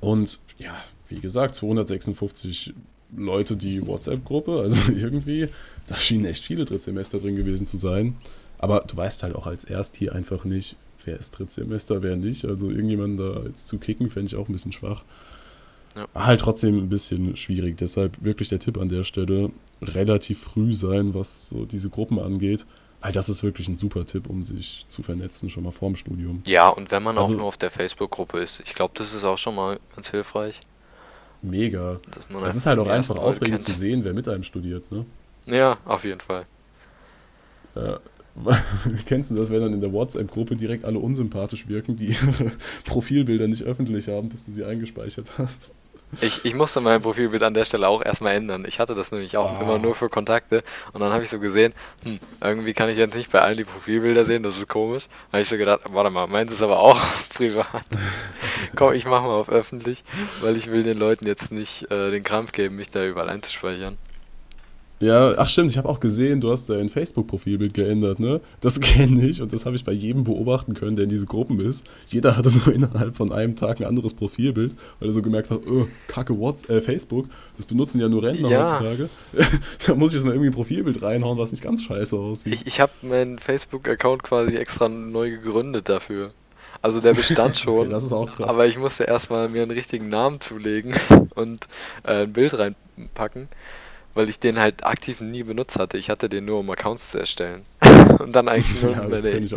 und 0.00 0.40
ja, 0.58 0.74
wie 1.08 1.20
gesagt, 1.20 1.54
256 1.54 2.74
Leute 3.16 3.56
die 3.56 3.86
WhatsApp-Gruppe, 3.86 4.60
also 4.60 4.92
irgendwie, 4.96 5.48
da 5.86 5.96
schienen 5.96 6.24
echt 6.24 6.44
viele 6.44 6.64
Drittsemester 6.64 7.18
drin 7.18 7.36
gewesen 7.36 7.66
zu 7.66 7.76
sein. 7.76 8.16
Aber 8.58 8.80
du 8.80 8.96
weißt 8.96 9.22
halt 9.22 9.34
auch 9.34 9.46
als 9.46 9.64
erst 9.64 9.96
hier 9.96 10.14
einfach 10.14 10.44
nicht, 10.44 10.76
wer 11.04 11.18
ist 11.18 11.32
Drittsemester, 11.32 12.02
wer 12.02 12.16
nicht. 12.16 12.44
Also 12.44 12.70
irgendjemanden 12.70 13.16
da 13.16 13.42
jetzt 13.46 13.68
zu 13.68 13.78
kicken, 13.78 14.10
fände 14.10 14.28
ich 14.28 14.36
auch 14.36 14.48
ein 14.48 14.52
bisschen 14.52 14.72
schwach. 14.72 15.04
Ja. 15.96 16.06
Halt 16.14 16.40
trotzdem 16.40 16.78
ein 16.78 16.88
bisschen 16.88 17.36
schwierig. 17.36 17.76
Deshalb 17.76 18.22
wirklich 18.22 18.48
der 18.48 18.58
Tipp 18.58 18.78
an 18.78 18.88
der 18.88 19.04
Stelle, 19.04 19.50
relativ 19.82 20.40
früh 20.40 20.74
sein, 20.74 21.14
was 21.14 21.48
so 21.48 21.66
diese 21.66 21.90
Gruppen 21.90 22.18
angeht. 22.18 22.66
Weil 23.00 23.12
das 23.12 23.28
ist 23.28 23.42
wirklich 23.42 23.68
ein 23.68 23.76
super 23.76 24.06
Tipp, 24.06 24.30
um 24.30 24.42
sich 24.42 24.86
zu 24.88 25.02
vernetzen, 25.02 25.50
schon 25.50 25.64
mal 25.64 25.72
vorm 25.72 25.94
Studium. 25.94 26.42
Ja, 26.46 26.70
und 26.70 26.90
wenn 26.90 27.02
man 27.02 27.18
also, 27.18 27.34
auch 27.34 27.38
nur 27.38 27.46
auf 27.46 27.58
der 27.58 27.70
Facebook-Gruppe 27.70 28.40
ist. 28.40 28.60
Ich 28.64 28.74
glaube, 28.74 28.94
das 28.96 29.12
ist 29.12 29.24
auch 29.24 29.36
schon 29.36 29.54
mal 29.54 29.78
ganz 29.94 30.10
hilfreich. 30.10 30.60
Mega. 31.44 32.00
Es 32.46 32.56
ist 32.56 32.66
halt 32.66 32.78
auch 32.78 32.88
einfach 32.88 33.16
aufregend 33.16 33.64
kennt. 33.64 33.68
zu 33.68 33.74
sehen, 33.74 34.04
wer 34.04 34.14
mit 34.14 34.28
einem 34.28 34.44
studiert, 34.44 34.90
ne? 34.90 35.04
Ja, 35.46 35.76
auf 35.84 36.04
jeden 36.04 36.20
Fall. 36.20 36.44
Ja, 37.74 38.00
Kennst 39.06 39.30
du 39.30 39.36
das, 39.36 39.50
wenn 39.50 39.60
dann 39.60 39.72
in 39.72 39.80
der 39.80 39.92
WhatsApp-Gruppe 39.92 40.56
direkt 40.56 40.84
alle 40.84 40.98
unsympathisch 40.98 41.68
wirken, 41.68 41.96
die 41.96 42.06
ihre 42.06 42.52
Profilbilder 42.84 43.46
nicht 43.46 43.62
öffentlich 43.62 44.08
haben, 44.08 44.28
bis 44.28 44.44
du 44.44 44.52
sie 44.52 44.64
eingespeichert 44.64 45.26
hast? 45.38 45.74
Ich, 46.20 46.44
ich 46.44 46.54
musste 46.54 46.80
mein 46.80 47.02
Profilbild 47.02 47.42
an 47.42 47.54
der 47.54 47.64
Stelle 47.64 47.88
auch 47.88 48.04
erstmal 48.04 48.34
ändern. 48.34 48.64
Ich 48.66 48.80
hatte 48.80 48.94
das 48.94 49.10
nämlich 49.10 49.36
auch 49.36 49.58
ah. 49.58 49.60
immer 49.60 49.78
nur 49.78 49.94
für 49.94 50.08
Kontakte 50.08 50.62
und 50.92 51.00
dann 51.00 51.12
habe 51.12 51.24
ich 51.24 51.30
so 51.30 51.38
gesehen, 51.38 51.74
hm, 52.04 52.18
irgendwie 52.40 52.72
kann 52.72 52.88
ich 52.88 52.96
jetzt 52.96 53.14
nicht 53.14 53.30
bei 53.30 53.40
allen 53.40 53.56
die 53.56 53.64
Profilbilder 53.64 54.24
sehen, 54.24 54.42
das 54.42 54.56
ist 54.56 54.68
komisch. 54.68 55.06
Da 55.30 55.34
habe 55.34 55.42
ich 55.42 55.48
so 55.48 55.56
gedacht, 55.56 55.80
warte 55.92 56.10
mal, 56.10 56.26
meins 56.26 56.52
ist 56.52 56.62
aber 56.62 56.78
auch 56.78 57.00
privat. 57.34 57.84
Komm, 58.76 58.94
ich 58.94 59.04
mache 59.04 59.26
mal 59.26 59.34
auf 59.34 59.48
öffentlich, 59.48 60.04
weil 60.40 60.56
ich 60.56 60.70
will 60.70 60.82
den 60.82 60.98
Leuten 60.98 61.26
jetzt 61.26 61.52
nicht 61.52 61.90
äh, 61.90 62.10
den 62.10 62.22
Krampf 62.22 62.52
geben, 62.52 62.76
mich 62.76 62.90
da 62.90 63.04
überall 63.04 63.28
einzuspeichern. 63.28 63.98
Ja, 65.04 65.34
ach 65.36 65.50
stimmt, 65.50 65.70
ich 65.70 65.76
habe 65.76 65.86
auch 65.86 66.00
gesehen, 66.00 66.40
du 66.40 66.50
hast 66.50 66.70
dein 66.70 66.88
Facebook-Profilbild 66.88 67.74
geändert, 67.74 68.20
ne? 68.20 68.40
Das 68.62 68.80
kenne 68.80 69.28
ich 69.28 69.42
und 69.42 69.52
das 69.52 69.66
habe 69.66 69.76
ich 69.76 69.84
bei 69.84 69.92
jedem 69.92 70.24
beobachten 70.24 70.72
können, 70.72 70.96
der 70.96 71.02
in 71.02 71.10
diese 71.10 71.26
Gruppen 71.26 71.60
ist. 71.60 71.86
Jeder 72.06 72.38
hatte 72.38 72.48
so 72.48 72.70
innerhalb 72.70 73.14
von 73.14 73.30
einem 73.30 73.54
Tag 73.54 73.80
ein 73.80 73.84
anderes 73.84 74.14
Profilbild, 74.14 74.72
weil 74.98 75.08
er 75.10 75.12
so 75.12 75.20
gemerkt 75.20 75.50
hat, 75.50 75.60
oh, 75.70 75.88
kacke 76.08 76.38
What's, 76.38 76.66
äh, 76.70 76.80
Facebook, 76.80 77.26
das 77.56 77.66
benutzen 77.66 78.00
ja 78.00 78.08
nur 78.08 78.22
Rentner 78.22 78.48
ja. 78.48 78.62
heutzutage. 78.62 79.10
da 79.86 79.94
muss 79.94 80.10
ich 80.10 80.14
jetzt 80.14 80.24
mal 80.24 80.32
irgendwie 80.32 80.48
ein 80.48 80.54
Profilbild 80.54 81.02
reinhauen, 81.02 81.36
was 81.36 81.52
nicht 81.52 81.62
ganz 81.62 81.82
scheiße 81.82 82.16
aussieht. 82.16 82.54
Ich, 82.54 82.66
ich 82.66 82.80
habe 82.80 82.92
meinen 83.02 83.38
Facebook-Account 83.38 84.22
quasi 84.22 84.56
extra 84.56 84.88
neu 84.88 85.30
gegründet 85.32 85.90
dafür. 85.90 86.30
Also 86.80 87.00
der 87.00 87.12
bestand 87.12 87.58
schon, 87.58 87.80
okay, 87.80 87.90
das 87.90 88.04
ist 88.04 88.12
auch 88.12 88.34
krass. 88.34 88.48
aber 88.48 88.66
ich 88.66 88.78
musste 88.78 89.04
erstmal 89.04 89.50
mir 89.50 89.62
einen 89.62 89.70
richtigen 89.70 90.08
Namen 90.08 90.40
zulegen 90.40 90.94
und 91.34 91.66
äh, 92.04 92.22
ein 92.22 92.32
Bild 92.32 92.58
reinpacken 92.58 93.48
weil 94.14 94.28
ich 94.28 94.38
den 94.38 94.58
halt 94.58 94.84
aktiv 94.84 95.20
nie 95.20 95.42
benutzt 95.42 95.78
hatte. 95.78 95.98
Ich 95.98 96.10
hatte 96.10 96.28
den 96.28 96.44
nur, 96.44 96.60
um 96.60 96.70
Accounts 96.70 97.10
zu 97.10 97.18
erstellen. 97.18 97.62
und 98.18 98.32
dann 98.32 98.48
eigentlich 98.48 98.80
nur 98.82 98.92
ja, 98.92 99.08
meine 99.08 99.48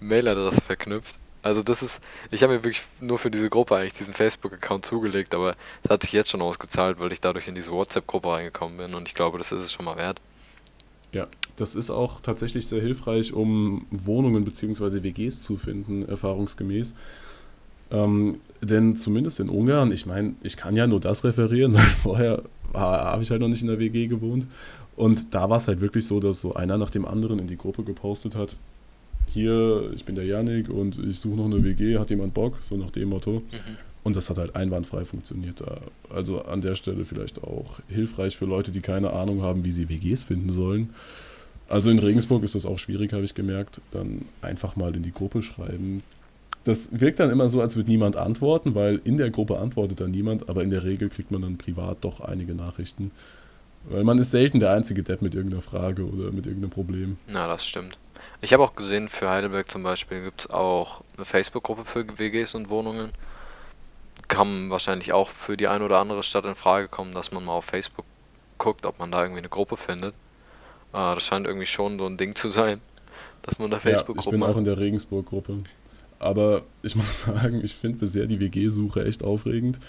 Mailadresse 0.00 0.60
verknüpft. 0.60 1.14
Also 1.42 1.62
das 1.62 1.82
ist, 1.82 2.00
ich 2.30 2.42
habe 2.42 2.54
mir 2.54 2.64
wirklich 2.64 2.82
nur 3.00 3.18
für 3.18 3.30
diese 3.30 3.48
Gruppe 3.48 3.76
eigentlich 3.76 3.94
diesen 3.94 4.12
Facebook-Account 4.12 4.84
zugelegt, 4.84 5.34
aber 5.34 5.56
es 5.82 5.90
hat 5.90 6.02
sich 6.02 6.12
jetzt 6.12 6.28
schon 6.28 6.42
ausgezahlt, 6.42 6.98
weil 6.98 7.12
ich 7.12 7.20
dadurch 7.20 7.48
in 7.48 7.54
diese 7.54 7.70
WhatsApp-Gruppe 7.70 8.28
reingekommen 8.28 8.76
bin 8.76 8.94
und 8.94 9.08
ich 9.08 9.14
glaube, 9.14 9.38
das 9.38 9.50
ist 9.50 9.60
es 9.60 9.72
schon 9.72 9.86
mal 9.86 9.96
wert. 9.96 10.20
Ja, 11.12 11.28
das 11.56 11.74
ist 11.74 11.90
auch 11.90 12.20
tatsächlich 12.20 12.66
sehr 12.66 12.82
hilfreich, 12.82 13.32
um 13.32 13.86
Wohnungen 13.90 14.44
bzw. 14.44 15.02
WGs 15.02 15.40
zu 15.40 15.56
finden, 15.56 16.06
erfahrungsgemäß. 16.06 16.94
Ähm, 17.90 18.40
denn 18.60 18.96
zumindest 18.96 19.40
in 19.40 19.48
Ungarn, 19.48 19.90
ich 19.92 20.06
meine, 20.06 20.34
ich 20.42 20.56
kann 20.56 20.76
ja 20.76 20.86
nur 20.86 21.00
das 21.00 21.24
referieren, 21.24 21.74
weil 21.74 21.82
vorher 21.82 22.42
habe 22.74 23.22
ich 23.22 23.30
halt 23.30 23.40
noch 23.40 23.48
nicht 23.48 23.62
in 23.62 23.68
der 23.68 23.78
WG 23.78 24.06
gewohnt. 24.06 24.46
Und 24.96 25.34
da 25.34 25.48
war 25.48 25.56
es 25.56 25.68
halt 25.68 25.80
wirklich 25.80 26.06
so, 26.06 26.20
dass 26.20 26.40
so 26.40 26.54
einer 26.54 26.76
nach 26.76 26.90
dem 26.90 27.06
anderen 27.06 27.38
in 27.38 27.46
die 27.46 27.56
Gruppe 27.56 27.84
gepostet 27.84 28.34
hat, 28.34 28.56
hier, 29.26 29.90
ich 29.94 30.04
bin 30.04 30.14
der 30.14 30.24
Janik 30.24 30.68
und 30.68 30.98
ich 30.98 31.20
suche 31.20 31.36
noch 31.36 31.44
eine 31.44 31.62
WG, 31.62 31.98
hat 31.98 32.10
jemand 32.10 32.34
Bock, 32.34 32.58
so 32.60 32.76
nach 32.76 32.90
dem 32.90 33.10
Motto. 33.10 33.42
Mhm. 33.52 33.76
Und 34.02 34.16
das 34.16 34.30
hat 34.30 34.38
halt 34.38 34.56
einwandfrei 34.56 35.04
funktioniert. 35.04 35.62
Also 36.08 36.42
an 36.42 36.62
der 36.62 36.74
Stelle 36.74 37.04
vielleicht 37.04 37.44
auch 37.44 37.78
hilfreich 37.88 38.36
für 38.36 38.46
Leute, 38.46 38.72
die 38.72 38.80
keine 38.80 39.12
Ahnung 39.12 39.42
haben, 39.42 39.62
wie 39.62 39.70
sie 39.70 39.88
WGs 39.88 40.24
finden 40.24 40.50
sollen. 40.50 40.90
Also 41.68 41.90
in 41.90 41.98
Regensburg 41.98 42.42
ist 42.42 42.54
das 42.54 42.66
auch 42.66 42.78
schwierig, 42.78 43.12
habe 43.12 43.24
ich 43.24 43.34
gemerkt. 43.34 43.80
Dann 43.92 44.22
einfach 44.42 44.74
mal 44.74 44.96
in 44.96 45.02
die 45.02 45.12
Gruppe 45.12 45.42
schreiben, 45.42 46.02
das 46.64 47.00
wirkt 47.00 47.20
dann 47.20 47.30
immer 47.30 47.48
so, 47.48 47.60
als 47.60 47.76
würde 47.76 47.90
niemand 47.90 48.16
antworten, 48.16 48.74
weil 48.74 49.00
in 49.04 49.16
der 49.16 49.30
Gruppe 49.30 49.58
antwortet 49.58 50.00
dann 50.00 50.10
niemand, 50.10 50.48
aber 50.48 50.62
in 50.62 50.70
der 50.70 50.84
Regel 50.84 51.08
kriegt 51.08 51.30
man 51.30 51.42
dann 51.42 51.58
privat 51.58 51.98
doch 52.02 52.20
einige 52.20 52.54
Nachrichten. 52.54 53.12
Weil 53.88 54.04
man 54.04 54.18
ist 54.18 54.30
selten 54.30 54.60
der 54.60 54.72
einzige 54.72 55.02
Depp 55.02 55.22
mit 55.22 55.34
irgendeiner 55.34 55.62
Frage 55.62 56.04
oder 56.04 56.32
mit 56.32 56.46
irgendeinem 56.46 56.70
Problem. 56.70 57.16
Na, 57.28 57.48
das 57.48 57.66
stimmt. 57.66 57.96
Ich 58.42 58.52
habe 58.52 58.62
auch 58.62 58.74
gesehen, 58.74 59.08
für 59.08 59.30
Heidelberg 59.30 59.70
zum 59.70 59.82
Beispiel 59.82 60.22
gibt 60.22 60.42
es 60.42 60.50
auch 60.50 61.02
eine 61.16 61.24
Facebook-Gruppe 61.24 61.84
für 61.86 62.18
WGs 62.18 62.54
und 62.54 62.68
Wohnungen. 62.68 63.10
Kann 64.28 64.70
wahrscheinlich 64.70 65.12
auch 65.12 65.30
für 65.30 65.56
die 65.56 65.66
eine 65.66 65.84
oder 65.84 65.98
andere 65.98 66.22
Stadt 66.22 66.44
in 66.44 66.54
Frage 66.54 66.88
kommen, 66.88 67.12
dass 67.12 67.32
man 67.32 67.44
mal 67.44 67.52
auf 67.52 67.64
Facebook 67.64 68.04
guckt, 68.58 68.84
ob 68.84 68.98
man 68.98 69.10
da 69.10 69.22
irgendwie 69.22 69.40
eine 69.40 69.48
Gruppe 69.48 69.78
findet. 69.78 70.12
Äh, 70.92 71.14
das 71.14 71.22
scheint 71.22 71.46
irgendwie 71.46 71.66
schon 71.66 71.98
so 71.98 72.06
ein 72.06 72.18
Ding 72.18 72.34
zu 72.34 72.50
sein 72.50 72.80
dass 73.42 73.58
man 73.58 73.70
da 73.70 73.80
Ja, 73.84 74.00
ich 74.00 74.30
bin 74.30 74.42
auch 74.42 74.56
in 74.56 74.64
der 74.64 74.78
Regensburg-Gruppe. 74.78 75.62
Aber 76.20 76.62
ich 76.82 76.94
muss 76.96 77.20
sagen, 77.20 77.60
ich 77.64 77.74
finde 77.74 77.98
bisher 77.98 78.26
die 78.26 78.38
WG-Suche 78.38 79.04
echt 79.04 79.24
aufregend. 79.24 79.80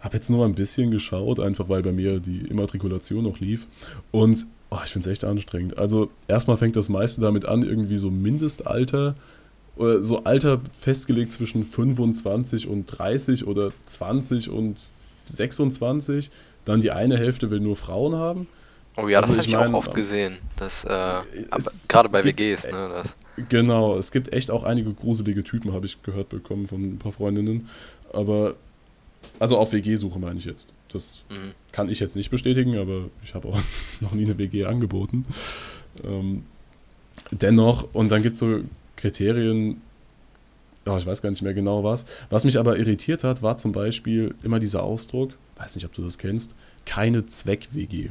Habe 0.00 0.16
jetzt 0.16 0.28
nur 0.28 0.40
mal 0.40 0.46
ein 0.46 0.54
bisschen 0.54 0.90
geschaut, 0.90 1.40
einfach 1.40 1.68
weil 1.68 1.82
bei 1.82 1.92
mir 1.92 2.20
die 2.20 2.40
Immatrikulation 2.48 3.24
noch 3.24 3.40
lief. 3.40 3.66
Und 4.10 4.46
oh, 4.70 4.78
ich 4.84 4.90
finde 4.90 5.08
es 5.08 5.12
echt 5.12 5.24
anstrengend. 5.24 5.78
Also 5.78 6.10
erstmal 6.28 6.56
fängt 6.56 6.76
das 6.76 6.88
meiste 6.88 7.20
damit 7.20 7.46
an, 7.46 7.62
irgendwie 7.62 7.96
so 7.96 8.10
Mindestalter 8.10 9.14
oder 9.76 10.02
so 10.02 10.24
Alter 10.24 10.60
festgelegt 10.78 11.32
zwischen 11.32 11.64
25 11.64 12.68
und 12.68 12.86
30 12.86 13.46
oder 13.46 13.72
20 13.84 14.50
und 14.50 14.76
26. 15.24 16.30
Dann 16.64 16.80
die 16.80 16.90
eine 16.90 17.16
Hälfte 17.16 17.50
will 17.50 17.60
nur 17.60 17.76
Frauen 17.76 18.14
haben. 18.14 18.46
Oh 18.96 19.08
ja, 19.08 19.20
das 19.20 19.30
Also 19.30 19.38
habe 19.38 19.46
ich 19.46 19.48
ich 19.48 19.56
auch 19.56 19.60
mein, 19.60 19.74
oft 19.74 19.94
gesehen. 19.94 20.38
Das, 20.56 20.84
äh, 20.84 21.20
es 21.56 21.88
gerade 21.88 22.08
bei 22.08 22.24
WGs, 22.24 22.64
ne? 22.64 22.88
Das, 22.90 23.16
Genau, 23.48 23.96
es 23.96 24.12
gibt 24.12 24.32
echt 24.32 24.50
auch 24.50 24.62
einige 24.62 24.92
gruselige 24.92 25.42
Typen, 25.42 25.72
habe 25.72 25.86
ich 25.86 26.02
gehört 26.02 26.28
bekommen 26.28 26.66
von 26.66 26.94
ein 26.94 26.98
paar 26.98 27.12
Freundinnen. 27.12 27.68
Aber, 28.12 28.54
also 29.38 29.58
auf 29.58 29.72
WG-Suche 29.72 30.18
meine 30.18 30.38
ich 30.38 30.44
jetzt. 30.44 30.72
Das 30.88 31.20
mhm. 31.28 31.52
kann 31.72 31.88
ich 31.88 31.98
jetzt 31.98 32.14
nicht 32.14 32.30
bestätigen, 32.30 32.78
aber 32.78 33.10
ich 33.24 33.34
habe 33.34 33.48
auch 33.48 33.60
noch 34.00 34.12
nie 34.12 34.24
eine 34.24 34.38
WG 34.38 34.64
angeboten. 34.66 35.24
Ähm, 36.04 36.44
dennoch, 37.32 37.88
und 37.92 38.10
dann 38.10 38.22
gibt 38.22 38.34
es 38.34 38.40
so 38.40 38.60
Kriterien, 38.96 39.80
oh, 40.86 40.96
ich 40.96 41.06
weiß 41.06 41.20
gar 41.20 41.30
nicht 41.30 41.42
mehr 41.42 41.54
genau 41.54 41.82
was. 41.82 42.06
Was 42.30 42.44
mich 42.44 42.58
aber 42.58 42.78
irritiert 42.78 43.24
hat, 43.24 43.42
war 43.42 43.56
zum 43.56 43.72
Beispiel 43.72 44.34
immer 44.42 44.60
dieser 44.60 44.84
Ausdruck, 44.84 45.32
weiß 45.56 45.74
nicht, 45.74 45.84
ob 45.84 45.92
du 45.92 46.02
das 46.02 46.18
kennst, 46.18 46.54
keine 46.84 47.26
Zweck-WG. 47.26 48.10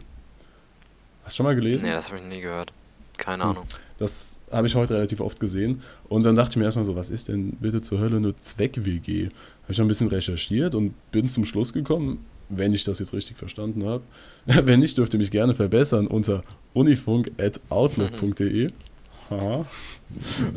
Hast 1.24 1.36
du 1.36 1.38
schon 1.38 1.46
mal 1.46 1.56
gelesen? 1.56 1.86
Nee, 1.86 1.94
das 1.94 2.08
habe 2.08 2.20
ich 2.20 2.26
nie 2.26 2.42
gehört. 2.42 2.74
Keine 3.18 3.44
Hm. 3.44 3.50
Ahnung. 3.52 3.66
Das 3.98 4.40
habe 4.52 4.68
ich 4.68 4.76
heute 4.76 4.96
relativ 4.96 5.22
oft 5.22 5.40
gesehen. 5.40 5.82
Und 6.10 6.24
dann 6.26 6.36
dachte 6.36 6.52
ich 6.52 6.56
mir 6.58 6.66
erstmal 6.66 6.86
so, 6.86 6.96
was 6.96 7.10
ist 7.10 7.28
denn 7.30 7.52
bitte 7.60 7.82
zur 7.82 8.00
Hölle 8.00 8.18
eine 8.18 8.36
Zweck-WG? 8.36 9.26
Habe 9.28 9.72
ich 9.72 9.78
noch 9.78 9.86
ein 9.86 9.88
bisschen 9.88 10.10
recherchiert 10.10 10.76
und 10.76 10.94
bin 11.12 11.28
zum 11.28 11.46
Schluss 11.46 11.72
gekommen, 11.74 12.26
wenn 12.50 12.74
ich 12.74 12.84
das 12.84 13.00
jetzt 13.00 13.14
richtig 13.14 13.38
verstanden 13.38 13.86
habe. 13.86 14.04
Wenn 14.46 14.82
nicht, 14.82 14.98
dürft 14.98 15.14
ihr 15.14 15.20
mich 15.20 15.32
gerne 15.32 15.56
verbessern 15.56 16.08
unter 16.08 16.44
unifunk.outlook.de. 16.74 18.70
Haha. 19.30 19.66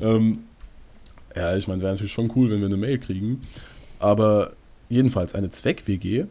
ähm, 0.02 0.40
ja, 1.34 1.56
ich 1.56 1.68
meine, 1.68 1.82
wäre 1.82 1.92
natürlich 1.92 2.12
schon 2.12 2.32
cool, 2.34 2.50
wenn 2.50 2.60
wir 2.60 2.66
eine 2.66 2.76
Mail 2.76 2.98
kriegen. 2.98 3.42
Aber 4.00 4.52
jedenfalls, 4.88 5.34
eine 5.34 5.50
Zweck-WG 5.50 6.24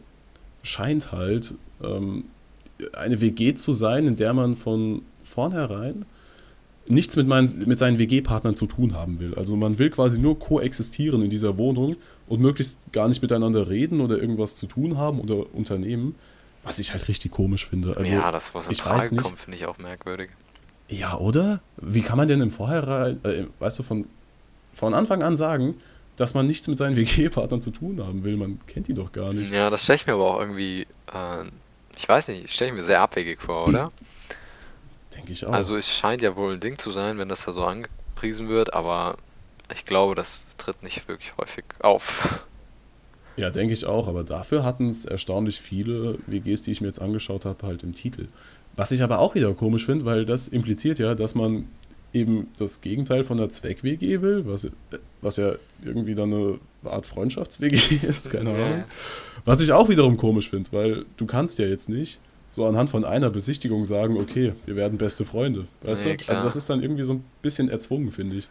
scheint 0.62 1.12
halt 1.12 1.54
ähm, 1.82 2.24
eine 2.92 3.20
WG 3.20 3.54
zu 3.54 3.72
sein, 3.72 4.06
in 4.06 4.16
der 4.16 4.34
man 4.34 4.56
von 4.56 5.02
vornherein 5.24 6.04
nichts 6.88 7.16
mit, 7.16 7.26
meinen, 7.26 7.66
mit 7.66 7.78
seinen 7.78 7.98
WG-Partnern 7.98 8.54
zu 8.54 8.66
tun 8.66 8.94
haben 8.94 9.18
will. 9.20 9.34
Also 9.34 9.56
man 9.56 9.78
will 9.78 9.90
quasi 9.90 10.18
nur 10.18 10.38
koexistieren 10.38 11.22
in 11.22 11.30
dieser 11.30 11.56
Wohnung 11.58 11.96
und 12.28 12.40
möglichst 12.40 12.78
gar 12.92 13.08
nicht 13.08 13.22
miteinander 13.22 13.68
reden 13.68 14.00
oder 14.00 14.18
irgendwas 14.18 14.56
zu 14.56 14.66
tun 14.66 14.96
haben 14.96 15.20
oder 15.20 15.52
unternehmen, 15.54 16.14
was 16.64 16.78
ich 16.78 16.92
halt 16.92 17.08
richtig 17.08 17.30
komisch 17.32 17.66
finde. 17.66 17.96
Also, 17.96 18.12
ja, 18.12 18.30
das, 18.32 18.54
was 18.54 18.66
in 18.66 18.72
ich 18.72 18.84
weiß 18.84 19.08
Frage 19.08 19.14
nicht. 19.14 19.24
kommt, 19.24 19.38
finde 19.38 19.56
ich 19.58 19.66
auch 19.66 19.78
merkwürdig. 19.78 20.30
ja, 20.88 21.16
oder? 21.16 21.60
Wie 21.76 22.02
kann 22.02 22.16
man 22.16 22.28
denn 22.28 22.40
im 22.40 22.50
Vorhinein, 22.50 23.20
äh, 23.24 23.44
weißt 23.58 23.78
du, 23.78 23.82
von, 23.82 24.06
von 24.74 24.94
Anfang 24.94 25.22
an 25.22 25.36
sagen, 25.36 25.76
dass 26.16 26.34
man 26.34 26.46
nichts 26.46 26.66
mit 26.68 26.78
seinen 26.78 26.96
WG-Partnern 26.96 27.62
zu 27.62 27.70
tun 27.70 28.00
haben 28.04 28.24
will? 28.24 28.36
Man 28.36 28.60
kennt 28.66 28.88
die 28.88 28.94
doch 28.94 29.12
gar 29.12 29.32
nicht. 29.32 29.52
Ja, 29.52 29.70
das 29.70 29.84
stelle 29.84 29.96
ich 29.96 30.06
mir 30.06 30.14
aber 30.14 30.34
auch 30.34 30.40
irgendwie, 30.40 30.82
äh, 31.12 31.44
ich 31.96 32.08
weiß 32.08 32.28
nicht, 32.28 32.50
stelle 32.50 32.70
ich 32.70 32.76
mir 32.76 32.82
sehr 32.84 33.00
abwegig 33.00 33.40
vor, 33.42 33.68
oder? 33.68 33.92
Denke 35.16 35.32
ich 35.32 35.46
auch. 35.46 35.52
Also 35.52 35.76
es 35.76 35.88
scheint 35.88 36.22
ja 36.22 36.36
wohl 36.36 36.54
ein 36.54 36.60
Ding 36.60 36.78
zu 36.78 36.90
sein, 36.90 37.18
wenn 37.18 37.28
das 37.28 37.44
da 37.44 37.52
so 37.52 37.64
angepriesen 37.64 38.48
wird, 38.48 38.74
aber 38.74 39.16
ich 39.72 39.84
glaube, 39.84 40.14
das 40.14 40.44
tritt 40.58 40.82
nicht 40.82 41.08
wirklich 41.08 41.36
häufig 41.38 41.64
auf. 41.80 42.44
Ja, 43.38 43.50
denke 43.50 43.74
ich 43.74 43.84
auch, 43.84 44.08
aber 44.08 44.24
dafür 44.24 44.64
hatten 44.64 44.88
es 44.88 45.04
erstaunlich 45.04 45.60
viele 45.60 46.18
WGs, 46.26 46.62
die 46.62 46.72
ich 46.72 46.80
mir 46.80 46.86
jetzt 46.86 47.02
angeschaut 47.02 47.44
habe, 47.44 47.66
halt 47.66 47.82
im 47.82 47.94
Titel. 47.94 48.28
Was 48.76 48.92
ich 48.92 49.02
aber 49.02 49.18
auch 49.18 49.34
wieder 49.34 49.52
komisch 49.52 49.84
finde, 49.84 50.06
weil 50.06 50.24
das 50.24 50.48
impliziert 50.48 50.98
ja, 50.98 51.14
dass 51.14 51.34
man 51.34 51.66
eben 52.14 52.48
das 52.58 52.80
Gegenteil 52.80 53.24
von 53.24 53.38
einer 53.38 53.50
Zweck-WG 53.50 54.22
will, 54.22 54.46
was, 54.46 54.68
was 55.20 55.36
ja 55.36 55.52
irgendwie 55.84 56.14
dann 56.14 56.32
eine 56.32 56.58
Art 56.84 57.04
Freundschafts-WG 57.04 58.06
ist, 58.08 58.30
keine. 58.30 58.54
Ahnung. 58.54 58.84
Was 59.44 59.60
ich 59.60 59.72
auch 59.72 59.88
wiederum 59.88 60.16
komisch 60.16 60.48
finde, 60.48 60.72
weil 60.72 61.04
du 61.18 61.26
kannst 61.26 61.58
ja 61.58 61.66
jetzt 61.66 61.90
nicht 61.90 62.18
so 62.56 62.66
anhand 62.66 62.90
von 62.90 63.04
einer 63.04 63.30
Besichtigung 63.30 63.84
sagen, 63.84 64.16
okay, 64.18 64.54
wir 64.64 64.76
werden 64.76 64.98
beste 64.98 65.24
Freunde, 65.26 65.68
weißt 65.82 66.06
Nee, 66.06 66.16
du? 66.16 66.24
klar. 66.24 66.36
Also 66.36 66.44
das 66.44 66.56
ist 66.56 66.70
dann 66.70 66.82
irgendwie 66.82 67.02
so 67.04 67.12
ein 67.14 67.24
bisschen 67.42 67.68
erzwungen, 67.68 68.10
finde 68.12 68.36
ich. 68.36 68.48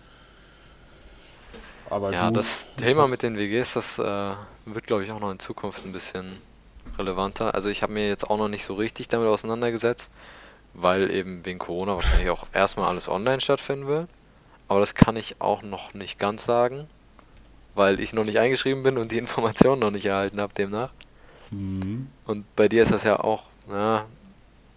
Aber 1.85 2.13
Ja, 2.13 2.27
gut, 2.27 2.37
das 2.37 2.65
Thema 2.77 3.07
mit 3.07 3.21
den 3.23 3.37
WGs, 3.37 3.73
das 3.73 3.99
äh, 3.99 4.35
wird, 4.65 4.87
glaube 4.87 5.03
ich, 5.03 5.11
auch 5.11 5.19
noch 5.19 5.31
in 5.31 5.39
Zukunft 5.39 5.85
ein 5.85 5.91
bisschen 5.91 6.41
relevanter. 6.97 7.53
Also 7.55 7.69
ich 7.69 7.83
habe 7.83 7.93
mir 7.93 8.07
jetzt 8.07 8.29
auch 8.29 8.37
noch 8.37 8.47
nicht 8.47 8.65
so 8.65 8.73
richtig 8.75 9.07
damit 9.07 9.27
auseinandergesetzt, 9.27 10.11
weil 10.73 11.11
eben 11.11 11.45
wegen 11.45 11.59
Corona 11.59 11.95
wahrscheinlich 11.95 12.29
auch 12.29 12.47
erstmal 12.53 12.87
alles 12.89 13.09
online 13.09 13.41
stattfinden 13.41 13.87
will. 13.87 14.07
Aber 14.67 14.81
das 14.81 14.95
kann 14.95 15.17
ich 15.17 15.41
auch 15.41 15.63
noch 15.63 15.93
nicht 15.93 16.19
ganz 16.19 16.45
sagen, 16.45 16.89
weil 17.75 17.99
ich 18.01 18.13
noch 18.13 18.25
nicht 18.25 18.39
eingeschrieben 18.39 18.83
bin 18.83 18.97
und 18.97 19.11
die 19.11 19.17
Informationen 19.19 19.81
noch 19.81 19.91
nicht 19.91 20.05
erhalten 20.07 20.41
habe 20.41 20.53
demnach. 20.53 20.93
Mhm. 21.51 22.07
Und 22.25 22.55
bei 22.55 22.67
dir 22.67 22.83
ist 22.83 22.91
das 22.91 23.03
ja 23.03 23.19
auch, 23.19 23.43
na, 23.67 24.05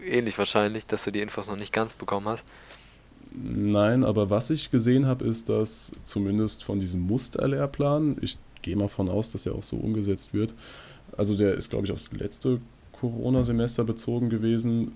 ähnlich 0.04 0.38
wahrscheinlich, 0.38 0.86
dass 0.86 1.04
du 1.04 1.10
die 1.10 1.20
Infos 1.20 1.46
noch 1.46 1.56
nicht 1.56 1.72
ganz 1.72 1.94
bekommen 1.94 2.28
hast. 2.28 2.44
Nein, 3.32 4.04
aber 4.04 4.30
was 4.30 4.50
ich 4.50 4.70
gesehen 4.70 5.06
habe, 5.06 5.24
ist, 5.24 5.48
dass 5.48 5.92
zumindest 6.04 6.64
von 6.64 6.80
diesem 6.80 7.02
Musterlehrplan, 7.02 8.16
ich 8.20 8.38
gehe 8.62 8.76
mal 8.76 8.88
von 8.88 9.08
aus, 9.08 9.30
dass 9.30 9.42
der 9.42 9.54
auch 9.54 9.62
so 9.62 9.76
umgesetzt 9.76 10.32
wird, 10.32 10.54
also 11.16 11.36
der 11.36 11.54
ist, 11.54 11.70
glaube 11.70 11.86
ich, 11.86 11.92
aufs 11.92 12.10
letzte 12.12 12.60
Corona-Semester 12.92 13.84
bezogen 13.84 14.30
gewesen. 14.30 14.92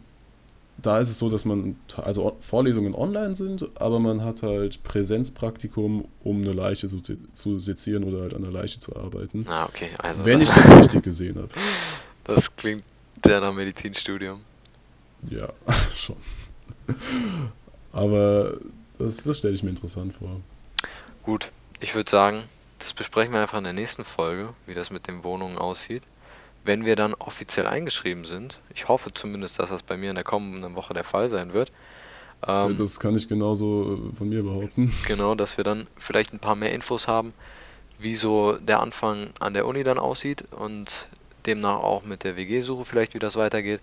Da 0.80 0.98
ist 0.98 1.10
es 1.10 1.18
so, 1.18 1.28
dass 1.28 1.44
man, 1.44 1.76
also 1.96 2.36
Vorlesungen 2.40 2.94
online 2.94 3.34
sind, 3.34 3.68
aber 3.74 4.00
man 4.00 4.24
hat 4.24 4.42
halt 4.42 4.82
Präsenzpraktikum, 4.82 6.06
um 6.24 6.40
eine 6.40 6.52
Leiche 6.52 6.88
zu, 6.88 7.00
zu 7.34 7.58
sezieren 7.58 8.04
oder 8.04 8.22
halt 8.22 8.34
an 8.34 8.42
der 8.42 8.52
Leiche 8.52 8.78
zu 8.78 8.96
arbeiten. 8.96 9.44
Ah, 9.48 9.66
okay, 9.66 9.90
also 9.98 10.24
Wenn 10.24 10.40
ich 10.40 10.48
das 10.48 10.70
richtig 10.78 11.02
gesehen 11.02 11.36
habe. 11.36 11.50
das 12.24 12.54
klingt 12.56 12.84
sehr 13.24 13.40
nach 13.40 13.52
Medizinstudium. 13.52 14.40
Ja, 15.30 15.48
schon. 15.96 16.16
Aber 17.92 18.58
das, 18.98 19.24
das 19.24 19.38
stelle 19.38 19.54
ich 19.54 19.62
mir 19.62 19.70
interessant 19.70 20.14
vor. 20.14 20.40
Gut, 21.22 21.50
ich 21.80 21.94
würde 21.94 22.10
sagen, 22.10 22.44
das 22.78 22.92
besprechen 22.92 23.32
wir 23.32 23.40
einfach 23.40 23.58
in 23.58 23.64
der 23.64 23.72
nächsten 23.72 24.04
Folge, 24.04 24.54
wie 24.66 24.74
das 24.74 24.90
mit 24.90 25.06
den 25.06 25.22
Wohnungen 25.24 25.58
aussieht. 25.58 26.02
Wenn 26.64 26.84
wir 26.84 26.96
dann 26.96 27.14
offiziell 27.14 27.66
eingeschrieben 27.66 28.24
sind, 28.24 28.60
ich 28.74 28.88
hoffe 28.88 29.12
zumindest, 29.12 29.58
dass 29.58 29.70
das 29.70 29.82
bei 29.82 29.96
mir 29.96 30.10
in 30.10 30.14
der 30.14 30.24
kommenden 30.24 30.74
Woche 30.74 30.94
der 30.94 31.04
Fall 31.04 31.28
sein 31.28 31.52
wird. 31.52 31.72
Ähm, 32.46 32.76
das 32.76 32.98
kann 32.98 33.16
ich 33.16 33.28
genauso 33.28 34.10
äh, 34.12 34.16
von 34.16 34.28
mir 34.28 34.42
behaupten. 34.42 34.92
genau, 35.06 35.34
dass 35.34 35.56
wir 35.56 35.64
dann 35.64 35.86
vielleicht 35.96 36.32
ein 36.32 36.38
paar 36.38 36.56
mehr 36.56 36.72
Infos 36.72 37.08
haben, 37.08 37.34
wie 37.98 38.16
so 38.16 38.54
der 38.54 38.80
Anfang 38.80 39.30
an 39.38 39.54
der 39.54 39.66
Uni 39.66 39.84
dann 39.84 39.98
aussieht 39.98 40.44
und 40.52 41.08
demnach 41.46 41.78
auch 41.78 42.04
mit 42.04 42.24
der 42.24 42.36
WG-Suche 42.36 42.84
vielleicht, 42.84 43.14
wie 43.14 43.18
das 43.18 43.36
weitergeht. 43.36 43.80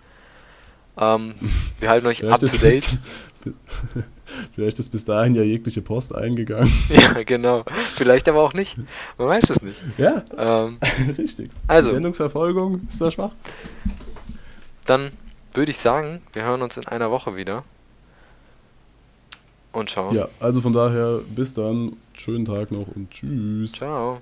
Ähm, 0.97 1.36
wir 1.80 1.89
halten 1.89 2.07
euch 2.07 2.24
up 2.26 2.39
to 2.39 2.47
date. 2.47 2.62
bis, 2.62 2.97
vielleicht 4.53 4.80
ist 4.80 4.89
bis 4.89 5.05
dahin 5.05 5.34
ja 5.34 5.43
jegliche 5.43 5.82
Post 5.82 6.14
eingegangen. 6.14 6.72
Ja, 6.89 7.24
genau. 7.24 7.64
Vielleicht 7.95 8.28
aber 8.28 8.41
auch 8.41 8.53
nicht. 8.53 8.78
Man 9.18 9.28
weiß 9.28 9.49
es 9.49 9.62
nicht. 9.62 9.82
Ja, 9.97 10.24
Ähm, 10.38 10.78
richtig. 11.18 11.51
Also. 11.68 11.89
Die 11.89 11.95
Sendungsverfolgung 11.95 12.82
ist 12.88 12.99
da 12.99 13.10
schwach. 13.12 13.32
Dann 14.86 15.12
würde 15.53 15.72
ich 15.72 15.78
sagen, 15.78 16.22
wir 16.34 16.43
hören 16.43 16.62
uns 16.62 16.78
in 16.78 16.86
einer 16.88 17.12
Woche 17.12 17.36
wieder. 17.36 17.64
Und 19.72 19.91
schauen. 19.91 20.16
Ja, 20.16 20.28
also 20.39 20.62
von 20.62 20.74
daher 20.74 21.20
bis 21.30 21.53
dann. 21.53 21.95
Schönen 22.14 22.43
Tag 22.43 22.72
noch 22.72 22.88
und 22.95 23.12
tschüss. 23.12 23.74
Ciao. 23.74 24.20